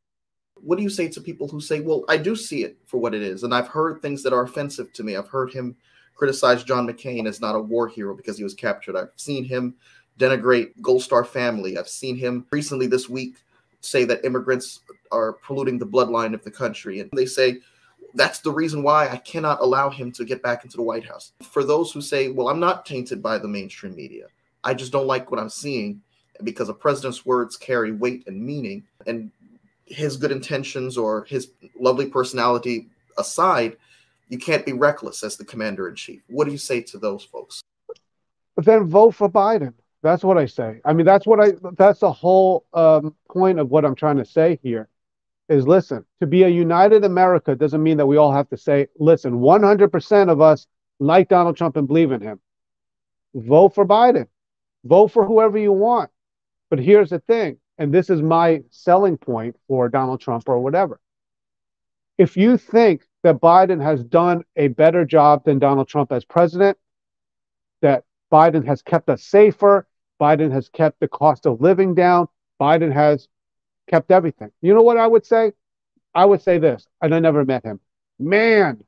What 0.54 0.76
do 0.76 0.82
you 0.82 0.90
say 0.90 1.08
to 1.08 1.20
people 1.20 1.48
who 1.48 1.60
say, 1.60 1.80
"Well, 1.80 2.04
I 2.08 2.16
do 2.16 2.34
see 2.34 2.64
it 2.64 2.78
for 2.84 2.98
what 2.98 3.14
it 3.14 3.22
is," 3.22 3.44
and 3.44 3.54
I've 3.54 3.68
heard 3.68 4.02
things 4.02 4.22
that 4.24 4.32
are 4.32 4.42
offensive 4.42 4.92
to 4.94 5.04
me. 5.04 5.16
I've 5.16 5.28
heard 5.28 5.52
him 5.52 5.76
criticize 6.14 6.64
John 6.64 6.86
McCain 6.86 7.28
as 7.28 7.40
not 7.40 7.54
a 7.54 7.60
war 7.60 7.86
hero 7.86 8.14
because 8.14 8.36
he 8.36 8.44
was 8.44 8.54
captured. 8.54 8.96
I've 8.96 9.12
seen 9.16 9.44
him 9.44 9.76
denigrate 10.18 10.72
Gold 10.82 11.02
Star 11.02 11.24
family. 11.24 11.78
I've 11.78 11.88
seen 11.88 12.16
him 12.16 12.44
recently 12.50 12.88
this 12.88 13.08
week 13.08 13.36
say 13.80 14.04
that 14.04 14.24
immigrants 14.24 14.80
are 15.12 15.34
polluting 15.34 15.78
the 15.78 15.86
bloodline 15.86 16.34
of 16.34 16.42
the 16.42 16.50
country, 16.50 16.98
and 16.98 17.08
they 17.12 17.26
say 17.26 17.60
that's 18.14 18.40
the 18.40 18.50
reason 18.50 18.82
why 18.82 19.08
I 19.08 19.16
cannot 19.18 19.60
allow 19.60 19.90
him 19.90 20.12
to 20.12 20.24
get 20.24 20.42
back 20.42 20.64
into 20.64 20.76
the 20.76 20.82
White 20.82 21.06
House. 21.06 21.32
For 21.42 21.64
those 21.64 21.92
who 21.92 22.00
say, 22.00 22.28
"Well, 22.28 22.48
I'm 22.48 22.60
not 22.60 22.86
tainted 22.86 23.22
by 23.22 23.38
the 23.38 23.48
mainstream 23.48 23.94
media. 23.94 24.26
I 24.64 24.74
just 24.74 24.92
don't 24.92 25.06
like 25.06 25.30
what 25.30 25.40
I'm 25.40 25.50
seeing," 25.50 26.02
because 26.42 26.68
a 26.68 26.74
president's 26.74 27.26
words 27.26 27.56
carry 27.56 27.92
weight 27.92 28.24
and 28.26 28.40
meaning, 28.40 28.84
and 29.06 29.30
his 29.86 30.16
good 30.16 30.32
intentions 30.32 30.96
or 30.96 31.24
his 31.24 31.50
lovely 31.78 32.06
personality 32.06 32.88
aside, 33.16 33.76
you 34.28 34.38
can't 34.38 34.66
be 34.66 34.72
reckless 34.72 35.22
as 35.22 35.36
the 35.36 35.44
commander 35.44 35.88
in 35.88 35.94
chief. 35.94 36.22
What 36.28 36.44
do 36.44 36.52
you 36.52 36.58
say 36.58 36.82
to 36.82 36.98
those 36.98 37.24
folks? 37.24 37.62
Then 38.56 38.84
vote 38.84 39.14
for 39.14 39.30
Biden. 39.30 39.72
That's 40.02 40.22
what 40.22 40.38
I 40.38 40.46
say. 40.46 40.80
I 40.84 40.92
mean, 40.92 41.06
that's 41.06 41.26
what 41.26 41.40
I. 41.40 41.52
That's 41.76 42.00
the 42.00 42.12
whole 42.12 42.64
um, 42.72 43.14
point 43.30 43.58
of 43.58 43.70
what 43.70 43.84
I'm 43.84 43.94
trying 43.94 44.16
to 44.18 44.24
say 44.24 44.58
here. 44.62 44.88
Is 45.48 45.66
listen 45.66 46.04
to 46.20 46.26
be 46.26 46.42
a 46.42 46.48
united 46.48 47.04
America 47.04 47.54
doesn't 47.54 47.82
mean 47.82 47.96
that 47.96 48.06
we 48.06 48.18
all 48.18 48.32
have 48.32 48.50
to 48.50 48.56
say, 48.58 48.88
listen, 48.98 49.40
100% 49.40 50.30
of 50.30 50.40
us 50.42 50.66
like 51.00 51.28
Donald 51.28 51.56
Trump 51.56 51.76
and 51.76 51.88
believe 51.88 52.12
in 52.12 52.20
him. 52.20 52.38
Vote 53.34 53.74
for 53.74 53.86
Biden. 53.86 54.26
Vote 54.84 55.08
for 55.08 55.24
whoever 55.24 55.56
you 55.56 55.72
want. 55.72 56.10
But 56.68 56.80
here's 56.80 57.10
the 57.10 57.20
thing, 57.20 57.56
and 57.78 57.94
this 57.94 58.10
is 58.10 58.20
my 58.20 58.62
selling 58.70 59.16
point 59.16 59.56
for 59.68 59.88
Donald 59.88 60.20
Trump 60.20 60.48
or 60.48 60.58
whatever. 60.58 61.00
If 62.18 62.36
you 62.36 62.58
think 62.58 63.06
that 63.22 63.40
Biden 63.40 63.82
has 63.82 64.02
done 64.04 64.44
a 64.56 64.68
better 64.68 65.04
job 65.04 65.44
than 65.44 65.58
Donald 65.58 65.88
Trump 65.88 66.12
as 66.12 66.24
president, 66.24 66.76
that 67.80 68.04
Biden 68.30 68.66
has 68.66 68.82
kept 68.82 69.08
us 69.08 69.22
safer, 69.22 69.86
Biden 70.20 70.52
has 70.52 70.68
kept 70.68 71.00
the 71.00 71.08
cost 71.08 71.46
of 71.46 71.60
living 71.60 71.94
down, 71.94 72.28
Biden 72.60 72.92
has 72.92 73.28
kept 73.88 74.10
everything. 74.10 74.50
You 74.62 74.74
know 74.74 74.82
what 74.82 74.96
I 74.96 75.06
would 75.06 75.26
say? 75.26 75.52
I 76.14 76.24
would 76.24 76.42
say 76.42 76.58
this, 76.58 76.86
and 77.02 77.14
I 77.14 77.18
never 77.18 77.44
met 77.44 77.64
him. 77.64 77.80
man, 78.18 78.84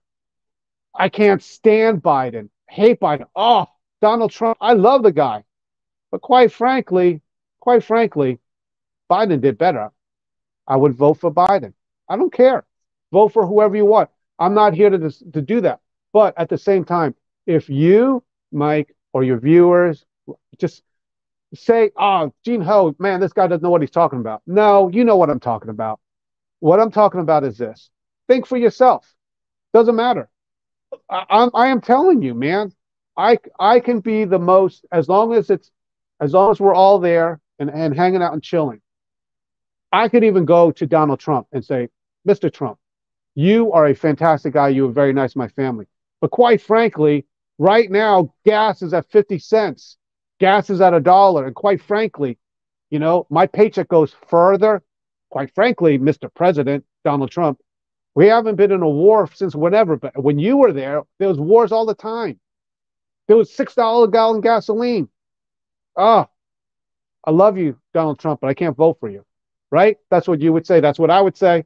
I 0.95 1.09
can't 1.09 1.43
stand 1.43 2.03
Biden. 2.03 2.49
Hate 2.69 3.01
Biden. 3.01 3.27
Oh, 3.37 3.67
Donald 4.01 4.33
Trump. 4.33 4.59
I 4.61 4.73
love 4.73 5.03
the 5.03 5.13
guy. 5.13 5.45
But 6.11 6.21
quite 6.21 6.53
frankly, 6.53 7.23
quite 7.61 7.85
frankly, 7.85 8.41
Biden 9.09 9.41
did 9.41 9.59
better. 9.59 9.91
I 10.67 10.77
would 10.77 10.95
vote 10.95 11.15
for 11.15 11.33
Biden. 11.33 11.75
I 12.09 12.17
don't 12.17 12.33
care. 12.33 12.65
Vote 13.13 13.33
for 13.33 13.47
whoever 13.47 13.77
you 13.77 13.85
want. 13.85 14.11
I'm 14.39 14.55
not 14.55 14.75
here 14.75 14.91
to, 14.91 15.11
to 15.33 15.43
do 15.43 15.61
that. 15.61 15.81
But 16.13 16.37
at 16.37 16.49
the 16.49 16.59
same 16.59 16.85
time, 16.85 17.15
if 17.47 17.69
you, 17.69 18.25
Mike, 18.51 18.97
or 19.13 19.23
your 19.23 19.39
viewers 19.39 20.05
just 20.59 20.83
say, 21.55 21.91
oh, 21.97 22.33
Gene 22.45 22.61
Ho, 22.61 22.95
man, 22.99 23.21
this 23.21 23.33
guy 23.33 23.47
doesn't 23.47 23.63
know 23.63 23.71
what 23.71 23.81
he's 23.81 23.91
talking 23.91 24.21
about. 24.21 24.43
No, 24.47 24.89
you 24.89 25.05
know 25.05 25.17
what 25.17 25.31
I'm 25.31 25.41
talking 25.41 25.71
about. 25.71 26.01
What 26.61 26.81
I'm 26.81 26.91
talking 26.91 27.21
about 27.21 27.45
is 27.45 27.59
this 27.59 27.91
think 28.29 28.47
for 28.47 28.57
yourself. 28.57 29.13
Doesn't 29.73 29.97
matter. 29.97 30.29
I, 31.09 31.25
I'm, 31.29 31.51
I 31.55 31.69
am 31.69 31.81
telling 31.81 32.23
you, 32.23 32.35
man, 32.35 32.73
I, 33.17 33.39
I 33.59 33.81
can 33.81 34.01
be 34.01 34.25
the 34.25 34.39
most, 34.39 34.85
as 34.93 35.09
long 35.09 35.35
as 35.35 35.51
it's, 35.51 35.71
as 36.21 36.33
long 36.33 36.51
as 36.51 36.61
we're 36.61 36.75
all 36.75 36.99
there 37.01 37.41
and, 37.59 37.71
and 37.71 37.95
hanging 37.95 38.23
out 38.23 38.33
and 38.33 38.43
chilling. 38.43 38.81
I 39.93 40.09
could 40.09 40.23
even 40.23 40.45
go 40.45 40.71
to 40.71 40.87
Donald 40.87 41.19
Trump 41.19 41.49
and 41.53 41.65
say, 41.65 41.89
Mr. 42.29 42.53
Trump, 42.53 42.79
you 43.35 43.73
are 43.73 43.87
a 43.87 43.95
fantastic 43.95 44.53
guy. 44.53 44.69
You 44.69 44.89
are 44.89 44.93
very 44.93 45.13
nice 45.13 45.33
to 45.33 45.39
my 45.39 45.49
family. 45.49 45.87
But 46.21 46.31
quite 46.31 46.61
frankly, 46.63 47.27
right 47.59 47.91
now, 47.91 48.33
gas 48.45 48.83
is 48.83 48.95
at 48.95 49.11
50 49.11 49.39
cents. 49.39 49.97
Gas 50.41 50.71
is 50.71 50.81
at 50.81 50.95
a 50.95 51.01
dollar. 51.01 51.47
And 51.47 51.55
quite 51.55 51.81
frankly, 51.83 52.39
you 52.91 52.99
know, 52.99 53.27
my 53.31 53.47
paycheck 53.47 53.89
goes 53.89 54.15
further. 54.29 54.83
Quite 55.29 55.55
frankly, 55.55 55.99
Mr. 55.99 56.33
President, 56.35 56.85
Donald 57.05 57.31
Trump, 57.31 57.61
we 58.15 58.27
haven't 58.27 58.57
been 58.57 58.73
in 58.73 58.83
a 58.83 58.89
war 58.89 59.29
since 59.33 59.55
whenever, 59.55 59.97
but 59.97 60.21
when 60.21 60.39
you 60.39 60.57
were 60.57 60.73
there, 60.73 61.03
there 61.19 61.29
was 61.29 61.39
wars 61.39 61.71
all 61.71 61.87
the 61.87 61.95
time. 61.95 62.41
There 63.29 63.37
was 63.37 63.51
$6 63.53 64.09
a 64.09 64.11
gallon 64.11 64.41
gasoline. 64.41 65.09
Ah, 65.97 66.27
oh, 66.27 66.31
I 67.25 67.31
love 67.31 67.57
you, 67.57 67.79
Donald 67.95 68.19
Trump, 68.19 68.41
but 68.41 68.49
I 68.49 68.55
can't 68.55 68.77
vote 68.77 68.99
for 68.99 69.09
you. 69.09 69.25
Right? 69.71 69.99
That's 70.11 70.27
what 70.27 70.41
you 70.41 70.53
would 70.53 70.67
say. 70.67 70.81
That's 70.81 70.99
what 70.99 71.11
I 71.11 71.21
would 71.21 71.37
say. 71.37 71.65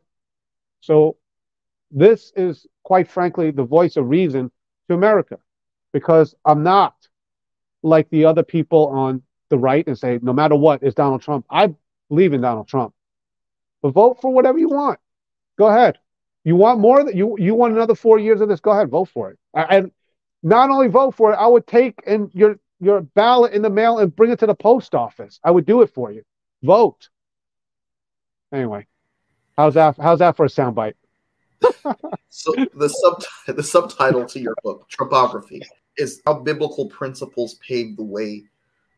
So 0.80 1.16
this 1.90 2.32
is 2.36 2.66
quite 2.82 3.08
frankly 3.08 3.50
the 3.50 3.64
voice 3.64 3.96
of 3.96 4.10
reason 4.10 4.50
to 4.88 4.94
America 4.94 5.38
because 5.94 6.34
I'm 6.44 6.62
not 6.62 6.94
like 7.84 8.08
the 8.10 8.24
other 8.24 8.42
people 8.42 8.88
on 8.88 9.22
the 9.50 9.58
right 9.58 9.86
and 9.86 9.96
say, 9.96 10.18
no 10.22 10.32
matter 10.32 10.56
what, 10.56 10.82
it's 10.82 10.94
Donald 10.94 11.22
Trump. 11.22 11.44
I 11.50 11.74
believe 12.08 12.32
in 12.32 12.40
Donald 12.40 12.66
Trump. 12.66 12.94
But 13.82 13.90
vote 13.90 14.20
for 14.20 14.32
whatever 14.32 14.58
you 14.58 14.68
want. 14.68 14.98
Go 15.58 15.66
ahead. 15.66 15.98
You 16.42 16.56
want 16.56 16.80
more 16.80 17.10
you 17.10 17.36
you 17.38 17.54
want 17.54 17.74
another 17.74 17.94
four 17.94 18.18
years 18.18 18.40
of 18.40 18.48
this? 18.48 18.60
Go 18.60 18.70
ahead, 18.70 18.90
vote 18.90 19.08
for 19.08 19.30
it. 19.30 19.38
And 19.54 19.92
not 20.42 20.70
only 20.70 20.88
vote 20.88 21.14
for 21.14 21.32
it, 21.32 21.36
I 21.36 21.46
would 21.46 21.66
take 21.66 22.02
and 22.06 22.30
your 22.34 22.58
your 22.80 23.00
ballot 23.00 23.52
in 23.52 23.62
the 23.62 23.70
mail 23.70 23.98
and 23.98 24.14
bring 24.14 24.30
it 24.30 24.38
to 24.40 24.46
the 24.46 24.54
post 24.54 24.94
office. 24.94 25.38
I 25.42 25.50
would 25.50 25.64
do 25.64 25.82
it 25.82 25.90
for 25.94 26.10
you. 26.10 26.22
Vote. 26.62 27.08
Anyway, 28.52 28.86
how's 29.56 29.74
that? 29.74 29.96
How's 29.98 30.18
that 30.18 30.36
for 30.36 30.44
a 30.44 30.48
soundbite? 30.48 30.94
so 32.28 32.54
the 32.74 32.88
sub 32.88 33.22
the 33.46 33.62
subtitle 33.62 34.26
to 34.26 34.40
your 34.40 34.54
book, 34.62 34.86
Trumpography, 34.90 35.62
is 35.96 36.22
how 36.26 36.34
biblical 36.34 36.86
principles 36.86 37.54
paved 37.54 37.98
the 37.98 38.04
way 38.04 38.44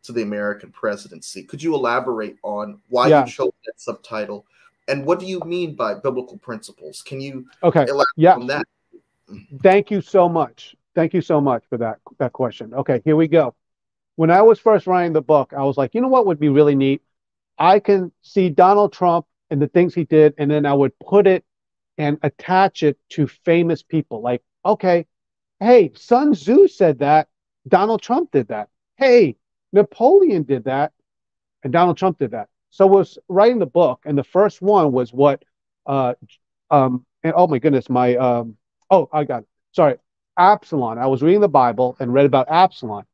to 0.02 0.12
the 0.12 0.22
American 0.22 0.70
presidency. 0.70 1.42
Could 1.42 1.62
you 1.62 1.74
elaborate 1.74 2.36
on 2.42 2.80
why 2.88 3.08
yeah. 3.08 3.24
you 3.24 3.30
chose 3.30 3.52
that 3.66 3.80
subtitle 3.80 4.46
and 4.88 5.04
what 5.04 5.18
do 5.18 5.26
you 5.26 5.40
mean 5.40 5.74
by 5.74 5.94
biblical 5.94 6.38
principles? 6.38 7.02
Can 7.02 7.20
you 7.20 7.46
okay 7.62 7.82
elaborate 7.82 8.06
yeah. 8.16 8.34
on 8.34 8.46
that? 8.46 8.64
Thank 9.62 9.90
you 9.90 10.00
so 10.00 10.28
much. 10.28 10.76
Thank 10.94 11.12
you 11.12 11.20
so 11.20 11.40
much 11.40 11.64
for 11.68 11.76
that 11.78 11.98
that 12.18 12.32
question. 12.32 12.72
Okay, 12.74 13.02
here 13.04 13.16
we 13.16 13.28
go. 13.28 13.54
When 14.14 14.30
I 14.30 14.42
was 14.42 14.58
first 14.58 14.86
writing 14.86 15.12
the 15.12 15.22
book, 15.22 15.52
I 15.52 15.64
was 15.64 15.76
like, 15.76 15.94
you 15.94 16.00
know 16.00 16.08
what 16.08 16.26
would 16.26 16.40
be 16.40 16.48
really 16.48 16.74
neat? 16.74 17.02
I 17.58 17.80
can 17.80 18.12
see 18.22 18.48
Donald 18.48 18.92
Trump 18.92 19.26
and 19.50 19.60
the 19.60 19.68
things 19.68 19.94
he 19.94 20.04
did, 20.04 20.34
and 20.38 20.50
then 20.50 20.66
I 20.66 20.72
would 20.72 20.98
put 21.00 21.26
it 21.26 21.44
and 21.98 22.18
attach 22.22 22.82
it 22.82 22.98
to 23.10 23.26
famous 23.26 23.82
people. 23.82 24.22
Like, 24.22 24.42
okay, 24.64 25.06
hey, 25.60 25.92
Sun 25.94 26.34
Tzu 26.34 26.68
said 26.68 26.98
that. 27.00 27.28
Donald 27.68 28.02
Trump 28.02 28.30
did 28.30 28.48
that. 28.48 28.68
Hey, 28.96 29.36
Napoleon 29.72 30.44
did 30.44 30.64
that. 30.64 30.92
And 31.64 31.72
Donald 31.72 31.96
Trump 31.96 32.18
did 32.18 32.30
that. 32.30 32.48
So 32.70 32.86
I 32.86 32.90
was 32.90 33.18
writing 33.28 33.58
the 33.58 33.66
book, 33.66 34.02
and 34.04 34.16
the 34.18 34.24
first 34.24 34.60
one 34.60 34.92
was 34.92 35.12
what, 35.12 35.44
uh, 35.86 36.14
um, 36.70 37.04
and 37.22 37.32
oh 37.36 37.46
my 37.46 37.58
goodness, 37.58 37.88
my, 37.88 38.16
um, 38.16 38.56
oh, 38.90 39.08
I 39.12 39.24
got 39.24 39.42
it. 39.42 39.48
Sorry, 39.72 39.96
Absalom. 40.38 40.98
I 40.98 41.06
was 41.06 41.22
reading 41.22 41.40
the 41.40 41.48
Bible 41.48 41.96
and 41.98 42.12
read 42.12 42.26
about 42.26 42.48
Absalom. 42.50 43.04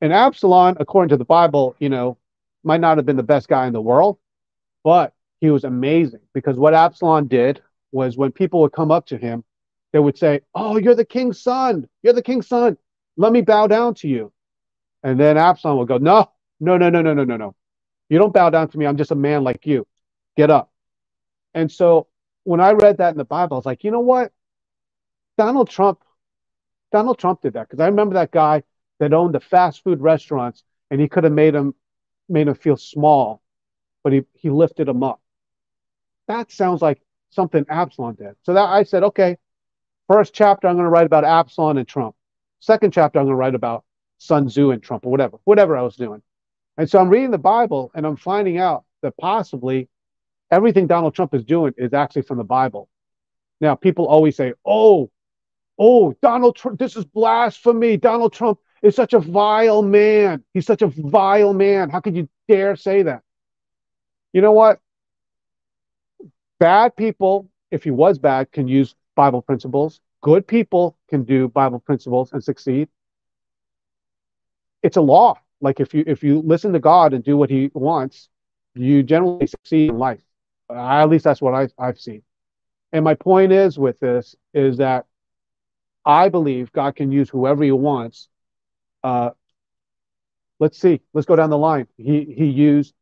And 0.00 0.12
Absalom, 0.12 0.76
according 0.78 1.08
to 1.10 1.16
the 1.16 1.24
Bible, 1.24 1.74
you 1.78 1.88
know, 1.88 2.18
might 2.64 2.80
not 2.80 2.98
have 2.98 3.06
been 3.06 3.16
the 3.16 3.22
best 3.22 3.48
guy 3.48 3.66
in 3.66 3.72
the 3.72 3.80
world, 3.80 4.18
but 4.84 5.14
he 5.40 5.50
was 5.50 5.64
amazing 5.64 6.20
because 6.34 6.56
what 6.56 6.74
Absalom 6.74 7.28
did 7.28 7.62
was 7.92 8.16
when 8.16 8.30
people 8.32 8.60
would 8.60 8.72
come 8.72 8.90
up 8.90 9.06
to 9.06 9.16
him, 9.16 9.44
they 9.92 9.98
would 9.98 10.18
say, 10.18 10.40
Oh, 10.54 10.76
you're 10.76 10.94
the 10.94 11.04
king's 11.04 11.40
son. 11.40 11.88
You're 12.02 12.12
the 12.12 12.22
king's 12.22 12.48
son. 12.48 12.76
Let 13.16 13.32
me 13.32 13.42
bow 13.42 13.66
down 13.66 13.94
to 13.96 14.08
you. 14.08 14.32
And 15.02 15.18
then 15.18 15.36
Absalom 15.36 15.78
would 15.78 15.88
go, 15.88 15.98
No, 15.98 16.30
no, 16.60 16.76
no, 16.76 16.90
no, 16.90 17.02
no, 17.02 17.14
no, 17.14 17.24
no, 17.24 17.36
no. 17.36 17.54
You 18.08 18.18
don't 18.18 18.32
bow 18.32 18.50
down 18.50 18.68
to 18.68 18.78
me. 18.78 18.86
I'm 18.86 18.96
just 18.96 19.10
a 19.10 19.16
man 19.16 19.44
like 19.44 19.66
you. 19.66 19.86
Get 20.36 20.50
up. 20.50 20.70
And 21.54 21.70
so 21.70 22.08
when 22.44 22.60
I 22.60 22.72
read 22.72 22.98
that 22.98 23.12
in 23.12 23.18
the 23.18 23.24
Bible, 23.24 23.56
I 23.56 23.58
was 23.58 23.66
like, 23.66 23.84
you 23.84 23.90
know 23.90 24.00
what? 24.00 24.32
Donald 25.38 25.70
Trump, 25.70 26.02
Donald 26.90 27.18
Trump 27.18 27.40
did 27.40 27.54
that 27.54 27.68
because 27.68 27.80
I 27.80 27.86
remember 27.86 28.14
that 28.14 28.30
guy 28.30 28.62
that 29.00 29.12
owned 29.12 29.34
the 29.34 29.40
fast 29.40 29.82
food 29.82 30.00
restaurants 30.00 30.62
and 30.90 31.00
he 31.00 31.08
could 31.08 31.24
have 31.24 31.32
made 31.32 31.54
him 31.54 31.74
made 32.28 32.48
him 32.48 32.54
feel 32.54 32.76
small, 32.76 33.42
but 34.04 34.12
he, 34.12 34.22
he 34.34 34.48
lifted 34.48 34.88
him 34.88 35.02
up. 35.02 35.20
That 36.28 36.52
sounds 36.52 36.80
like 36.80 37.00
something 37.30 37.64
Absalom 37.68 38.14
did. 38.14 38.36
So 38.42 38.54
that 38.54 38.68
I 38.68 38.84
said, 38.84 39.02
okay, 39.02 39.36
first 40.12 40.34
chapter 40.34 40.68
I'm 40.68 40.74
going 40.74 40.84
to 40.84 40.90
write 40.90 41.06
about 41.06 41.24
Absalom 41.24 41.78
and 41.78 41.88
Trump. 41.88 42.14
Second 42.60 42.92
chapter 42.92 43.18
I'm 43.18 43.24
going 43.24 43.32
to 43.32 43.36
write 43.36 43.54
about 43.54 43.82
Sun 44.18 44.48
Tzu 44.48 44.70
and 44.70 44.82
Trump 44.82 45.06
or 45.06 45.10
whatever, 45.10 45.38
whatever 45.44 45.74
I 45.74 45.80
was 45.80 45.96
doing. 45.96 46.20
And 46.76 46.88
so 46.88 46.98
I'm 46.98 47.08
reading 47.08 47.30
the 47.30 47.38
Bible 47.38 47.90
and 47.94 48.06
I'm 48.06 48.16
finding 48.16 48.58
out 48.58 48.84
that 49.00 49.16
possibly 49.16 49.88
everything 50.50 50.86
Donald 50.86 51.14
Trump 51.14 51.34
is 51.34 51.44
doing 51.44 51.72
is 51.78 51.94
actually 51.94 52.22
from 52.22 52.36
the 52.36 52.44
Bible. 52.44 52.90
Now, 53.58 53.74
people 53.74 54.06
always 54.06 54.36
say, 54.36 54.52
oh, 54.66 55.10
oh, 55.78 56.14
Donald 56.20 56.56
Trump, 56.56 56.78
this 56.78 56.94
is 56.94 57.06
blasphemy. 57.06 57.96
Donald 57.96 58.34
Trump 58.34 58.58
is 58.82 58.94
such 58.94 59.14
a 59.14 59.18
vile 59.18 59.82
man. 59.82 60.44
He's 60.52 60.66
such 60.66 60.82
a 60.82 60.88
vile 60.88 61.54
man. 61.54 61.88
How 61.88 62.00
could 62.00 62.16
you 62.16 62.28
dare 62.48 62.76
say 62.76 63.02
that? 63.04 63.22
You 64.34 64.42
know 64.42 64.52
what? 64.52 64.78
Bad 66.60 66.96
people, 66.96 67.48
if 67.70 67.82
he 67.82 67.90
was 67.90 68.18
bad, 68.18 68.52
can 68.52 68.68
use 68.68 68.94
Bible 69.14 69.42
principles. 69.42 70.00
Good 70.22 70.46
people 70.46 70.96
can 71.08 71.24
do 71.24 71.48
Bible 71.48 71.80
principles 71.80 72.32
and 72.32 72.42
succeed. 72.42 72.88
It's 74.82 74.96
a 74.96 75.00
law. 75.00 75.38
Like 75.60 75.80
if 75.80 75.94
you 75.94 76.04
if 76.06 76.22
you 76.22 76.40
listen 76.40 76.72
to 76.72 76.80
God 76.80 77.12
and 77.14 77.22
do 77.22 77.36
what 77.36 77.50
He 77.50 77.70
wants, 77.74 78.28
you 78.74 79.02
generally 79.02 79.46
succeed 79.46 79.90
in 79.90 79.98
life. 79.98 80.20
At 80.70 81.06
least 81.06 81.24
that's 81.24 81.40
what 81.40 81.54
I, 81.54 81.68
I've 81.78 82.00
seen. 82.00 82.22
And 82.92 83.04
my 83.04 83.14
point 83.14 83.52
is 83.52 83.78
with 83.78 84.00
this 84.00 84.34
is 84.54 84.78
that 84.78 85.06
I 86.04 86.28
believe 86.28 86.72
God 86.72 86.96
can 86.96 87.12
use 87.12 87.28
whoever 87.28 87.62
He 87.62 87.72
wants. 87.72 88.28
Uh, 89.04 89.30
let's 90.58 90.78
see. 90.78 91.00
Let's 91.12 91.26
go 91.26 91.36
down 91.36 91.50
the 91.50 91.58
line. 91.58 91.86
He 91.96 92.24
he 92.36 92.46
used 92.46 92.94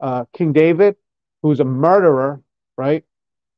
uh, 0.00 0.24
King 0.32 0.52
David, 0.52 0.96
who's 1.42 1.60
a 1.60 1.64
murderer, 1.64 2.42
right? 2.76 3.04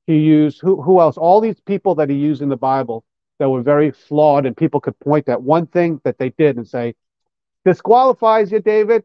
He 0.06 0.18
used 0.18 0.60
who 0.60 0.82
who 0.82 1.00
else? 1.00 1.16
All 1.16 1.40
these 1.40 1.60
people 1.60 1.94
that 1.96 2.10
he 2.10 2.16
used 2.16 2.42
in 2.42 2.48
the 2.48 2.56
Bible 2.56 3.04
that 3.38 3.48
were 3.48 3.62
very 3.62 3.90
flawed, 3.90 4.46
and 4.46 4.56
people 4.56 4.80
could 4.80 4.98
point 5.00 5.28
at 5.28 5.42
one 5.42 5.66
thing 5.66 6.00
that 6.04 6.18
they 6.18 6.30
did 6.30 6.56
and 6.56 6.66
say, 6.66 6.94
disqualifies 7.64 8.52
you, 8.52 8.60
David. 8.60 9.04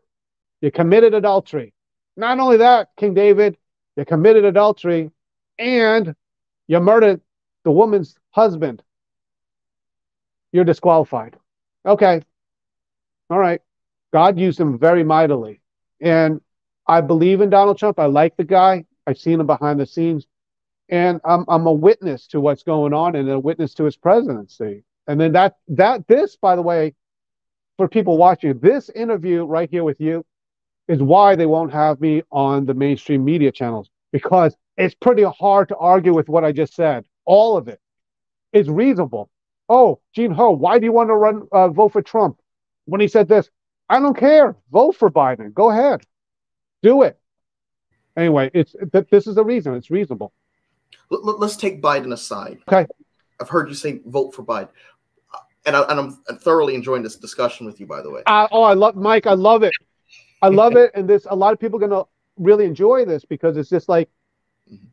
You 0.62 0.72
committed 0.72 1.14
adultery. 1.14 1.74
Not 2.18 2.40
only 2.40 2.58
that, 2.58 2.90
King 2.98 3.14
David, 3.14 3.58
you 3.96 4.04
committed 4.04 4.44
adultery 4.44 5.10
and 5.58 6.14
you 6.68 6.80
murdered 6.80 7.22
the 7.64 7.72
woman's 7.72 8.18
husband. 8.32 8.84
You're 10.52 10.66
disqualified. 10.66 11.38
Okay. 11.86 12.22
All 13.30 13.40
right. 13.40 13.62
God 14.12 14.38
used 14.38 14.60
him 14.60 14.78
very 14.78 15.04
mightily. 15.04 15.62
And 16.02 16.42
I 16.88 17.02
believe 17.02 17.42
in 17.42 17.50
Donald 17.50 17.78
Trump. 17.78 18.00
I 18.00 18.06
like 18.06 18.36
the 18.36 18.44
guy. 18.44 18.86
I've 19.06 19.18
seen 19.18 19.40
him 19.40 19.48
behind 19.48 19.80
the 19.80 19.86
scenes, 19.86 20.28
and 20.90 21.22
I'm 21.26 21.46
I'm 21.50 21.68
a 21.68 21.74
witness 21.74 22.28
to 22.30 22.42
what's 22.42 22.64
going 22.64 22.94
on 22.94 23.16
and 23.16 23.30
a 23.30 23.40
witness 23.40 23.74
to 23.76 23.86
his 23.86 23.98
presidency. 23.98 24.84
And 25.08 25.20
then 25.22 25.34
that 25.34 25.58
that 25.70 26.08
this, 26.08 26.38
by 26.38 26.56
the 26.56 26.64
way, 26.64 26.96
for 27.78 27.88
people 27.90 28.18
watching, 28.18 28.60
this 28.60 28.90
interview 28.92 29.46
right 29.46 29.70
here 29.72 29.84
with 29.86 30.02
you 30.02 30.26
is 30.88 31.02
why 31.04 31.36
they 31.36 31.48
won't 31.48 31.74
have 31.74 32.02
me 32.02 32.24
on 32.32 32.66
the 32.66 32.76
mainstream 32.76 33.26
media 33.26 33.52
channels 33.52 33.90
because 34.12 34.56
it's 34.78 34.96
pretty 34.96 35.24
hard 35.24 35.70
to 35.70 35.78
argue 35.78 36.14
with 36.14 36.30
what 36.30 36.44
I 36.46 36.52
just 36.54 36.76
said, 36.76 37.06
all 37.26 37.58
of 37.58 37.68
it. 37.68 37.80
is 38.54 38.70
reasonable. 38.70 39.30
Oh, 39.70 40.00
Gene 40.16 40.32
Ho, 40.32 40.52
why 40.52 40.80
do 40.80 40.86
you 40.86 40.92
want 40.94 41.10
to 41.10 41.16
run 41.16 41.48
uh, 41.52 41.70
vote 41.70 41.94
for 41.94 42.02
Trump? 42.02 42.40
When 42.86 43.02
he 43.02 43.08
said 43.08 43.28
this, 43.30 43.50
I 43.90 44.00
don't 44.00 44.18
care. 44.18 44.56
Vote 44.72 44.96
for 44.98 45.12
Biden. 45.12 45.54
Go 45.54 45.72
ahead, 45.72 46.04
do 46.84 47.04
it. 47.04 47.20
Anyway, 48.18 48.52
it's 48.54 48.76
this 49.12 49.28
is 49.28 49.36
the 49.36 49.46
reason. 49.46 49.76
It's 49.76 49.92
reasonable. 49.92 50.34
Let's 51.10 51.56
take 51.56 51.82
Biden 51.82 52.14
aside. 52.14 52.60
Okay. 52.68 52.86
I've 53.40 53.50
heard 53.50 53.70
you 53.70 53.76
say 53.76 54.02
vote 54.06 54.36
for 54.36 54.44
Biden, 54.44 54.70
and, 55.66 55.76
I, 55.76 55.84
am 55.90 56.12
thoroughly 56.42 56.76
enjoying 56.76 57.04
this 57.04 57.16
discussion 57.16 57.66
with 57.66 57.80
you. 57.80 57.86
By 57.86 58.02
the 58.02 58.10
way. 58.10 58.22
Uh, 58.26 58.48
oh, 58.52 58.64
I 58.64 58.74
love 58.74 58.96
Mike. 58.96 59.28
I 59.28 59.34
love 59.34 59.64
it. 59.64 59.74
I 60.42 60.50
love 60.50 60.76
it, 60.76 60.92
and 60.94 61.10
this 61.10 61.26
a 61.30 61.36
lot 61.36 61.54
of 61.54 61.60
people 61.60 61.78
are 61.84 61.88
gonna 61.88 62.04
really 62.38 62.66
enjoy 62.66 63.06
this 63.06 63.26
because 63.26 63.58
it's 63.58 63.70
just 63.70 63.90
like, 63.90 64.10
mm-hmm. 64.72 64.86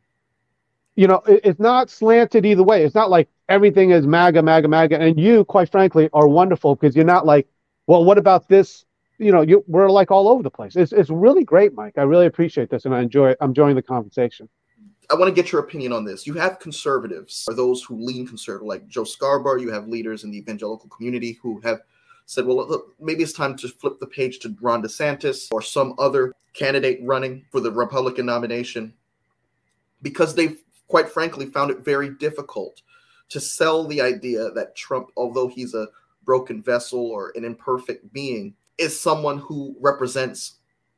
you 0.95 1.07
know, 1.07 1.21
it, 1.27 1.41
it's 1.43 1.59
not 1.59 1.89
slanted 1.89 2.45
either 2.45 2.63
way. 2.63 2.83
It's 2.83 2.95
not 2.95 3.09
like 3.09 3.29
everything 3.49 3.91
is 3.91 4.05
MAGA, 4.05 4.41
MAGA, 4.41 4.67
MAGA, 4.67 4.99
and 4.99 5.19
you, 5.19 5.45
quite 5.45 5.71
frankly, 5.71 6.09
are 6.13 6.27
wonderful 6.27 6.75
because 6.75 6.95
you're 6.95 7.05
not 7.05 7.25
like, 7.25 7.47
well, 7.85 8.03
what 8.03 8.17
about 8.17 8.49
this? 8.49 8.85
You 9.19 9.31
know, 9.31 9.41
you 9.41 9.63
we're 9.67 9.89
like 9.89 10.11
all 10.11 10.27
over 10.27 10.43
the 10.43 10.51
place. 10.51 10.75
It's 10.75 10.91
it's 10.91 11.09
really 11.09 11.43
great, 11.43 11.73
Mike. 11.73 11.97
I 11.97 12.03
really 12.03 12.27
appreciate 12.27 12.69
this, 12.69 12.85
and 12.85 12.93
I 12.93 13.01
enjoy. 13.01 13.33
I'm 13.41 13.49
enjoying 13.49 13.75
the 13.75 13.81
conversation. 13.81 14.49
I 15.09 15.15
want 15.15 15.33
to 15.33 15.41
get 15.41 15.51
your 15.51 15.61
opinion 15.61 15.93
on 15.93 16.03
this. 16.03 16.27
You 16.27 16.33
have 16.33 16.59
conservatives, 16.59 17.45
or 17.47 17.53
those 17.53 17.81
who 17.81 17.95
lean 17.95 18.27
conservative, 18.27 18.67
like 18.67 18.87
Joe 18.87 19.05
Scarborough. 19.05 19.61
You 19.61 19.71
have 19.71 19.87
leaders 19.87 20.23
in 20.23 20.31
the 20.31 20.37
evangelical 20.37 20.89
community 20.89 21.39
who 21.41 21.61
have 21.61 21.79
said, 22.25 22.45
well, 22.45 22.57
look, 22.57 22.93
maybe 22.99 23.23
it's 23.23 23.31
time 23.31 23.55
to 23.57 23.69
flip 23.69 23.99
the 23.99 24.07
page 24.07 24.39
to 24.39 24.55
Ron 24.59 24.83
DeSantis 24.83 25.47
or 25.51 25.61
some 25.61 25.95
other 25.97 26.33
candidate 26.53 26.99
running 27.03 27.45
for 27.51 27.61
the 27.61 27.71
Republican 27.71 28.25
nomination 28.25 28.93
because 30.01 30.35
they've 30.35 30.59
quite 30.89 31.09
frankly 31.09 31.45
found 31.45 31.71
it 31.71 31.85
very 31.85 32.09
difficult 32.09 32.81
to 33.29 33.39
sell 33.39 33.87
the 33.87 34.01
idea 34.01 34.51
that 34.51 34.75
Trump, 34.75 35.09
although 35.15 35.47
he's 35.47 35.73
a 35.73 35.87
broken 36.25 36.61
vessel 36.61 36.99
or 36.99 37.31
an 37.35 37.45
imperfect 37.45 38.11
being, 38.11 38.53
is 38.77 38.99
someone 38.99 39.37
who 39.37 39.75
represents 39.79 40.55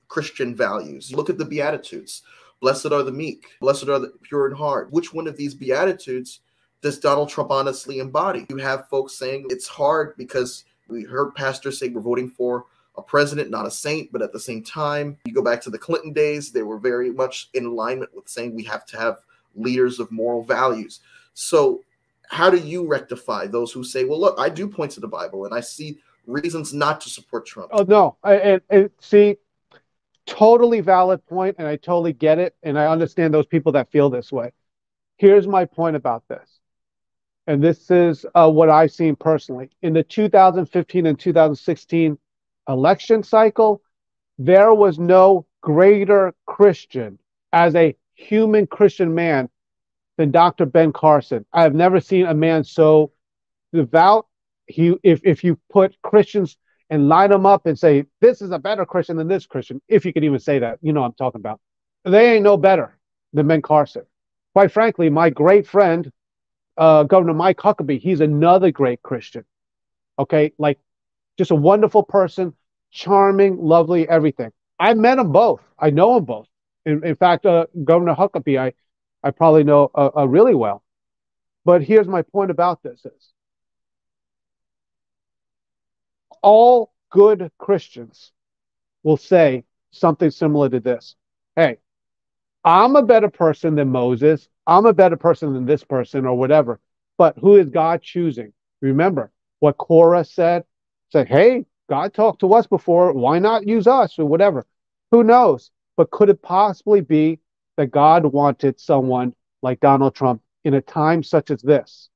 Christian 0.07 0.55
values. 0.55 1.14
Look 1.14 1.30
at 1.30 1.38
the 1.38 1.45
Beatitudes. 1.45 2.24
Blessed 2.62 2.88
are 2.88 3.03
the 3.03 3.12
meek, 3.12 3.45
blessed 3.62 3.88
are 3.88 3.99
the 3.99 4.12
pure 4.22 4.47
in 4.47 4.55
heart. 4.55 4.91
Which 4.91 5.14
one 5.14 5.28
of 5.28 5.38
these 5.38 5.53
Beatitudes 5.53 6.41
does 6.82 6.99
Donald 6.99 7.30
Trump 7.30 7.51
honestly 7.51 7.99
embody? 7.99 8.45
You 8.49 8.57
have 8.57 8.89
folks 8.89 9.14
saying 9.14 9.47
it's 9.49 9.68
hard 9.68 10.16
because 10.18 10.66
we 10.88 11.03
heard 11.03 11.36
pastors 11.36 11.80
say 11.80 11.89
we're 11.89 12.01
voting 12.01 12.30
for 12.30 12.66
a 12.97 13.01
president, 13.01 13.49
not 13.49 13.66
a 13.66 13.72
saint, 13.72 14.12
but 14.12 14.22
at 14.22 14.34
the 14.34 14.39
same 14.39 14.64
time, 14.64 15.18
you 15.26 15.34
go 15.34 15.41
back 15.41 15.62
to 15.62 15.70
the 15.70 15.78
Clinton 15.78 16.14
days, 16.14 16.51
they 16.51 16.64
were 16.64 16.78
very 16.78 17.12
much 17.12 17.49
in 17.53 17.66
alignment 17.66 18.14
with 18.14 18.28
saying 18.28 18.55
we 18.55 18.64
have 18.64 18.86
to 18.88 18.97
have 18.97 19.20
leaders 19.55 19.99
of 19.99 20.12
moral 20.12 20.43
values. 20.43 20.99
So, 21.34 21.82
how 22.30 22.49
do 22.49 22.57
you 22.57 22.86
rectify 22.86 23.47
those 23.47 23.72
who 23.72 23.84
say, 23.84 24.03
well, 24.03 24.20
look, 24.20 24.36
I 24.38 24.49
do 24.49 24.68
point 24.68 24.91
to 24.91 24.99
the 24.99 25.07
Bible 25.07 25.45
and 25.45 25.53
I 25.53 25.62
see 25.62 25.97
reasons 26.28 26.74
not 26.74 27.01
to 27.01 27.10
support 27.10 27.47
Trump? 27.47 27.72
Oh, 27.74 27.84
no. 27.84 28.18
And, 28.24 28.62
and 28.70 28.91
see, 28.99 29.38
totally 30.30 30.82
valid 30.82 31.25
point, 31.25 31.55
and 31.59 31.67
I 31.67 31.75
totally 31.75 32.13
get 32.13 32.39
it. 32.39 32.55
And 32.63 32.77
I 32.77 32.88
understand 32.88 33.34
those 33.34 33.47
people 33.47 33.73
that 33.73 33.91
feel 33.91 34.09
this 34.09 34.32
way. 34.32 34.51
Here's 35.17 35.47
my 35.47 35.65
point 35.65 35.95
about 35.95 36.23
this 36.30 36.59
and 37.49 37.63
this 37.63 37.89
is 37.89 38.27
uh, 38.36 38.47
what 38.47 38.69
I've 38.69 38.91
seen 38.91 39.15
personally. 39.15 39.71
In 39.82 39.93
the 39.93 40.03
2015 40.03 41.07
and 41.07 41.19
2016 41.19 42.15
election 42.67 43.23
cycle, 43.23 43.82
there 44.38 44.71
was 44.71 44.99
no 44.99 45.47
greater 45.61 46.36
Christian 46.45 47.17
as 47.51 47.73
a 47.73 47.95
human 48.13 48.67
Christian 48.67 49.15
man 49.15 49.49
than 50.17 50.30
Dr. 50.30 50.67
Ben 50.67 50.93
Carson. 50.93 51.43
I 51.51 51.63
have 51.63 51.73
never 51.73 51.99
seen 51.99 52.27
a 52.27 52.36
man 52.36 52.63
so 52.63 53.13
devout. 53.73 54.27
He, 54.67 54.95
if, 55.01 55.21
if 55.23 55.43
you 55.43 55.59
put 55.71 55.99
Christians 56.03 56.55
and 56.89 57.07
line 57.07 57.29
them 57.29 57.45
up 57.45 57.65
and 57.65 57.77
say, 57.77 58.05
this 58.19 58.41
is 58.41 58.51
a 58.51 58.59
better 58.59 58.85
Christian 58.85 59.17
than 59.17 59.27
this 59.27 59.45
Christian, 59.45 59.81
if 59.87 60.05
you 60.05 60.13
could 60.13 60.23
even 60.23 60.39
say 60.39 60.59
that, 60.59 60.79
you 60.81 60.91
know 60.91 61.03
I'm 61.03 61.13
talking 61.13 61.39
about. 61.39 61.59
They 62.03 62.35
ain't 62.35 62.43
no 62.43 62.57
better 62.57 62.97
than 63.33 63.47
Ben 63.47 63.61
Carson. 63.61 64.03
Quite 64.53 64.71
frankly, 64.71 65.09
my 65.09 65.29
great 65.29 65.67
friend, 65.67 66.11
uh, 66.77 67.03
Governor 67.03 67.33
Mike 67.33 67.57
Huckabee, 67.57 67.99
he's 67.99 68.21
another 68.21 68.71
great 68.71 69.01
Christian. 69.03 69.45
Okay, 70.17 70.53
like 70.57 70.79
just 71.37 71.51
a 71.51 71.55
wonderful 71.55 72.03
person, 72.03 72.53
charming, 72.91 73.57
lovely, 73.57 74.07
everything. 74.09 74.51
I 74.79 74.93
met 74.93 75.15
them 75.15 75.31
both. 75.31 75.61
I 75.77 75.91
know 75.91 76.15
them 76.15 76.25
both. 76.25 76.47
In, 76.85 77.05
in 77.05 77.15
fact, 77.15 77.45
uh, 77.45 77.67
Governor 77.83 78.15
Huckabee, 78.15 78.59
I, 78.59 78.73
I 79.23 79.31
probably 79.31 79.63
know 79.63 79.91
uh, 79.93 80.09
uh, 80.17 80.27
really 80.27 80.55
well. 80.55 80.83
But 81.65 81.83
here's 81.83 82.07
my 82.07 82.21
point 82.23 82.51
about 82.51 82.81
this: 82.81 83.05
is 83.05 83.33
all 86.41 86.93
good 87.11 87.51
Christians 87.57 88.31
will 89.03 89.17
say 89.17 89.63
something 89.91 90.31
similar 90.31 90.69
to 90.69 90.79
this. 90.79 91.15
Hey, 91.55 91.77
I'm 92.63 92.95
a 92.95 93.03
better 93.03 93.29
person 93.29 93.75
than 93.75 93.89
Moses. 93.89 94.47
I'm 94.67 94.85
a 94.85 94.93
better 94.93 95.17
person 95.17 95.53
than 95.53 95.65
this 95.65 95.83
person 95.83 96.25
or 96.25 96.37
whatever. 96.37 96.79
But 97.17 97.37
who 97.37 97.57
is 97.57 97.69
God 97.69 98.01
choosing? 98.01 98.53
Remember 98.81 99.31
what 99.59 99.77
Korah 99.77 100.23
said? 100.23 100.63
Said, 101.11 101.27
hey, 101.27 101.65
God 101.89 102.13
talked 102.13 102.41
to 102.41 102.53
us 102.53 102.67
before. 102.67 103.11
Why 103.13 103.39
not 103.39 103.67
use 103.67 103.87
us 103.87 104.19
or 104.19 104.25
whatever? 104.25 104.65
Who 105.11 105.23
knows? 105.23 105.71
But 105.97 106.11
could 106.11 106.29
it 106.29 106.41
possibly 106.41 107.01
be 107.01 107.39
that 107.77 107.91
God 107.91 108.25
wanted 108.25 108.79
someone 108.79 109.33
like 109.61 109.79
Donald 109.79 110.15
Trump 110.15 110.41
in 110.63 110.75
a 110.75 110.81
time 110.81 111.23
such 111.23 111.51
as 111.51 111.61
this? 111.61 112.09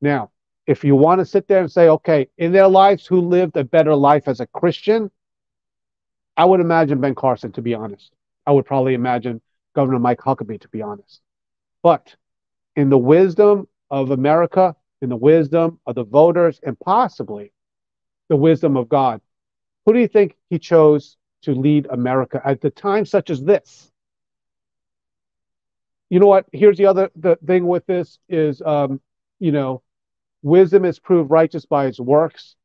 Now, 0.00 0.31
if 0.66 0.84
you 0.84 0.94
want 0.94 1.18
to 1.18 1.24
sit 1.24 1.48
there 1.48 1.60
and 1.60 1.70
say, 1.70 1.88
okay, 1.88 2.28
in 2.38 2.52
their 2.52 2.68
lives, 2.68 3.06
who 3.06 3.20
lived 3.20 3.56
a 3.56 3.64
better 3.64 3.94
life 3.94 4.28
as 4.28 4.40
a 4.40 4.46
Christian? 4.46 5.10
I 6.36 6.44
would 6.44 6.60
imagine 6.60 7.00
Ben 7.00 7.14
Carson, 7.14 7.52
to 7.52 7.62
be 7.62 7.74
honest. 7.74 8.12
I 8.46 8.52
would 8.52 8.64
probably 8.64 8.94
imagine 8.94 9.40
Governor 9.74 9.98
Mike 9.98 10.20
Huckabee, 10.20 10.60
to 10.60 10.68
be 10.68 10.82
honest. 10.82 11.20
But 11.82 12.14
in 12.76 12.90
the 12.90 12.98
wisdom 12.98 13.68
of 13.90 14.10
America, 14.10 14.74
in 15.00 15.08
the 15.08 15.16
wisdom 15.16 15.80
of 15.86 15.94
the 15.94 16.04
voters, 16.04 16.60
and 16.62 16.78
possibly 16.78 17.52
the 18.28 18.36
wisdom 18.36 18.76
of 18.76 18.88
God, 18.88 19.20
who 19.84 19.92
do 19.92 19.98
you 19.98 20.08
think 20.08 20.36
he 20.48 20.58
chose 20.58 21.16
to 21.42 21.54
lead 21.54 21.86
America 21.90 22.40
at 22.44 22.60
the 22.60 22.70
time 22.70 23.04
such 23.04 23.30
as 23.30 23.42
this? 23.42 23.90
You 26.08 26.20
know 26.20 26.26
what? 26.26 26.46
Here's 26.52 26.78
the 26.78 26.86
other 26.86 27.10
the 27.16 27.36
thing 27.46 27.66
with 27.66 27.84
this 27.86 28.18
is, 28.28 28.62
um, 28.62 29.00
you 29.40 29.50
know, 29.50 29.82
wisdom 30.42 30.84
is 30.84 30.98
proved 30.98 31.30
righteous 31.30 31.64
by 31.64 31.86
its 31.86 32.00
works. 32.00 32.56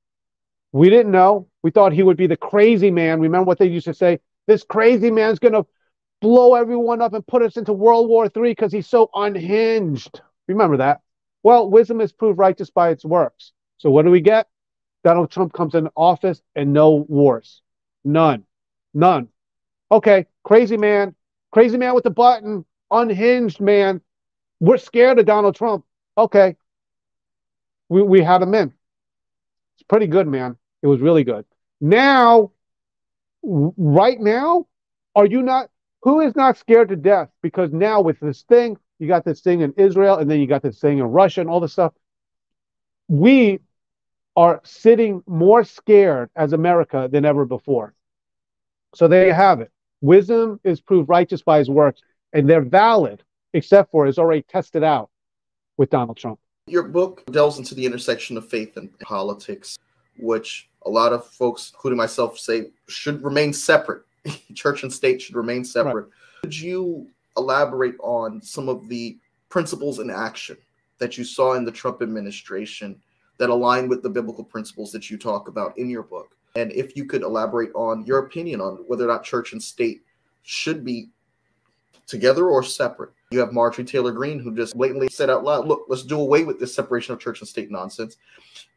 We 0.71 0.89
didn't 0.89 1.11
know. 1.11 1.47
We 1.63 1.71
thought 1.71 1.93
he 1.93 2.03
would 2.03 2.17
be 2.17 2.27
the 2.27 2.37
crazy 2.37 2.91
man. 2.91 3.21
Remember 3.21 3.45
what 3.45 3.59
they 3.59 3.67
used 3.67 3.85
to 3.85 3.93
say? 3.93 4.19
This 4.47 4.63
crazy 4.63 5.11
man's 5.11 5.39
going 5.39 5.53
to 5.53 5.65
blow 6.21 6.55
everyone 6.55 7.01
up 7.01 7.13
and 7.13 7.25
put 7.25 7.41
us 7.41 7.57
into 7.57 7.73
World 7.73 8.09
War 8.09 8.25
III 8.25 8.51
because 8.51 8.71
he's 8.71 8.87
so 8.87 9.09
unhinged. 9.13 10.21
Remember 10.47 10.77
that. 10.77 11.01
Well, 11.43 11.69
wisdom 11.69 12.01
is 12.01 12.11
proved 12.11 12.39
righteous 12.39 12.69
by 12.69 12.89
its 12.89 13.05
works. 13.05 13.53
So 13.77 13.89
what 13.89 14.05
do 14.05 14.11
we 14.11 14.21
get? 14.21 14.47
Donald 15.03 15.31
Trump 15.31 15.53
comes 15.53 15.75
in 15.75 15.89
office 15.95 16.41
and 16.55 16.73
no 16.73 17.05
wars. 17.07 17.61
None. 18.03 18.43
None. 18.93 19.29
Okay, 19.91 20.25
crazy 20.43 20.75
man, 20.75 21.15
crazy 21.51 21.77
man 21.77 21.93
with 21.93 22.03
the 22.03 22.09
button, 22.09 22.65
unhinged 22.91 23.61
man. 23.61 24.01
We're 24.59 24.77
scared 24.77 25.19
of 25.19 25.25
Donald 25.25 25.55
Trump. 25.55 25.85
Okay. 26.17 26.55
We, 27.89 28.01
we 28.01 28.21
had 28.21 28.41
him 28.41 28.53
in. 28.53 28.73
It's 29.75 29.83
pretty 29.87 30.07
good, 30.07 30.27
man. 30.27 30.57
It 30.81 30.87
was 30.87 30.99
really 30.99 31.23
good. 31.23 31.45
Now, 31.79 32.51
right 33.43 34.19
now, 34.19 34.67
are 35.15 35.25
you 35.25 35.41
not 35.41 35.69
who 36.01 36.21
is 36.21 36.35
not 36.35 36.57
scared 36.57 36.89
to 36.89 36.95
death? 36.95 37.29
Because 37.41 37.71
now 37.71 38.01
with 38.01 38.19
this 38.19 38.43
thing, 38.43 38.77
you 38.99 39.07
got 39.07 39.25
this 39.25 39.41
thing 39.41 39.61
in 39.61 39.73
Israel, 39.77 40.17
and 40.17 40.29
then 40.29 40.39
you 40.39 40.47
got 40.47 40.61
this 40.61 40.79
thing 40.79 40.99
in 40.99 41.05
Russia, 41.05 41.41
and 41.41 41.49
all 41.49 41.59
this 41.59 41.73
stuff. 41.73 41.93
We 43.07 43.59
are 44.35 44.61
sitting 44.63 45.23
more 45.25 45.63
scared 45.63 46.29
as 46.35 46.53
America 46.53 47.09
than 47.11 47.25
ever 47.25 47.45
before. 47.45 47.93
So 48.95 49.07
there 49.07 49.27
you 49.27 49.33
have 49.33 49.61
it. 49.61 49.71
Wisdom 50.01 50.59
is 50.63 50.79
proved 50.79 51.09
righteous 51.09 51.41
by 51.41 51.59
his 51.59 51.69
works, 51.69 52.01
and 52.33 52.49
they're 52.49 52.61
valid, 52.61 53.23
except 53.53 53.91
for 53.91 54.07
it's 54.07 54.19
already 54.19 54.43
tested 54.43 54.83
out 54.83 55.09
with 55.77 55.89
Donald 55.89 56.17
Trump. 56.17 56.39
Your 56.67 56.83
book 56.83 57.23
delves 57.31 57.57
into 57.57 57.75
the 57.75 57.85
intersection 57.85 58.37
of 58.37 58.49
faith 58.49 58.77
and 58.77 58.97
politics, 58.99 59.79
which 60.17 60.69
a 60.85 60.89
lot 60.89 61.13
of 61.13 61.25
folks, 61.25 61.71
including 61.73 61.97
myself, 61.97 62.37
say 62.37 62.71
should 62.87 63.23
remain 63.23 63.53
separate 63.53 64.03
church 64.53 64.83
and 64.83 64.91
state 64.91 65.21
should 65.21 65.35
remain 65.35 65.63
separate. 65.63 66.03
Right. 66.03 66.41
Could 66.41 66.59
you 66.59 67.07
elaborate 67.37 67.95
on 67.99 68.41
some 68.41 68.69
of 68.69 68.87
the 68.87 69.17
principles 69.49 69.99
in 69.99 70.09
action 70.09 70.57
that 70.99 71.17
you 71.17 71.23
saw 71.23 71.53
in 71.53 71.65
the 71.65 71.71
Trump 71.71 72.01
administration 72.01 72.99
that 73.37 73.49
align 73.49 73.87
with 73.87 74.01
the 74.01 74.09
biblical 74.09 74.43
principles 74.43 74.91
that 74.91 75.09
you 75.09 75.17
talk 75.17 75.47
about 75.47 75.77
in 75.77 75.89
your 75.89 76.03
book? 76.03 76.35
And 76.55 76.71
if 76.71 76.95
you 76.95 77.05
could 77.05 77.21
elaborate 77.21 77.71
on 77.75 78.05
your 78.05 78.19
opinion 78.19 78.61
on 78.61 78.77
whether 78.87 79.05
or 79.05 79.07
not 79.07 79.23
church 79.23 79.53
and 79.53 79.61
state 79.61 80.01
should 80.43 80.83
be 80.83 81.09
together 82.07 82.47
or 82.47 82.63
separate. 82.63 83.11
You 83.31 83.39
have 83.39 83.51
Marjorie 83.51 83.83
Taylor 83.83 84.13
Greene, 84.13 84.39
who 84.39 84.55
just 84.55 84.77
blatantly 84.77 85.09
said 85.09 85.29
out 85.29 85.43
loud, 85.43 85.67
look, 85.67 85.85
let's 85.89 86.03
do 86.03 86.19
away 86.19 86.45
with 86.45 86.61
this 86.61 86.73
separation 86.73 87.13
of 87.13 87.19
church 87.19 87.41
and 87.41 87.47
state 87.47 87.69
nonsense. 87.69 88.15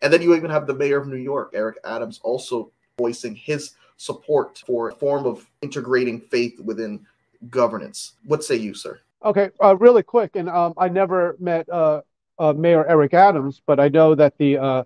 And 0.03 0.13
then 0.13 0.23
you 0.23 0.35
even 0.35 0.51
have 0.51 0.67
the 0.67 0.75
mayor 0.75 0.99
of 0.99 1.07
New 1.07 1.17
York, 1.17 1.53
Eric 1.55 1.79
Adams, 1.85 2.19
also 2.25 2.73
voicing 2.99 3.37
his 3.37 3.75
support 3.97 4.63
for 4.67 4.89
a 4.89 4.95
form 4.95 5.25
of 5.25 5.49
integrating 5.63 6.21
faith 6.21 6.59
within 6.59 7.07
governance. 7.49 8.15
What 8.25 8.43
say 8.43 8.57
you, 8.57 8.75
sir? 8.75 9.01
Okay, 9.25 9.51
uh, 9.63 9.77
really 9.77 10.03
quick, 10.03 10.35
and 10.35 10.49
um, 10.49 10.75
I 10.77 10.89
never 10.89 11.37
met 11.39 11.69
uh, 11.69 12.01
uh, 12.39 12.53
Mayor 12.55 12.85
Eric 12.87 13.15
Adams, 13.15 13.63
but 13.65 13.79
I 13.79 13.89
know 13.89 14.15
that 14.15 14.37
the 14.39 14.59
uh, 14.59 14.85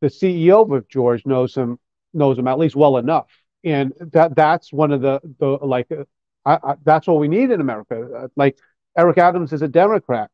the 0.00 0.08
CEO 0.08 0.70
of 0.76 0.88
George 0.88 1.24
knows 1.26 1.54
him 1.54 1.78
knows 2.12 2.38
him 2.38 2.46
at 2.46 2.58
least 2.58 2.76
well 2.76 2.98
enough, 2.98 3.28
and 3.64 3.94
that 4.12 4.36
that's 4.36 4.72
one 4.72 4.92
of 4.92 5.00
the 5.00 5.20
the 5.38 5.46
like 5.46 5.90
uh, 5.90 6.04
I, 6.44 6.72
I, 6.72 6.74
that's 6.84 7.06
what 7.06 7.18
we 7.18 7.28
need 7.28 7.50
in 7.50 7.62
America. 7.62 8.08
Uh, 8.14 8.28
like 8.36 8.58
Eric 8.96 9.18
Adams 9.18 9.52
is 9.52 9.62
a 9.62 9.68
Democrat. 9.68 10.30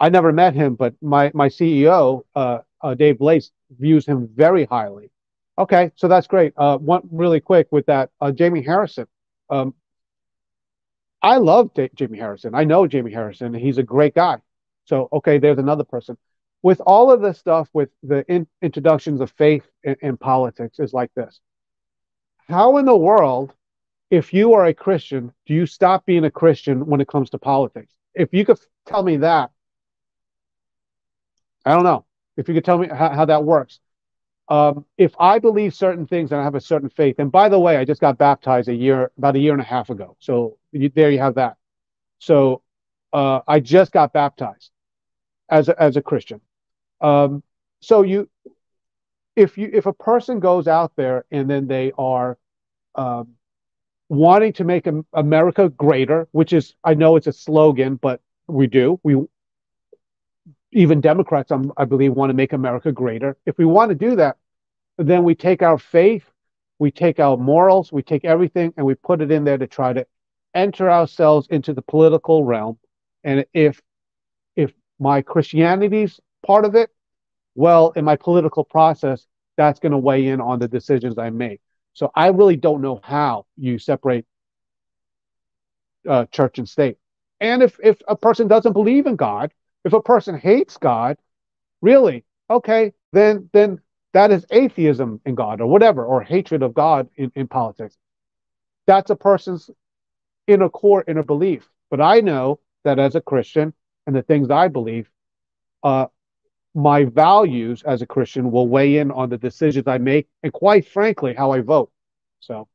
I 0.00 0.08
never 0.08 0.32
met 0.32 0.54
him, 0.54 0.74
but 0.74 0.94
my 1.02 1.30
my 1.34 1.48
CEO 1.48 2.22
uh, 2.34 2.58
uh, 2.80 2.94
Dave 2.94 3.16
Blais 3.16 3.50
views 3.70 4.06
him 4.06 4.28
very 4.34 4.64
highly. 4.64 5.10
Okay, 5.58 5.90
so 5.96 6.06
that's 6.06 6.28
great. 6.28 6.52
Uh, 6.56 6.78
one 6.78 7.08
really 7.10 7.40
quick 7.40 7.66
with 7.72 7.86
that, 7.86 8.10
Jamie 8.34 8.62
Harrison. 8.62 9.06
Um, 9.50 9.74
I 11.20 11.38
love 11.38 11.70
Jamie 11.94 12.18
Harrison. 12.18 12.54
I 12.54 12.64
know 12.64 12.86
Jamie 12.86 13.12
Harrison. 13.12 13.52
He's 13.54 13.78
a 13.78 13.82
great 13.82 14.14
guy. 14.14 14.36
So, 14.84 15.08
okay, 15.12 15.38
there's 15.38 15.58
another 15.58 15.84
person. 15.84 16.16
With 16.62 16.80
all 16.80 17.10
of 17.10 17.20
this 17.20 17.38
stuff, 17.38 17.68
with 17.72 17.90
the 18.02 18.24
in- 18.32 18.46
introductions 18.62 19.20
of 19.20 19.30
faith 19.32 19.64
in, 19.82 19.96
in 20.00 20.16
politics, 20.16 20.78
is 20.78 20.92
like 20.92 21.10
this. 21.14 21.40
How 22.48 22.78
in 22.78 22.84
the 22.84 22.96
world, 22.96 23.52
if 24.10 24.32
you 24.32 24.54
are 24.54 24.66
a 24.66 24.74
Christian, 24.74 25.32
do 25.46 25.54
you 25.54 25.66
stop 25.66 26.06
being 26.06 26.24
a 26.24 26.30
Christian 26.30 26.86
when 26.86 27.00
it 27.00 27.08
comes 27.08 27.30
to 27.30 27.38
politics? 27.38 27.94
If 28.14 28.32
you 28.32 28.44
could 28.44 28.58
tell 28.86 29.02
me 29.02 29.18
that, 29.18 29.50
I 31.64 31.74
don't 31.74 31.84
know. 31.84 32.04
If 32.36 32.48
you 32.48 32.54
could 32.54 32.64
tell 32.64 32.78
me 32.78 32.88
how, 32.88 33.10
how 33.10 33.24
that 33.26 33.44
works. 33.44 33.80
Um, 34.48 34.86
if 34.96 35.14
I 35.20 35.38
believe 35.38 35.74
certain 35.74 36.06
things 36.06 36.32
and 36.32 36.40
I 36.40 36.44
have 36.44 36.54
a 36.54 36.60
certain 36.60 36.88
faith, 36.88 37.16
and 37.18 37.30
by 37.30 37.50
the 37.50 37.60
way, 37.60 37.76
I 37.76 37.84
just 37.84 38.00
got 38.00 38.16
baptized 38.16 38.68
a 38.68 38.74
year, 38.74 39.10
about 39.18 39.36
a 39.36 39.38
year 39.38 39.52
and 39.52 39.60
a 39.60 39.64
half 39.64 39.90
ago. 39.90 40.16
So 40.20 40.56
you, 40.72 40.88
there 40.88 41.10
you 41.10 41.18
have 41.18 41.34
that. 41.34 41.56
So 42.18 42.62
uh, 43.12 43.40
I 43.46 43.60
just 43.60 43.92
got 43.92 44.14
baptized 44.14 44.70
as 45.50 45.68
a, 45.68 45.80
as 45.80 45.96
a 45.96 46.02
Christian. 46.02 46.40
Um, 47.02 47.42
so 47.80 48.02
you, 48.02 48.30
if 49.36 49.58
you 49.58 49.70
if 49.72 49.86
a 49.86 49.92
person 49.92 50.40
goes 50.40 50.66
out 50.66 50.92
there 50.96 51.24
and 51.30 51.48
then 51.48 51.68
they 51.68 51.92
are 51.96 52.38
um, 52.96 53.34
wanting 54.08 54.52
to 54.54 54.64
make 54.64 54.86
America 55.12 55.68
greater, 55.68 56.28
which 56.32 56.52
is 56.52 56.74
I 56.84 56.94
know 56.94 57.16
it's 57.16 57.26
a 57.26 57.32
slogan, 57.32 57.96
but 57.96 58.20
we 58.46 58.66
do. 58.66 58.98
We 59.02 59.16
even 60.72 61.00
Democrats, 61.00 61.50
um, 61.50 61.72
I 61.76 61.84
believe, 61.84 62.12
want 62.12 62.30
to 62.30 62.34
make 62.34 62.52
America 62.52 62.92
greater. 62.92 63.36
If 63.46 63.58
we 63.58 63.64
want 63.64 63.90
to 63.90 63.94
do 63.94 64.16
that, 64.16 64.36
then 64.98 65.24
we 65.24 65.34
take 65.34 65.62
our 65.62 65.78
faith, 65.78 66.24
we 66.78 66.90
take 66.90 67.20
our 67.20 67.36
morals, 67.36 67.90
we 67.92 68.02
take 68.02 68.24
everything, 68.24 68.74
and 68.76 68.84
we 68.84 68.94
put 68.94 69.20
it 69.22 69.30
in 69.30 69.44
there 69.44 69.58
to 69.58 69.66
try 69.66 69.92
to 69.92 70.06
enter 70.54 70.90
ourselves 70.90 71.46
into 71.50 71.72
the 71.72 71.82
political 71.82 72.44
realm. 72.44 72.78
And 73.24 73.44
if 73.52 73.80
if 74.56 74.72
my 74.98 75.22
Christianity's 75.22 76.20
part 76.46 76.64
of 76.64 76.74
it, 76.74 76.90
well, 77.54 77.92
in 77.96 78.04
my 78.04 78.16
political 78.16 78.64
process, 78.64 79.26
that's 79.56 79.80
going 79.80 79.92
to 79.92 79.98
weigh 79.98 80.26
in 80.26 80.40
on 80.40 80.58
the 80.58 80.68
decisions 80.68 81.18
I 81.18 81.30
make. 81.30 81.60
So 81.94 82.10
I 82.14 82.28
really 82.28 82.56
don't 82.56 82.82
know 82.82 83.00
how 83.02 83.46
you 83.56 83.78
separate 83.78 84.24
uh, 86.08 86.26
church 86.26 86.58
and 86.58 86.68
state. 86.68 86.98
And 87.40 87.62
if 87.62 87.78
if 87.82 88.00
a 88.08 88.16
person 88.16 88.48
doesn't 88.48 88.72
believe 88.72 89.06
in 89.06 89.16
God, 89.16 89.52
if 89.84 89.92
a 89.92 90.02
person 90.02 90.38
hates 90.38 90.76
God, 90.76 91.16
really, 91.80 92.24
okay, 92.50 92.92
then 93.12 93.48
then 93.52 93.80
that 94.12 94.30
is 94.30 94.46
atheism 94.50 95.20
in 95.24 95.34
God 95.34 95.60
or 95.60 95.66
whatever, 95.66 96.04
or 96.04 96.22
hatred 96.22 96.62
of 96.62 96.74
God 96.74 97.08
in, 97.16 97.30
in 97.34 97.46
politics. 97.46 97.96
That's 98.86 99.10
a 99.10 99.16
person's 99.16 99.70
inner 100.46 100.68
core, 100.68 101.04
inner 101.06 101.22
belief. 101.22 101.68
But 101.90 102.00
I 102.00 102.20
know 102.20 102.60
that 102.84 102.98
as 102.98 103.14
a 103.14 103.20
Christian 103.20 103.74
and 104.06 104.16
the 104.16 104.22
things 104.22 104.50
I 104.50 104.68
believe, 104.68 105.10
uh, 105.82 106.06
my 106.78 107.04
values 107.04 107.82
as 107.82 108.02
a 108.02 108.06
Christian 108.06 108.50
will 108.50 108.68
weigh 108.68 108.98
in 108.98 109.10
on 109.10 109.28
the 109.28 109.38
decisions 109.38 109.86
I 109.86 109.98
make 109.98 110.28
and 110.42 110.52
quite 110.52 110.86
frankly, 110.86 111.34
how 111.34 111.50
I 111.50 111.60
vote. 111.60 111.90
So, 112.40 112.68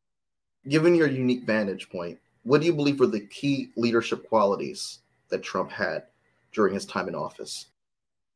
given 0.68 0.96
your 0.96 1.08
unique 1.08 1.44
vantage 1.44 1.90
point, 1.90 2.20
what 2.44 2.62
do 2.62 2.68
you 2.68 2.74
believe 2.74 3.00
were 3.00 3.08
the 3.08 3.22
key 3.22 3.70
leadership 3.76 4.28
qualities 4.28 5.00
that 5.30 5.42
Trump 5.42 5.72
had 5.72 6.04
during 6.52 6.74
his 6.74 6.86
time 6.86 7.08
in 7.08 7.16
office? 7.16 7.68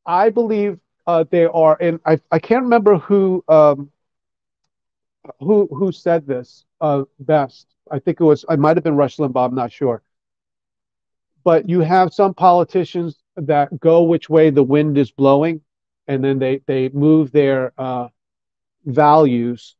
I 0.06 0.30
believe 0.30 0.78
uh, 1.06 1.24
they 1.30 1.44
are, 1.44 1.76
and 1.80 2.00
I, 2.06 2.18
I 2.30 2.38
can't 2.38 2.62
remember 2.62 2.96
who 2.96 3.44
um, 3.48 3.90
who 5.40 5.68
who 5.70 5.92
said 5.92 6.26
this 6.26 6.64
uh, 6.80 7.04
best, 7.20 7.66
I 7.90 7.98
think 7.98 8.20
it 8.20 8.24
was, 8.24 8.44
I 8.48 8.56
might 8.56 8.76
have 8.76 8.84
been 8.84 8.96
Rush 8.96 9.16
Limbaugh, 9.16 9.48
I'm 9.48 9.54
not 9.54 9.72
sure. 9.72 10.02
But 11.44 11.68
you 11.68 11.80
have 11.80 12.12
some 12.12 12.34
politicians 12.34 13.16
that 13.46 13.78
go 13.80 14.02
which 14.02 14.28
way 14.28 14.50
the 14.50 14.62
wind 14.62 14.98
is 14.98 15.10
blowing, 15.10 15.60
and 16.06 16.22
then 16.22 16.38
they, 16.38 16.60
they 16.66 16.88
move 16.90 17.32
their 17.32 17.72
uh, 17.78 18.08
values 18.84 19.76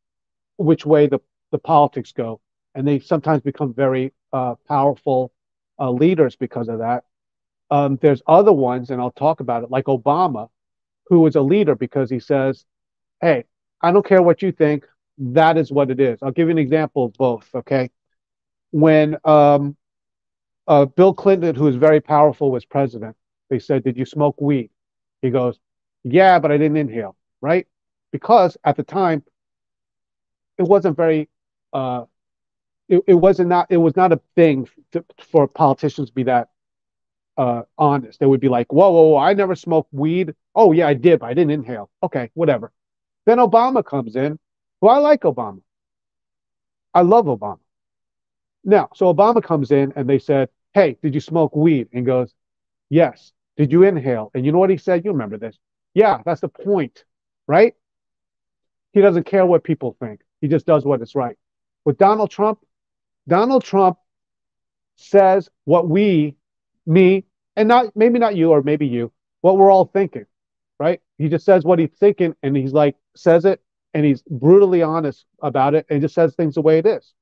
which 0.56 0.84
way 0.84 1.06
the, 1.06 1.20
the 1.52 1.58
politics 1.58 2.12
go. 2.12 2.40
And 2.74 2.86
they 2.86 2.98
sometimes 2.98 3.42
become 3.42 3.72
very 3.74 4.12
uh, 4.32 4.56
powerful 4.66 5.32
uh, 5.78 5.90
leaders 5.90 6.36
because 6.36 6.68
of 6.68 6.78
that. 6.78 7.04
Um, 7.70 7.98
there's 8.00 8.22
other 8.26 8.52
ones, 8.52 8.90
and 8.90 9.00
I'll 9.00 9.10
talk 9.10 9.40
about 9.40 9.62
it, 9.62 9.70
like 9.70 9.86
Obama, 9.86 10.48
who 11.06 11.26
is 11.26 11.36
a 11.36 11.40
leader 11.40 11.74
because 11.74 12.10
he 12.10 12.20
says, 12.20 12.64
Hey, 13.20 13.44
I 13.82 13.92
don't 13.92 14.06
care 14.06 14.22
what 14.22 14.42
you 14.42 14.52
think. 14.52 14.86
That 15.18 15.56
is 15.56 15.72
what 15.72 15.90
it 15.90 16.00
is. 16.00 16.18
I'll 16.22 16.30
give 16.30 16.48
you 16.48 16.52
an 16.52 16.58
example 16.58 17.04
of 17.06 17.12
both. 17.14 17.48
Okay 17.54 17.90
when 18.70 19.16
um, 19.24 19.76
uh, 20.66 20.84
Bill 20.84 21.14
Clinton, 21.14 21.54
who 21.54 21.66
is 21.68 21.76
very 21.76 22.00
powerful, 22.00 22.50
was 22.50 22.64
president, 22.64 23.16
they 23.50 23.58
said, 23.58 23.84
Did 23.84 23.96
you 23.96 24.04
smoke 24.04 24.40
weed? 24.40 24.70
He 25.22 25.30
goes, 25.30 25.58
Yeah, 26.04 26.38
but 26.38 26.52
I 26.52 26.56
didn't 26.56 26.76
inhale, 26.76 27.16
right? 27.40 27.66
Because 28.12 28.56
at 28.64 28.76
the 28.76 28.82
time, 28.82 29.22
it 30.58 30.64
wasn't 30.64 30.96
very, 30.96 31.28
uh, 31.72 32.04
it, 32.88 33.02
it 33.06 33.14
wasn't 33.14 33.48
not, 33.48 33.66
it 33.70 33.76
was 33.76 33.96
not 33.96 34.12
a 34.12 34.20
thing 34.34 34.68
to, 34.92 35.04
for 35.30 35.46
politicians 35.46 36.08
to 36.08 36.14
be 36.14 36.24
that 36.24 36.48
uh, 37.36 37.62
honest. 37.78 38.18
They 38.18 38.26
would 38.26 38.40
be 38.40 38.48
like, 38.48 38.72
whoa, 38.72 38.90
whoa, 38.90 39.02
whoa, 39.10 39.18
I 39.18 39.32
never 39.34 39.54
smoked 39.54 39.92
weed. 39.92 40.34
Oh, 40.54 40.72
yeah, 40.72 40.88
I 40.88 40.94
did, 40.94 41.20
but 41.20 41.26
I 41.26 41.34
didn't 41.34 41.52
inhale. 41.52 41.90
Okay, 42.02 42.30
whatever. 42.34 42.72
Then 43.26 43.38
Obama 43.38 43.84
comes 43.84 44.16
in. 44.16 44.38
Well, 44.80 44.94
I 44.94 44.98
like 44.98 45.22
Obama. 45.22 45.60
I 46.94 47.02
love 47.02 47.26
Obama. 47.26 47.60
Now, 48.64 48.88
so 48.94 49.12
Obama 49.12 49.42
comes 49.42 49.70
in 49.70 49.92
and 49.94 50.08
they 50.08 50.18
said, 50.18 50.48
Hey, 50.74 50.96
did 51.02 51.14
you 51.14 51.20
smoke 51.20 51.54
weed? 51.54 51.88
And 51.92 52.04
goes, 52.04 52.34
Yes. 52.90 53.32
Did 53.58 53.72
you 53.72 53.82
inhale? 53.82 54.30
And 54.34 54.46
you 54.46 54.52
know 54.52 54.58
what 54.58 54.70
he 54.70 54.78
said? 54.78 55.04
You 55.04 55.10
remember 55.12 55.36
this. 55.36 55.58
Yeah, 55.92 56.18
that's 56.24 56.40
the 56.40 56.48
point, 56.48 57.04
right? 57.48 57.74
He 58.92 59.00
doesn't 59.00 59.26
care 59.26 59.44
what 59.44 59.64
people 59.64 59.96
think. 60.00 60.20
He 60.40 60.48
just 60.48 60.64
does 60.64 60.84
what 60.84 61.02
is 61.02 61.14
right. 61.14 61.36
With 61.84 61.98
Donald 61.98 62.30
Trump, 62.30 62.60
Donald 63.26 63.64
Trump 63.64 63.98
says 64.96 65.50
what 65.64 65.88
we, 65.88 66.36
me, 66.86 67.24
and 67.56 67.68
not 67.68 67.94
maybe 67.96 68.20
not 68.20 68.36
you 68.36 68.50
or 68.50 68.62
maybe 68.62 68.86
you, 68.86 69.12
what 69.40 69.58
we're 69.58 69.72
all 69.72 69.86
thinking, 69.86 70.26
right? 70.78 71.00
He 71.18 71.28
just 71.28 71.44
says 71.44 71.64
what 71.64 71.80
he's 71.80 71.90
thinking 71.98 72.34
and 72.42 72.56
he's 72.56 72.72
like, 72.72 72.94
says 73.16 73.44
it 73.44 73.60
and 73.92 74.06
he's 74.06 74.22
brutally 74.22 74.82
honest 74.82 75.24
about 75.42 75.74
it 75.74 75.84
and 75.90 76.00
just 76.00 76.14
says 76.14 76.34
things 76.36 76.54
the 76.54 76.62
way 76.62 76.78
it 76.78 76.86
is. 76.86 77.12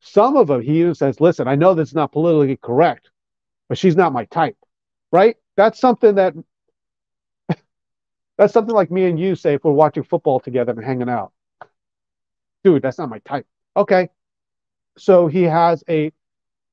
Some 0.00 0.36
of 0.36 0.46
them, 0.46 0.62
he 0.62 0.80
even 0.80 0.94
says, 0.94 1.20
listen, 1.20 1.48
I 1.48 1.56
know 1.56 1.74
this 1.74 1.88
is 1.88 1.94
not 1.94 2.12
politically 2.12 2.58
correct, 2.62 3.10
but 3.68 3.78
she's 3.78 3.96
not 3.96 4.12
my 4.12 4.26
type, 4.26 4.56
right? 5.10 5.36
That's 5.56 5.78
something 5.78 6.16
that, 6.16 6.34
that's 8.38 8.52
something 8.52 8.74
like 8.74 8.90
me 8.90 9.04
and 9.06 9.18
you 9.18 9.34
say 9.34 9.54
if 9.54 9.64
we're 9.64 9.72
watching 9.72 10.02
football 10.02 10.40
together 10.40 10.72
and 10.72 10.84
hanging 10.84 11.08
out. 11.08 11.32
Dude, 12.62 12.82
that's 12.82 12.98
not 12.98 13.10
my 13.10 13.18
type. 13.20 13.46
Okay. 13.76 14.08
So 14.96 15.26
he 15.26 15.42
has 15.42 15.84
a 15.88 16.12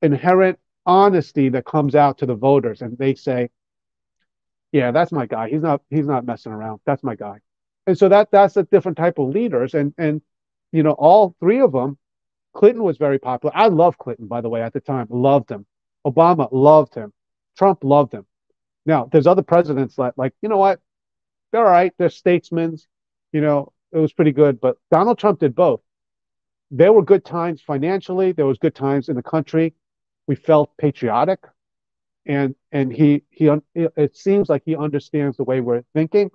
inherent 0.01 0.59
honesty 0.85 1.49
that 1.49 1.65
comes 1.65 1.95
out 1.95 2.19
to 2.19 2.25
the 2.25 2.35
voters 2.35 2.81
and 2.81 2.97
they 2.97 3.15
say, 3.15 3.49
yeah, 4.71 4.91
that's 4.91 5.11
my 5.11 5.25
guy. 5.25 5.49
He's 5.49 5.61
not, 5.61 5.81
he's 5.89 6.07
not 6.07 6.25
messing 6.25 6.51
around. 6.51 6.79
That's 6.85 7.03
my 7.03 7.15
guy. 7.15 7.39
And 7.87 7.97
so 7.97 8.07
that, 8.09 8.31
that's 8.31 8.55
a 8.57 8.63
different 8.63 8.97
type 8.97 9.19
of 9.19 9.29
leaders. 9.29 9.73
And, 9.73 9.93
and, 9.97 10.21
you 10.71 10.83
know, 10.83 10.91
all 10.91 11.35
three 11.39 11.59
of 11.59 11.73
them 11.73 11.97
Clinton 12.53 12.83
was 12.83 12.97
very 12.97 13.19
popular. 13.19 13.55
I 13.55 13.67
loved 13.67 13.97
Clinton, 13.97 14.27
by 14.27 14.41
the 14.41 14.49
way, 14.49 14.61
at 14.61 14.73
the 14.73 14.79
time. 14.79 15.07
Loved 15.09 15.49
him. 15.49 15.65
Obama 16.05 16.49
loved 16.51 16.95
him. 16.95 17.13
Trump 17.57 17.83
loved 17.83 18.13
him. 18.13 18.25
Now, 18.85 19.05
there's 19.11 19.27
other 19.27 19.43
presidents 19.43 19.95
that, 19.97 20.17
like, 20.17 20.33
you 20.41 20.49
know 20.49 20.57
what? 20.57 20.79
They're 21.51 21.65
all 21.65 21.71
right. 21.71 21.93
They're 21.97 22.09
statesmen. 22.09 22.77
You 23.33 23.41
know, 23.41 23.73
it 23.91 23.99
was 23.99 24.13
pretty 24.13 24.31
good. 24.31 24.61
But 24.61 24.77
Donald 24.91 25.19
Trump 25.19 25.39
did 25.39 25.55
both. 25.55 25.81
There 26.71 26.93
were 26.93 27.03
good 27.03 27.25
times 27.25 27.61
financially. 27.61 28.31
There 28.31 28.45
was 28.47 28.57
good 28.57 28.75
times 28.75 29.09
in 29.09 29.15
the 29.15 29.23
country. 29.23 29.73
We 30.27 30.35
felt 30.35 30.75
patriotic. 30.77 31.39
and 32.25 32.55
and 32.71 32.91
he 32.93 33.23
he 33.29 33.49
it 33.75 34.15
seems 34.15 34.49
like 34.49 34.63
he 34.65 34.75
understands 34.75 35.37
the 35.37 35.43
way 35.43 35.59
we're 35.59 35.83
thinking 35.93 36.29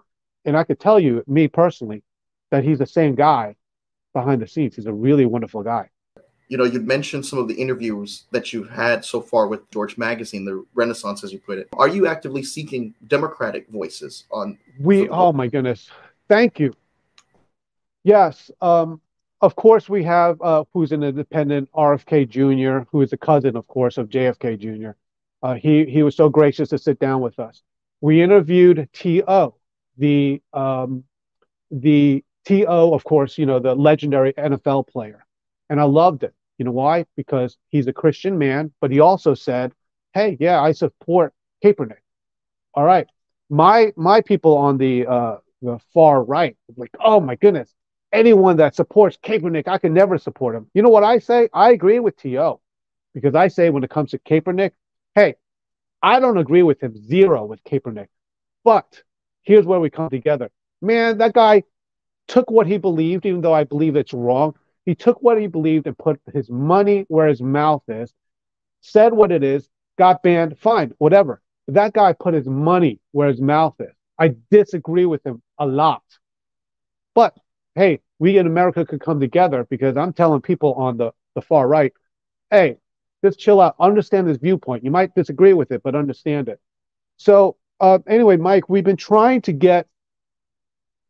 and 0.45 0.57
i 0.57 0.65
could 0.65 0.81
tell 0.81 0.99
you 0.99 1.23
me 1.27 1.47
personally 1.49 2.03
that 2.51 2.65
he's 2.65 2.79
the 2.79 2.87
same 2.87 3.15
guy 3.15 3.55
behind 4.13 4.43
the 4.43 4.49
scenes 4.49 4.75
he's 4.77 4.87
a 4.87 4.93
really 4.93 5.27
wonderful 5.27 5.63
guy 5.63 5.89
you 6.49 6.57
know 6.57 6.65
you'd 6.65 6.87
mentioned 6.87 7.25
some 7.25 7.39
of 7.39 7.49
the 7.49 7.55
interviews 7.55 8.25
that 8.31 8.53
you've 8.53 8.71
had 8.71 9.05
so 9.05 9.21
far 9.21 9.49
with 9.49 9.69
george 9.71 9.99
magazine 9.99 10.45
the 10.45 10.65
renaissance 10.75 11.25
as 11.25 11.33
you 11.33 11.39
put 11.39 11.59
it. 11.59 11.69
Are 11.73 11.89
you 11.89 12.07
actively 12.07 12.43
seeking 12.43 12.95
democratic 13.07 13.69
voices 13.69 14.25
on 14.31 14.59
we 14.81 15.09
oh 15.09 15.33
my 15.33 15.49
goodness. 15.49 15.91
Thank 16.29 16.61
you. 16.61 16.75
Yes 18.05 18.51
um 18.61 19.01
of 19.41 19.55
course 19.57 19.89
we 19.89 20.03
have 20.05 20.41
uh 20.41 20.65
who's 20.73 20.93
an 20.93 21.03
independent 21.03 21.69
rfk 21.73 22.29
jr 22.29 22.89
who 22.91 23.03
is 23.03 23.13
a 23.13 23.19
cousin 23.19 23.57
of 23.57 23.67
course 23.67 23.99
of 23.99 24.09
jfk 24.09 24.59
jr 24.59 24.97
uh, 25.43 25.55
he 25.55 25.85
he 25.85 26.03
was 26.03 26.17
so 26.17 26.29
gracious 26.29 26.71
to 26.71 26.79
sit 26.79 26.99
down 26.99 27.21
with 27.21 27.39
us. 27.39 27.63
We 28.01 28.23
interviewed 28.23 28.89
T.O., 28.93 29.55
the 29.99 30.43
um, 30.53 31.05
the 31.71 32.25
T.O., 32.45 32.95
of 32.95 33.05
course, 33.05 33.39
you 33.39 33.47
know 33.47 33.59
the 33.59 33.75
legendary 33.75 34.33
NFL 34.35 34.89
player, 34.89 35.26
and 35.71 35.81
I 35.81 35.85
loved 35.85 36.23
it. 36.23 36.35
You 36.59 36.65
know 36.65 36.73
why? 36.73 37.07
Because 37.17 37.57
he's 37.69 37.87
a 37.87 37.93
Christian 37.93 38.39
man, 38.39 38.73
but 38.81 38.91
he 38.91 39.01
also 39.01 39.35
said, 39.35 39.73
"Hey, 40.15 40.37
yeah, 40.41 40.61
I 40.61 40.73
support 40.73 41.35
Kaepernick." 41.65 42.03
All 42.75 42.85
right, 42.85 43.07
my 43.51 43.93
my 43.97 44.21
people 44.21 44.57
on 44.57 44.79
the 44.79 45.07
uh, 45.07 45.37
the 45.63 45.79
far 45.93 46.23
right, 46.23 46.57
like, 46.77 46.91
oh 47.01 47.21
my 47.21 47.37
goodness, 47.37 47.75
anyone 48.13 48.57
that 48.59 48.75
supports 48.75 49.19
Kaepernick, 49.23 49.69
I 49.69 49.79
can 49.79 49.93
never 49.93 50.19
support 50.19 50.55
him. 50.55 50.69
You 50.75 50.83
know 50.83 50.89
what 50.89 51.05
I 51.05 51.19
say? 51.19 51.49
I 51.53 51.73
agree 51.73 51.99
with 51.99 52.17
T.O., 52.17 52.61
because 53.15 53.35
I 53.35 53.49
say 53.49 53.71
when 53.71 53.85
it 53.85 53.91
comes 53.91 54.11
to 54.13 54.19
Kaepernick, 54.19 54.73
Hey, 55.15 55.37
I 56.03 56.21
don't 56.21 56.39
agree 56.39 56.63
with 56.63 56.83
him 56.83 56.97
zero 56.97 57.45
with 57.45 57.65
Kaepernick, 57.65 58.09
but 58.65 59.03
here's 59.43 59.65
where 59.65 59.81
we 59.81 59.91
come 59.91 60.11
together. 60.11 60.51
Man, 60.83 61.19
that 61.19 61.33
guy 61.33 61.63
took 62.29 62.51
what 62.51 62.67
he 62.67 62.79
believed, 62.79 63.25
even 63.27 63.41
though 63.41 63.55
I 63.55 63.65
believe 63.65 63.97
it's 63.97 64.13
wrong. 64.13 64.55
He 64.87 64.95
took 64.95 65.21
what 65.21 65.39
he 65.41 65.49
believed 65.49 65.87
and 65.87 65.99
put 65.99 66.21
his 66.33 66.49
money 66.49 67.05
where 67.09 67.27
his 67.27 67.43
mouth 67.43 67.83
is, 67.89 68.15
said 68.81 69.13
what 69.13 69.33
it 69.33 69.43
is, 69.43 69.69
got 69.99 70.23
banned, 70.23 70.59
fine, 70.59 70.95
whatever. 70.99 71.43
That 71.69 71.93
guy 71.93 72.13
put 72.13 72.35
his 72.35 72.47
money 72.47 73.01
where 73.11 73.29
his 73.29 73.41
mouth 73.41 73.75
is. 73.81 73.93
I 74.19 74.37
disagree 74.51 75.05
with 75.05 75.27
him 75.27 75.43
a 75.59 75.67
lot. 75.67 76.05
But 77.15 77.37
hey, 77.75 78.01
we 78.19 78.39
in 78.39 78.47
America 78.47 78.87
could 78.87 79.01
come 79.01 79.21
together 79.21 79.67
because 79.69 79.97
I'm 79.97 80.13
telling 80.13 80.41
people 80.41 80.75
on 80.75 80.97
the, 80.97 81.13
the 81.35 81.43
far 81.43 81.69
right, 81.69 81.93
hey, 82.51 82.79
just 83.25 83.39
chill 83.39 83.61
out, 83.61 83.75
understand 83.81 84.29
this 84.29 84.39
viewpoint. 84.39 84.85
You 84.85 84.91
might 84.91 85.15
disagree 85.15 85.53
with 85.53 85.73
it, 85.73 85.83
but 85.83 85.95
understand 85.95 86.49
it. 86.49 86.61
So, 87.17 87.57
uh, 87.81 87.99
anyway, 88.07 88.37
Mike, 88.37 88.69
we've 88.69 88.85
been 88.85 88.97
trying 88.97 89.43
to 89.43 89.53
get 89.53 89.87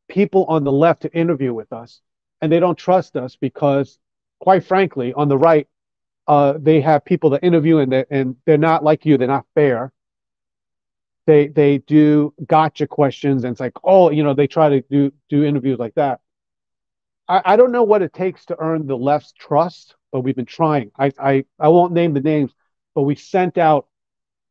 people 0.08 0.44
on 0.46 0.64
the 0.64 0.72
left 0.72 1.02
to 1.02 1.12
interview 1.12 1.52
with 1.52 1.72
us, 1.72 2.00
and 2.40 2.50
they 2.50 2.60
don't 2.60 2.76
trust 2.76 3.16
us 3.16 3.36
because, 3.36 3.98
quite 4.40 4.64
frankly, 4.64 5.12
on 5.12 5.28
the 5.28 5.38
right, 5.38 5.66
uh, 6.26 6.54
they 6.58 6.80
have 6.80 7.04
people 7.04 7.30
to 7.30 7.42
interview, 7.42 7.78
and 7.78 7.92
they're, 7.92 8.06
and 8.10 8.36
they're 8.44 8.58
not 8.58 8.84
like 8.84 9.06
you. 9.06 9.16
They're 9.16 9.28
not 9.28 9.46
fair. 9.54 9.92
They 11.26 11.48
they 11.48 11.78
do 11.78 12.34
gotcha 12.46 12.86
questions, 12.86 13.44
and 13.44 13.52
it's 13.52 13.60
like, 13.60 13.74
oh, 13.84 14.10
you 14.10 14.22
know, 14.22 14.34
they 14.34 14.46
try 14.46 14.68
to 14.68 14.80
do 14.82 15.12
do 15.28 15.44
interviews 15.44 15.78
like 15.78 15.94
that. 15.94 16.20
I, 17.28 17.42
I 17.44 17.56
don't 17.56 17.72
know 17.72 17.84
what 17.84 18.02
it 18.02 18.12
takes 18.12 18.46
to 18.46 18.56
earn 18.60 18.86
the 18.86 18.96
left's 18.96 19.32
trust 19.32 19.96
but 20.16 20.20
we've 20.22 20.34
been 20.34 20.46
trying. 20.46 20.90
I, 20.98 21.12
I, 21.18 21.44
I 21.58 21.68
won't 21.68 21.92
name 21.92 22.14
the 22.14 22.22
names, 22.22 22.50
but 22.94 23.02
we 23.02 23.16
sent 23.16 23.58
out, 23.58 23.86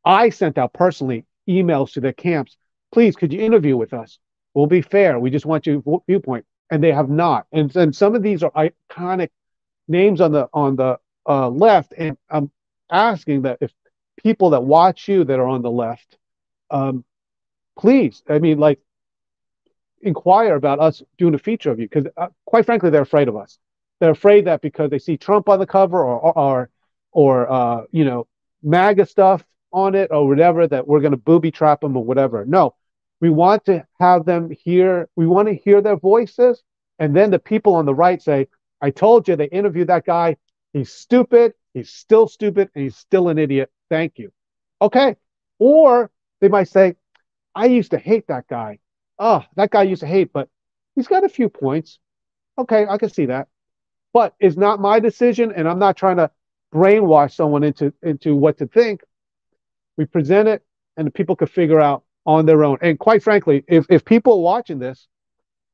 I 0.05 0.29
sent 0.29 0.59
out 0.59 0.73
personally 0.73 1.25
emails 1.49 1.93
to 1.93 2.01
their 2.01 2.13
camps. 2.13 2.55
Please, 2.91 3.15
could 3.15 3.33
you 3.33 3.39
interview 3.39 3.75
with 3.75 3.91
us? 3.91 4.19
We'll 4.53 4.67
be 4.67 4.83
fair. 4.83 5.19
We 5.19 5.31
just 5.31 5.47
want 5.47 5.65
your 5.65 5.81
viewpoint. 6.07 6.45
And 6.71 6.83
they 6.83 6.91
have 6.91 7.09
not. 7.09 7.45
And, 7.51 7.73
and 7.75 7.95
some 7.95 8.15
of 8.15 8.23
these 8.23 8.43
are 8.43 8.51
iconic 8.51 9.29
names 9.87 10.19
on 10.19 10.31
the 10.31 10.49
on 10.53 10.75
the 10.75 10.99
uh, 11.27 11.49
left. 11.49 11.93
And 11.97 12.17
I'm 12.29 12.51
asking 12.89 13.43
that 13.43 13.59
if 13.61 13.71
people 14.17 14.51
that 14.51 14.63
watch 14.63 15.07
you 15.07 15.23
that 15.23 15.39
are 15.39 15.47
on 15.47 15.61
the 15.61 15.71
left, 15.71 16.17
um, 16.71 17.03
please, 17.77 18.23
I 18.27 18.39
mean, 18.39 18.57
like, 18.57 18.79
inquire 20.01 20.55
about 20.55 20.79
us 20.79 21.01
doing 21.17 21.33
a 21.33 21.39
feature 21.39 21.71
of 21.71 21.79
you 21.79 21.87
because, 21.87 22.05
uh, 22.17 22.27
quite 22.45 22.65
frankly, 22.65 22.89
they're 22.89 23.01
afraid 23.01 23.27
of 23.27 23.35
us. 23.35 23.59
They're 23.99 24.11
afraid 24.11 24.45
that 24.45 24.61
because 24.61 24.89
they 24.89 24.99
see 24.99 25.17
Trump 25.17 25.49
on 25.49 25.59
the 25.59 25.65
cover 25.65 26.03
or 26.03 26.37
or 26.37 26.69
or 27.11 27.51
uh, 27.51 27.81
you 27.91 28.05
know 28.05 28.27
MAGA 28.61 29.05
stuff 29.05 29.45
on 29.71 29.95
it 29.95 30.11
or 30.11 30.27
whatever 30.27 30.67
that 30.67 30.87
we're 30.87 30.99
going 30.99 31.11
to 31.11 31.17
booby 31.17 31.51
trap 31.51 31.81
them 31.81 31.95
or 31.95 32.03
whatever. 32.03 32.45
No, 32.45 32.75
we 33.21 33.29
want 33.29 33.65
to 33.65 33.85
have 33.99 34.25
them 34.25 34.49
hear. 34.51 35.09
We 35.15 35.27
want 35.27 35.47
to 35.47 35.55
hear 35.55 35.81
their 35.81 35.97
voices, 35.97 36.63
and 36.99 37.15
then 37.15 37.31
the 37.31 37.39
people 37.39 37.75
on 37.75 37.85
the 37.85 37.95
right 37.95 38.21
say, 38.21 38.47
"I 38.81 38.91
told 38.91 39.27
you." 39.27 39.35
They 39.35 39.45
interviewed 39.45 39.87
that 39.87 40.05
guy. 40.05 40.37
He's 40.73 40.91
stupid. 40.91 41.53
He's 41.73 41.91
still 41.91 42.27
stupid, 42.27 42.69
and 42.75 42.83
he's 42.83 42.97
still 42.97 43.29
an 43.29 43.37
idiot. 43.37 43.71
Thank 43.89 44.19
you. 44.19 44.31
Okay. 44.81 45.15
Or 45.59 46.11
they 46.41 46.49
might 46.49 46.67
say, 46.67 46.95
"I 47.53 47.65
used 47.65 47.91
to 47.91 47.97
hate 47.97 48.27
that 48.27 48.47
guy. 48.47 48.79
Oh, 49.17 49.43
that 49.55 49.71
guy 49.71 49.83
used 49.83 50.01
to 50.01 50.07
hate, 50.07 50.33
but 50.33 50.49
he's 50.95 51.07
got 51.07 51.23
a 51.23 51.29
few 51.29 51.49
points. 51.49 51.99
Okay, 52.57 52.85
I 52.87 52.97
can 52.97 53.09
see 53.09 53.27
that 53.27 53.47
but 54.15 54.33
it's 54.39 54.55
not 54.55 54.79
my 54.79 55.01
decision, 55.01 55.51
and 55.51 55.67
I'm 55.67 55.77
not 55.77 55.97
trying 55.97 56.15
to 56.15 56.31
brainwash 56.73 57.33
someone 57.33 57.65
into 57.65 57.93
into 58.01 58.33
what 58.33 58.57
to 58.59 58.65
think. 58.65 59.01
We 59.97 60.05
present 60.05 60.47
it, 60.47 60.63
and 60.95 61.05
the 61.05 61.11
people 61.11 61.35
can 61.35 61.49
figure 61.49 61.81
out 61.81 62.04
on 62.25 62.45
their 62.45 62.63
own. 62.63 62.77
And 62.81 62.97
quite 62.99 63.23
frankly, 63.23 63.63
if 63.67 63.85
if 63.89 64.03
people 64.03 64.41
watching 64.41 64.79
this, 64.79 65.07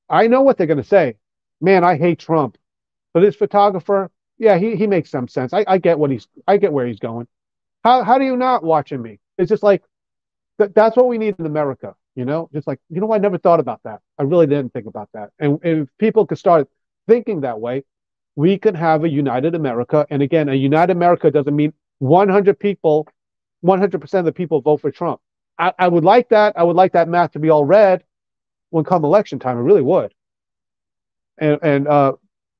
I 0.10 0.28
know 0.28 0.42
what 0.42 0.58
they're 0.58 0.68
going 0.68 0.78
to 0.78 0.84
say. 0.84 1.18
Man, 1.62 1.84
I 1.84 1.96
hate 1.98 2.20
Trump, 2.20 2.58
but 3.14 3.22
this 3.22 3.36
photographer, 3.36 4.12
yeah, 4.38 4.58
he 4.58 4.76
he 4.76 4.88
makes 4.88 5.10
some 5.10 5.28
sense. 5.28 5.54
I, 5.54 5.64
I 5.68 5.78
get 5.78 6.00
what 6.00 6.12
he's 6.12 6.28
I 6.48 6.58
get 6.58 6.74
where 6.74 6.88
he's 6.88 7.00
going. 7.00 7.28
How 7.84 8.04
how 8.04 8.18
do 8.18 8.26
you 8.26 8.36
not 8.36 8.64
watching 8.64 9.02
me? 9.02 9.20
It's 9.38 9.50
just 9.50 9.64
like 9.64 9.84
that. 10.58 10.76
That's 10.76 10.98
what 10.98 11.08
we 11.08 11.18
need 11.18 11.36
in 11.40 11.46
America. 11.46 11.96
You 12.16 12.26
know, 12.26 12.50
just 12.54 12.68
like 12.68 12.80
you 12.90 13.00
know, 13.00 13.14
I 13.14 13.18
never 13.20 13.38
thought 13.38 13.60
about 13.60 13.82
that. 13.84 14.02
I 14.18 14.24
really 14.24 14.48
didn't 14.48 14.74
think 14.74 14.88
about 14.88 15.10
that. 15.14 15.30
And, 15.40 15.60
and 15.64 15.84
if 15.84 15.90
people 15.98 16.26
could 16.26 16.38
start 16.38 16.68
thinking 17.08 17.42
that 17.42 17.60
way, 17.60 17.84
we 18.36 18.58
can 18.58 18.76
have 18.76 19.04
a 19.04 19.10
united 19.10 19.56
America. 19.56 20.06
And 20.10 20.22
again, 20.22 20.50
a 20.50 20.54
united 20.54 20.96
America 20.96 21.32
doesn't 21.32 21.56
mean 21.56 21.74
100 22.00 22.60
people, 22.60 23.08
100% 23.64 24.20
of 24.20 24.26
the 24.26 24.32
people 24.32 24.62
vote 24.62 24.82
for 24.82 24.92
Trump. 24.92 25.22
I, 25.62 25.74
I 25.80 25.88
would 25.88 26.04
like 26.04 26.30
that. 26.30 26.58
I 26.58 26.64
would 26.64 26.76
like 26.76 26.92
that 26.94 27.08
math 27.08 27.32
to 27.34 27.40
be 27.40 27.50
all 27.50 27.64
red 27.64 28.04
when 28.72 28.84
come 28.84 29.06
election 29.06 29.40
time. 29.40 29.58
I 29.58 29.62
really 29.62 29.82
would. 29.82 30.14
And, 31.38 31.60
and 31.62 31.88
uh, 31.88 32.14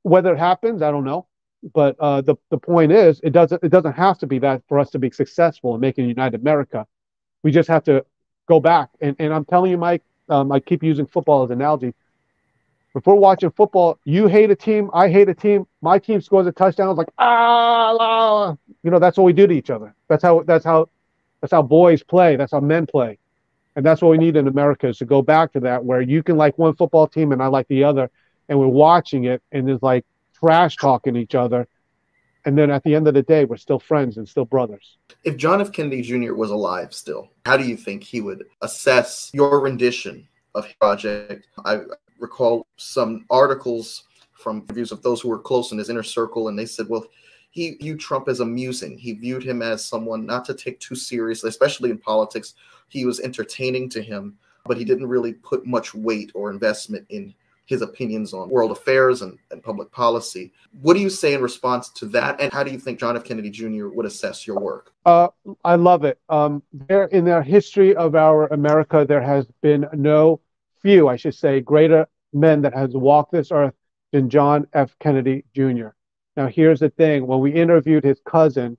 whether 0.04 0.34
it 0.34 0.40
happens, 0.40 0.82
I 0.82 0.92
don't 0.92 1.04
know. 1.04 1.28
But 1.74 1.96
uh, 2.00 2.22
the, 2.22 2.36
the 2.50 2.58
point 2.58 2.92
is, 2.92 3.20
it 3.24 3.32
doesn't 3.34 3.64
it 3.64 3.70
doesn't 3.70 3.94
have 3.94 4.18
to 4.20 4.28
be 4.28 4.40
that 4.40 4.64
for 4.68 4.80
us 4.80 4.90
to 4.92 5.00
be 5.00 5.12
successful 5.12 5.76
in 5.76 5.82
making 5.82 6.08
united 6.08 6.42
America. 6.42 6.88
We 7.44 7.52
just 7.52 7.70
have 7.70 7.84
to 7.84 8.04
go 8.48 8.60
back. 8.60 8.90
And, 9.00 9.16
and 9.20 9.32
I'm 9.32 9.46
telling 9.46 9.70
you, 9.70 9.78
Mike, 9.78 10.02
um, 10.30 10.52
I 10.52 10.60
keep 10.60 10.82
using 10.82 11.06
football 11.06 11.44
as 11.44 11.52
an 11.52 11.62
analogy 11.62 11.94
we're 12.94 13.16
watching 13.16 13.52
football, 13.52 14.00
you 14.04 14.28
hate 14.28 14.52
a 14.52 14.56
team, 14.56 14.90
I 14.94 15.10
hate 15.10 15.30
a 15.30 15.34
team, 15.34 15.66
my 15.82 15.98
team 15.98 16.22
scores 16.22 16.48
a 16.48 16.52
touchdown, 16.52 16.90
it's 16.90 16.98
like 16.98 17.08
ah, 17.18 17.96
ah, 18.00 18.56
you 18.84 18.92
know, 18.92 19.00
that's 19.00 19.18
what 19.18 19.24
we 19.24 19.34
do 19.34 19.48
to 19.48 19.54
each 19.54 19.70
other. 19.70 19.96
That's 20.08 20.24
how 20.24 20.44
that's 20.44 20.66
how 20.66 20.90
that's 21.42 21.52
how 21.52 21.62
boys 21.62 22.04
play, 22.04 22.36
that's 22.36 22.52
how 22.52 22.60
men 22.60 22.86
play. 22.86 23.18
And 23.76 23.86
that's 23.86 24.02
what 24.02 24.12
we 24.12 24.18
need 24.18 24.36
in 24.36 24.48
America 24.48 24.88
is 24.88 24.98
to 25.00 25.06
go 25.06 25.22
back 25.22 25.54
to 25.54 25.60
that 25.62 25.84
where 25.84 26.02
you 26.02 26.24
can 26.24 26.38
like 26.38 26.58
one 26.58 26.76
football 26.76 27.08
team 27.08 27.32
and 27.32 27.42
I 27.42 27.48
like 27.48 27.68
the 27.68 27.84
other, 27.84 28.12
and 28.50 28.60
we're 28.60 28.68
watching 28.68 29.26
it 29.26 29.42
and 29.52 29.68
there's 29.68 29.82
like 29.82 30.06
trash 30.40 30.76
talking 30.76 31.16
each 31.16 31.36
other. 31.36 31.68
And 32.44 32.58
then 32.58 32.72
at 32.72 32.84
the 32.84 32.96
end 32.96 33.08
of 33.08 33.14
the 33.14 33.22
day, 33.22 33.46
we're 33.46 33.58
still 33.58 33.80
friends 33.80 34.18
and 34.18 34.28
still 34.28 34.46
brothers. 34.46 34.98
If 35.24 35.38
John 35.38 35.62
F. 35.62 35.72
Kennedy 35.72 36.02
Jr. 36.02 36.34
was 36.34 36.50
alive 36.50 36.94
still, 36.94 37.30
how 37.46 37.56
do 37.56 37.64
you 37.64 37.78
think 37.78 38.04
he 38.04 38.20
would 38.20 38.46
assess 38.62 39.30
your 39.34 39.60
rendition 39.60 40.28
of 40.56 40.66
project? 40.80 41.48
I 41.66 41.82
recall 42.20 42.66
some 42.78 43.26
articles 43.30 44.06
from 44.34 44.66
views 44.68 44.92
of 44.92 45.04
those 45.04 45.22
who 45.22 45.30
were 45.30 45.40
close 45.40 45.72
in 45.72 45.78
his 45.78 45.90
inner 45.90 46.04
circle, 46.04 46.48
and 46.48 46.58
they 46.58 46.66
said, 46.66 46.90
well, 46.90 47.06
he 47.52 47.76
viewed 47.76 48.00
Trump 48.00 48.28
as 48.30 48.40
amusing. 48.40 48.98
He 48.98 49.14
viewed 49.14 49.44
him 49.44 49.62
as 49.62 49.86
someone 49.86 50.26
not 50.26 50.46
to 50.46 50.54
take 50.54 50.80
too 50.80 50.96
seriously, 50.96 51.50
especially 51.50 51.92
in 51.92 51.98
politics. 51.98 52.56
He 52.88 53.06
was 53.06 53.20
entertaining 53.20 53.90
to 53.90 54.02
him, 54.02 54.38
but 54.66 54.78
he 54.78 54.86
didn't 54.86 55.08
really 55.08 55.34
put 55.34 55.66
much 55.66 55.94
weight 55.94 56.32
or 56.34 56.50
investment 56.50 57.06
in 57.10 57.34
his 57.66 57.82
opinions 57.82 58.34
on 58.34 58.50
world 58.50 58.72
affairs 58.72 59.22
and, 59.22 59.38
and 59.52 59.62
public 59.62 59.92
policy. 59.92 60.52
What 60.82 60.94
do 60.94 61.00
you 61.00 61.10
say 61.10 61.34
in 61.34 61.42
response 61.42 61.90
to 61.90 62.06
that? 62.08 62.40
And 62.42 62.52
how 62.52 62.64
do 62.64 62.72
you 62.72 62.80
think 62.80 63.00
John 63.00 63.16
F. 63.16 63.24
Kennedy 63.24 63.50
Jr. 63.50 63.88
would 63.88 64.06
assess 64.06 64.48
your 64.48 64.60
work? 64.60 64.94
Uh, 65.06 65.28
I 65.64 65.76
love 65.76 66.04
it. 66.04 66.20
Um, 66.30 66.64
there, 66.74 67.06
in 67.06 67.26
the 67.26 67.42
history 67.44 67.96
of 67.96 68.16
our 68.16 68.48
America, 68.48 69.06
there 69.08 69.22
has 69.22 69.46
been 69.62 69.88
no 69.94 70.42
few, 70.82 71.08
I 71.08 71.16
should 71.18 71.36
say, 71.36 71.62
greater 71.62 72.08
men 72.34 72.62
that 72.62 72.74
has 72.74 72.92
walked 72.94 73.32
this 73.32 73.52
earth 73.52 73.74
than 74.12 74.30
John 74.30 74.68
F. 74.74 74.96
Kennedy 75.00 75.46
Jr. 75.54 75.90
Now, 76.36 76.48
here's 76.48 76.80
the 76.80 76.90
thing 76.90 77.28
when 77.28 77.40
we 77.40 77.54
interviewed 77.54 78.04
his 78.04 78.22
cousin, 78.26 78.78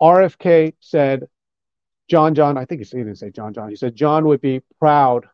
RFK 0.00 0.74
said, 0.80 1.28
John 2.08 2.34
John, 2.34 2.58
I 2.58 2.64
think 2.64 2.84
he 2.84 2.98
didn't 2.98 3.16
say 3.16 3.30
John 3.30 3.54
John. 3.54 3.70
He 3.70 3.76
said 3.76 3.94
John 3.94 4.26
would 4.26 4.40
be 4.40 4.60
proud 4.78 5.26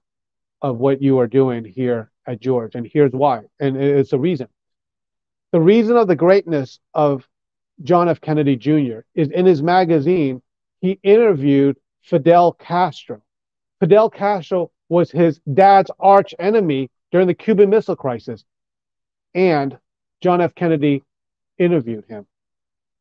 of 0.63 0.79
what 0.79 1.03
you 1.03 1.19
are 1.19 1.27
doing 1.27 1.65
here 1.65 2.11
at 2.27 2.41
George, 2.41 2.75
and 2.75 2.87
here's 2.87 3.13
why. 3.13 3.43
And 3.59 3.77
it's 3.77 4.13
a 4.13 4.19
reason. 4.19 4.49
The 5.53 5.61
reason 5.61 5.97
of 5.97 6.07
the 6.09 6.17
greatness 6.17 6.79
of 6.95 7.27
John 7.83 8.09
F. 8.09 8.21
Kennedy 8.21 8.57
Jr. 8.57 9.01
is 9.15 9.31
in 9.31 9.47
his 9.47 9.63
magazine, 9.63 10.43
he 10.81 10.99
interviewed 11.03 11.79
Fidel 12.03 12.53
Castro. 12.53 13.23
Fidel 13.81 14.11
Castro 14.11 14.71
was 14.89 15.11
his 15.11 15.41
dad's 15.53 15.91
arch 15.99 16.35
enemy 16.39 16.91
during 17.11 17.27
the 17.27 17.35
Cuban 17.35 17.71
Missile 17.71 17.97
Crisis. 17.97 18.45
And 19.35 19.79
John 20.21 20.41
F. 20.41 20.55
Kennedy 20.55 21.03
interviewed 21.59 22.05
him. 22.07 22.27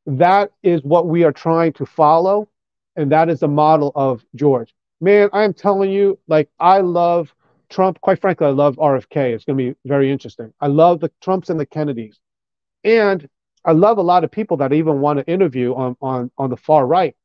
That 0.05 0.51
is 0.64 0.82
what 0.84 1.08
we 1.08 1.24
are 1.24 1.32
trying 1.32 1.74
to 1.74 1.86
follow. 1.86 2.49
And 2.95 3.12
that 3.12 3.30
is 3.30 3.41
the 3.41 3.47
model 3.47 3.91
of 3.95 4.24
George. 4.36 4.74
Man, 4.99 5.30
I'm 5.34 5.53
telling 5.53 5.91
you, 5.91 6.18
like, 6.28 6.49
I 6.60 6.80
love 6.80 7.34
Trump. 7.70 8.01
Quite 8.01 8.20
frankly, 8.20 8.47
I 8.47 8.51
love 8.51 8.78
RFK. 8.78 9.34
It's 9.34 9.45
going 9.45 9.58
to 9.58 9.72
be 9.72 9.78
very 9.86 10.12
interesting. 10.12 10.53
I 10.60 10.68
love 10.68 10.99
the 10.99 11.12
Trumps 11.22 11.49
and 11.49 11.60
the 11.60 11.66
Kennedys. 11.66 12.20
And 12.84 13.30
I 13.64 13.74
love 13.74 13.97
a 13.97 14.01
lot 14.03 14.24
of 14.24 14.32
people 14.32 14.58
that 14.58 14.72
I 14.72 14.76
even 14.76 15.01
want 15.01 15.20
to 15.20 15.28
interview 15.28 15.76
on, 15.76 15.95
on, 16.01 16.32
on 16.38 16.49
the 16.49 16.58
far 16.58 16.88
right. 16.88 17.16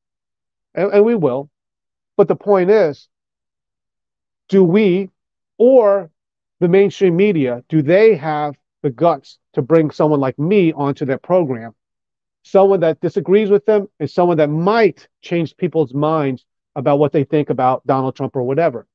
And, 0.75 0.93
and 0.93 1.05
we 1.05 1.15
will. 1.15 1.49
But 2.17 2.29
the 2.29 2.37
point 2.37 2.71
is, 2.71 3.09
do 4.49 4.63
we 4.63 5.09
or 5.57 6.11
the 6.61 6.69
mainstream 6.69 7.17
media, 7.17 7.65
do 7.69 7.83
they 7.83 8.17
have 8.17 8.57
the 8.83 8.91
guts 8.91 9.39
to 9.55 9.63
bring 9.63 9.91
someone 9.91 10.21
like 10.21 10.39
me 10.39 10.73
onto 10.73 11.05
their 11.05 11.19
program? 11.19 11.75
Someone 12.43 12.81
that 12.81 13.01
disagrees 13.01 13.51
with 13.51 13.65
them 13.67 13.89
and 14.01 14.11
someone 14.11 14.39
that 14.39 14.51
might 14.51 15.09
change 15.21 15.57
people's 15.57 15.95
minds 15.95 16.45
about 16.75 16.99
what 16.99 17.13
they 17.13 17.25
think 17.25 17.51
about 17.51 17.87
Donald 17.87 18.17
Trump 18.17 18.35
or 18.35 18.43
whatever. 18.43 18.87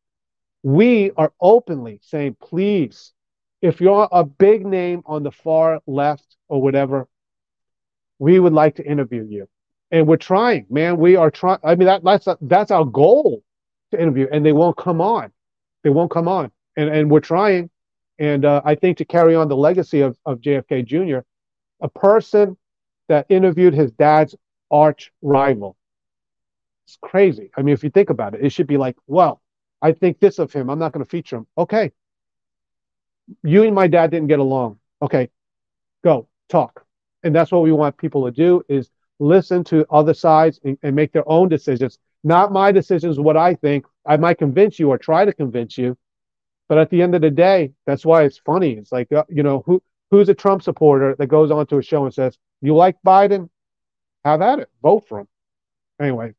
We 0.64 1.12
are 1.16 1.32
openly 1.40 2.00
saying, 2.04 2.38
please, 2.42 3.14
if 3.62 3.80
you're 3.82 4.08
a 4.12 4.24
big 4.24 4.66
name 4.66 5.02
on 5.06 5.24
the 5.24 5.32
far 5.32 5.80
left 5.88 6.36
or 6.48 6.62
whatever, 6.62 7.08
we 8.20 8.40
would 8.40 8.54
like 8.54 8.76
to 8.76 8.86
interview 8.86 9.26
you. 9.28 9.48
And 9.92 10.08
we're 10.08 10.18
trying, 10.18 10.66
man. 10.70 10.98
We 10.98 11.16
are 11.16 11.32
trying. 11.32 11.60
I 11.64 11.76
mean, 11.76 11.86
that, 11.86 12.04
that's 12.04 12.28
that's 12.42 12.72
our 12.72 12.84
goal 12.84 13.44
to 13.92 14.02
interview, 14.02 14.28
and 14.32 14.46
they 14.46 14.52
won't 14.52 14.76
come 14.76 15.00
on. 15.00 15.32
They 15.84 15.90
won't 15.90 16.12
come 16.12 16.28
on, 16.28 16.52
and 16.76 16.90
and 16.90 17.10
we're 17.10 17.22
trying. 17.22 17.70
And 18.20 18.46
uh, 18.46 18.62
I 18.66 18.76
think 18.76 18.98
to 18.98 19.06
carry 19.06 19.36
on 19.36 19.48
the 19.48 19.56
legacy 19.56 20.02
of, 20.02 20.18
of 20.26 20.40
JFK 20.40 20.86
Jr., 20.86 21.20
a 21.82 21.90
person 21.90 22.58
that 23.08 23.26
interviewed 23.30 23.74
his 23.74 23.92
dad's 23.92 24.36
arch 24.72 25.12
rival. 25.22 25.78
It's 26.86 26.98
crazy. 27.02 27.52
I 27.56 27.62
mean, 27.62 27.74
if 27.74 27.84
you 27.84 27.90
think 27.90 28.10
about 28.10 28.34
it, 28.34 28.44
it 28.44 28.52
should 28.52 28.68
be 28.68 28.78
like, 28.78 28.98
well, 29.08 29.42
I 29.82 29.92
think 29.92 30.20
this 30.20 30.40
of 30.40 30.52
him. 30.52 30.70
I'm 30.70 30.80
not 30.80 30.94
going 30.94 31.04
to 31.04 31.10
feature 31.10 31.38
him. 31.38 31.48
Okay. 31.58 31.92
You 33.44 33.64
and 33.64 33.76
my 33.76 33.88
dad 33.88 34.12
didn't 34.12 34.28
get 34.28 34.40
along. 34.40 34.80
Okay. 35.02 35.30
Go 36.04 36.28
talk. 36.50 36.86
And 37.24 37.36
that's 37.36 37.52
what 37.52 37.64
we 37.64 37.72
want 37.72 37.98
people 37.98 38.26
to 38.26 38.32
do 38.32 38.64
is 38.70 38.90
listen 39.20 39.64
to 39.66 39.86
other 39.90 40.14
sides 40.14 40.60
and, 40.64 40.78
and 40.84 40.96
make 40.96 41.12
their 41.12 41.28
own 41.30 41.50
decisions. 41.50 42.00
Not 42.24 42.52
my 42.52 42.72
decisions, 42.72 43.20
what 43.20 43.38
I 43.38 43.56
think. 43.56 43.86
I 44.06 44.18
might 44.18 44.38
convince 44.38 44.80
you 44.80 44.90
or 44.90 44.98
try 44.98 45.26
to 45.26 45.34
convince 45.34 45.78
you. 45.78 45.98
But 46.70 46.78
at 46.78 46.90
the 46.90 47.02
end 47.02 47.16
of 47.16 47.22
the 47.22 47.32
day, 47.32 47.72
that's 47.86 48.06
why 48.06 48.24
it's 48.24 48.38
funny. 48.38 48.74
It's 48.74 48.92
like, 48.92 49.12
uh, 49.12 49.24
you 49.30 49.44
know, 49.44 49.64
who 49.66 49.82
who's 50.12 50.30
a 50.30 50.34
Trump 50.34 50.64
supporter 50.64 51.16
that 51.18 51.28
goes 51.28 51.52
onto 51.52 51.78
a 51.78 51.84
show 51.84 52.06
and 52.06 52.14
says, 52.14 52.38
you 52.62 52.76
like 52.76 52.98
Biden? 53.06 53.50
Have 54.26 54.42
at 54.42 54.60
it. 54.60 54.70
Vote 54.82 55.06
for 55.08 55.20
him. 55.20 55.28
Anyway, 56.02 56.34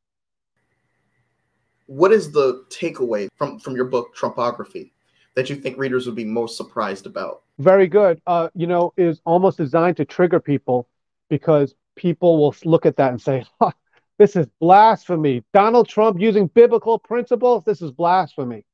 what 1.88 2.12
is 2.12 2.30
the 2.30 2.64
takeaway 2.68 3.28
from 3.34 3.58
from 3.58 3.74
your 3.74 3.86
book 3.86 4.14
trumpography 4.14 4.92
that 5.34 5.48
you 5.48 5.56
think 5.56 5.78
readers 5.78 6.06
would 6.06 6.14
be 6.14 6.24
most 6.24 6.56
surprised 6.56 7.06
about 7.06 7.42
very 7.58 7.86
good 7.86 8.20
uh, 8.26 8.48
you 8.54 8.66
know 8.66 8.92
is 8.96 9.20
almost 9.24 9.56
designed 9.56 9.96
to 9.96 10.04
trigger 10.04 10.38
people 10.38 10.86
because 11.30 11.74
people 11.96 12.38
will 12.38 12.54
look 12.64 12.84
at 12.86 12.96
that 12.96 13.10
and 13.10 13.20
say 13.20 13.44
huh, 13.60 13.72
this 14.18 14.36
is 14.36 14.46
blasphemy 14.60 15.42
donald 15.54 15.88
trump 15.88 16.20
using 16.20 16.46
biblical 16.48 16.98
principles 16.98 17.64
this 17.64 17.80
is 17.80 17.90
blasphemy 17.90 18.64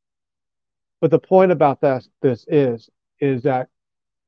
but 1.04 1.10
the 1.10 1.18
point 1.18 1.52
about 1.52 1.80
this 1.80 2.08
this 2.22 2.46
is 2.48 2.88
is 3.20 3.42
that 3.42 3.68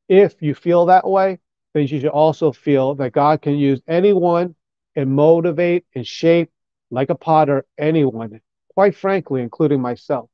if 0.08 0.42
you 0.42 0.54
feel 0.54 0.86
that 0.86 1.08
way 1.08 1.38
then 1.72 1.86
you 1.86 2.00
should 2.00 2.06
also 2.06 2.52
feel 2.52 2.94
that 2.94 3.12
god 3.12 3.40
can 3.40 3.56
use 3.56 3.80
anyone 3.88 4.54
and 4.96 5.10
motivate 5.10 5.86
and 5.94 6.06
shape 6.06 6.50
like 6.90 7.10
a 7.10 7.14
potter 7.14 7.64
anyone 7.78 8.40
quite 8.76 8.94
frankly, 8.94 9.42
including 9.42 9.80
myself, 9.80 10.28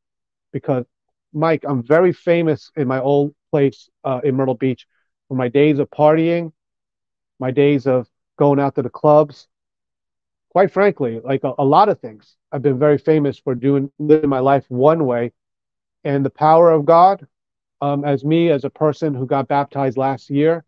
because 0.53 0.85
Mike, 1.33 1.65
I'm 1.67 1.83
very 1.83 2.13
famous 2.13 2.71
in 2.77 2.89
my 2.89 3.01
old 3.01 3.35
place 3.51 3.89
uh, 4.05 4.21
in 4.25 4.35
Myrtle 4.35 4.55
Beach 4.55 4.87
for 5.29 5.37
my 5.37 5.49
days 5.49 5.79
of 5.79 5.89
partying, 5.91 6.53
my 7.39 7.53
days 7.53 7.87
of 7.87 8.09
going 8.37 8.61
out 8.61 8.75
to 8.75 8.83
the 8.83 8.91
clubs. 8.91 9.47
Quite 10.51 10.73
frankly, 10.73 11.21
like 11.25 11.45
a, 11.45 11.55
a 11.59 11.65
lot 11.65 11.89
of 11.89 12.01
things, 12.01 12.37
I've 12.51 12.63
been 12.63 12.79
very 12.79 12.99
famous 12.99 13.39
for 13.39 13.55
doing 13.55 13.91
living 13.99 14.29
my 14.29 14.41
life 14.41 14.67
one 14.69 15.07
way, 15.07 15.33
and 16.05 16.25
the 16.25 16.31
power 16.31 16.71
of 16.71 16.85
God, 16.85 17.27
um, 17.81 18.05
as 18.05 18.25
me 18.25 18.51
as 18.51 18.65
a 18.65 18.71
person 18.71 19.15
who 19.15 19.27
got 19.27 19.49
baptized 19.49 19.97
last 19.97 20.31
year, 20.31 20.65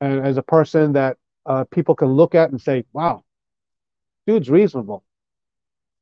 and 0.00 0.24
as 0.26 0.36
a 0.36 0.42
person 0.42 0.92
that 0.94 1.16
uh, 1.46 1.64
people 1.64 1.94
can 1.94 2.08
look 2.08 2.34
at 2.34 2.50
and 2.50 2.60
say, 2.60 2.84
"Wow, 2.92 3.24
dude's 4.26 4.50
reasonable." 4.50 5.04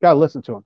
Got 0.01 0.12
to 0.12 0.19
listen 0.19 0.43
to 0.43 0.57
him 0.57 0.64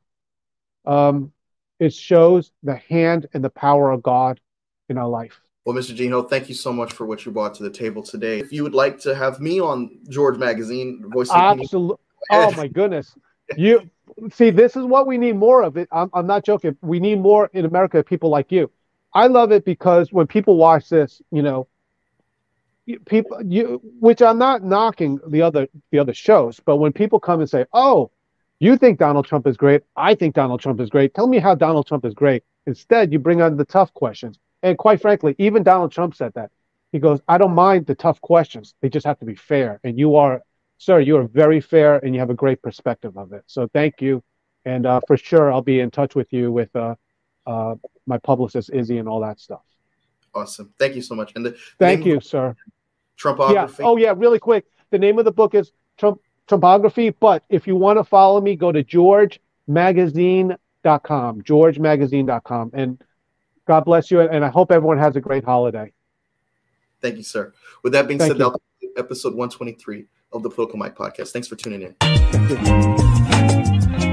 um, 0.84 1.32
it 1.78 1.92
shows 1.92 2.53
the 2.62 2.76
hand 2.76 3.28
and 3.34 3.42
the 3.42 3.50
power 3.50 3.90
of 3.90 4.03
God 4.03 4.40
in 4.88 4.98
our 4.98 5.09
life. 5.09 5.40
Well, 5.64 5.76
Mr. 5.76 5.94
Gene 5.94 6.11
Ho, 6.11 6.22
thank 6.22 6.48
you 6.48 6.55
so 6.55 6.72
much 6.72 6.92
for 6.92 7.07
what 7.07 7.24
you 7.24 7.30
brought 7.32 7.55
to 7.55 7.62
the 7.62 7.70
table 7.70 8.03
today. 8.03 8.40
If 8.40 8.53
you 8.53 8.64
would 8.64 8.74
like 8.74 8.98
to 9.00 9.14
have 9.14 9.40
me 9.40 9.61
on 9.61 10.00
George 10.09 10.36
Magazine, 10.36 11.05
voice 11.09 11.30
absolutely. 11.30 12.05
Oh 12.30 12.53
my 12.53 12.66
goodness, 12.66 13.14
you 13.57 13.90
see, 14.32 14.50
this 14.50 14.76
is 14.76 14.84
what 14.84 15.07
we 15.07 15.18
need 15.18 15.36
more 15.36 15.62
of. 15.62 15.76
It. 15.76 15.88
I'm, 15.92 16.11
I'm 16.12 16.26
not 16.26 16.44
joking. 16.44 16.76
We 16.82 17.00
need 17.00 17.20
more 17.20 17.50
in 17.53 17.64
America. 17.64 18.03
People 18.03 18.30
like 18.30 18.53
you. 18.53 18.70
I 19.14 19.26
love 19.26 19.53
it 19.53 19.64
because 19.64 20.12
when 20.12 20.26
people 20.26 20.57
watch 20.57 20.88
this, 20.88 21.20
you 21.30 21.42
know, 21.42 21.68
people 23.07 23.40
you 23.44 23.80
which 24.00 24.20
I'm 24.22 24.38
not 24.38 24.64
knocking 24.64 25.20
the 25.28 25.42
other 25.42 25.68
the 25.90 25.98
other 25.98 26.14
shows, 26.14 26.61
but 26.64 26.76
when 26.76 26.92
people 26.92 27.20
come 27.20 27.40
and 27.40 27.48
say, 27.48 27.64
"Oh, 27.72 28.11
you 28.62 28.76
think 28.76 28.98
Donald 28.98 29.26
Trump 29.26 29.46
is 29.48 29.57
great. 29.57 29.82
I 29.96 30.14
think 30.14 30.36
Donald 30.36 30.61
Trump 30.61 30.80
is 30.80 30.88
great. 30.88 31.14
Tell 31.14 31.26
me 31.26 31.38
how 31.38 31.55
Donald 31.55 31.86
Trump 31.86 32.05
is 32.05 32.14
great. 32.14 32.44
Instead, 32.66 33.12
you 33.12 33.18
bring 33.18 33.42
on 33.42 33.57
the 33.57 33.64
tough 33.64 33.92
questions. 33.92 34.38
And 34.62 34.78
quite 34.78 35.03
frankly, 35.03 35.34
even 35.38 35.64
Donald 35.64 35.90
Trump 35.90 36.14
said 36.14 36.32
that. 36.34 36.53
He 36.92 37.00
goes, 37.00 37.20
I 37.26 37.38
don't 37.38 37.57
mind 37.57 37.86
the 37.86 37.96
tough 37.96 38.20
questions. 38.20 38.74
They 38.80 38.88
just 38.88 39.05
have 39.05 39.18
to 39.18 39.24
be 39.24 39.34
fair. 39.34 39.80
And 39.82 39.98
you 39.98 40.14
are, 40.14 40.42
sir, 40.82 41.00
you 41.00 41.16
are 41.16 41.28
very 41.28 41.60
fair 41.60 41.98
and 41.98 42.14
you 42.14 42.20
have 42.20 42.30
a 42.30 42.34
great 42.34 42.60
perspective 42.60 43.16
of 43.16 43.32
it. 43.32 43.44
So 43.46 43.68
thank 43.72 44.00
you. 44.00 44.24
And 44.64 44.84
uh, 44.84 45.00
for 45.06 45.16
sure, 45.16 45.52
I'll 45.52 45.62
be 45.62 45.78
in 45.80 45.90
touch 45.90 46.16
with 46.16 46.32
you 46.32 46.50
with 46.50 46.74
uh, 46.74 46.96
uh, 47.46 47.76
my 48.06 48.18
publicist, 48.18 48.70
Izzy, 48.72 48.98
and 48.98 49.08
all 49.08 49.20
that 49.20 49.38
stuff. 49.38 49.62
Awesome. 50.34 50.74
Thank 50.78 50.96
you 50.96 51.02
so 51.02 51.14
much. 51.14 51.32
And 51.36 51.46
the 51.46 51.56
thank 51.78 52.04
you, 52.04 52.20
sir. 52.20 52.56
Trumpography. 53.18 53.78
Yeah. 53.78 53.84
Oh, 53.84 53.96
yeah. 53.96 54.12
Really 54.16 54.40
quick. 54.40 54.66
The 54.90 54.98
name 54.98 55.18
of 55.18 55.24
the 55.24 55.32
book 55.32 55.54
is 55.54 55.72
Trump 55.98 56.20
Trumpography. 56.48 57.14
But 57.18 57.44
if 57.48 57.66
you 57.66 57.74
want 57.76 57.98
to 57.98 58.04
follow 58.04 58.40
me, 58.40 58.56
go 58.56 58.72
to 58.72 58.82
georgemagazine.com, 58.82 61.42
georgemagazine.com. 61.42 62.70
And 62.74 63.02
God 63.66 63.84
bless 63.84 64.10
you. 64.10 64.20
And 64.20 64.44
I 64.44 64.48
hope 64.48 64.72
everyone 64.72 64.98
has 64.98 65.14
a 65.16 65.20
great 65.20 65.44
holiday. 65.44 65.92
Thank 67.00 67.18
you, 67.18 67.22
sir. 67.22 67.52
With 67.82 67.92
that 67.92 68.08
being 68.08 68.18
Thank 68.18 68.38
said, 68.38 68.52
episode 68.96 69.34
123 69.34 70.06
of 70.32 70.42
the 70.42 70.50
Political 70.50 70.78
Mike 70.78 70.96
podcast. 70.96 71.32
Thanks 71.32 71.48
for 71.48 71.56
tuning 71.56 71.82
in. 71.82 71.94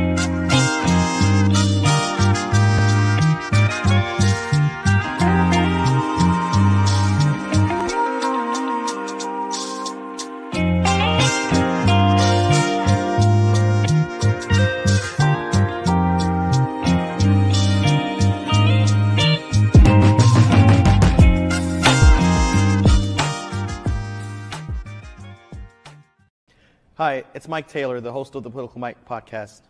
Hi, 27.09 27.23
it's 27.33 27.47
Mike 27.47 27.67
Taylor, 27.67 27.99
the 27.99 28.11
host 28.11 28.35
of 28.35 28.43
the 28.43 28.51
Political 28.51 28.79
Mike 28.81 29.03
podcast. 29.03 29.61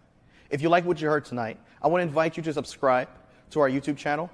If 0.50 0.62
you 0.62 0.68
like 0.68 0.84
what 0.84 1.00
you 1.00 1.08
heard 1.08 1.24
tonight, 1.24 1.58
I 1.82 1.88
want 1.88 2.02
to 2.02 2.06
invite 2.06 2.36
you 2.36 2.44
to 2.44 2.52
subscribe 2.52 3.08
to 3.52 3.62
our 3.62 3.70
YouTube 3.70 3.96
channel. 3.96 4.30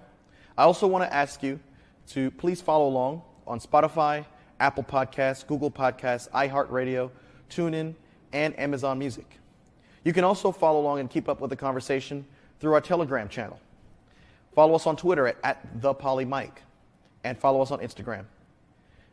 I 0.57 0.63
also 0.63 0.87
want 0.87 1.03
to 1.03 1.13
ask 1.13 1.43
you 1.43 1.59
to 2.07 2.31
please 2.31 2.61
follow 2.61 2.87
along 2.87 3.21
on 3.45 3.59
Spotify, 3.59 4.25
Apple 4.59 4.83
Podcasts, 4.83 5.45
Google 5.45 5.69
Podcasts, 5.69 6.31
iHeartRadio, 6.31 7.11
TuneIn, 7.51 7.93
and 8.33 8.59
Amazon 8.59 8.97
Music. 8.97 9.37
You 10.03 10.11
can 10.11 10.23
also 10.23 10.51
follow 10.51 10.79
along 10.79 10.99
and 10.99 11.07
keep 11.07 11.29
up 11.29 11.41
with 11.41 11.51
the 11.51 11.55
conversation 11.55 12.25
through 12.59 12.73
our 12.73 12.81
Telegram 12.81 13.29
channel. 13.29 13.59
Follow 14.55 14.73
us 14.73 14.87
on 14.87 14.97
Twitter 14.97 15.27
at, 15.27 15.37
at 15.43 15.79
ThePolyMike 15.79 16.57
and 17.23 17.37
follow 17.37 17.61
us 17.61 17.69
on 17.69 17.81
Instagram. 17.81 18.25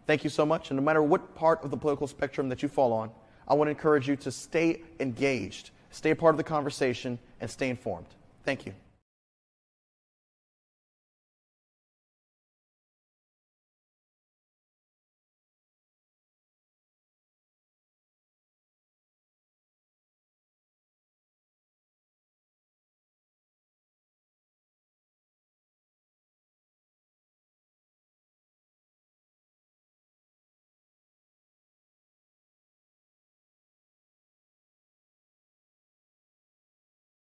Thank 0.07 0.25
you 0.25 0.31
so 0.31 0.47
much. 0.47 0.71
And 0.71 0.79
no 0.79 0.83
matter 0.83 1.03
what 1.03 1.35
part 1.35 1.63
of 1.63 1.71
the 1.71 1.77
political 1.77 2.07
spectrum 2.07 2.49
that 2.49 2.63
you 2.63 2.71
fall 2.71 2.95
on, 2.95 3.11
I 3.49 3.55
want 3.55 3.69
to 3.69 3.71
encourage 3.71 4.09
you 4.09 4.17
to 4.17 4.31
stay 4.31 4.83
engaged, 5.01 5.71
stay 5.91 6.11
a 6.11 6.17
part 6.17 6.35
of 6.35 6.39
the 6.39 6.45
conversation, 6.45 7.19
and 7.41 7.51
stay 7.51 7.69
informed. 7.69 8.07
Thank 8.45 8.67
you. 8.67 8.75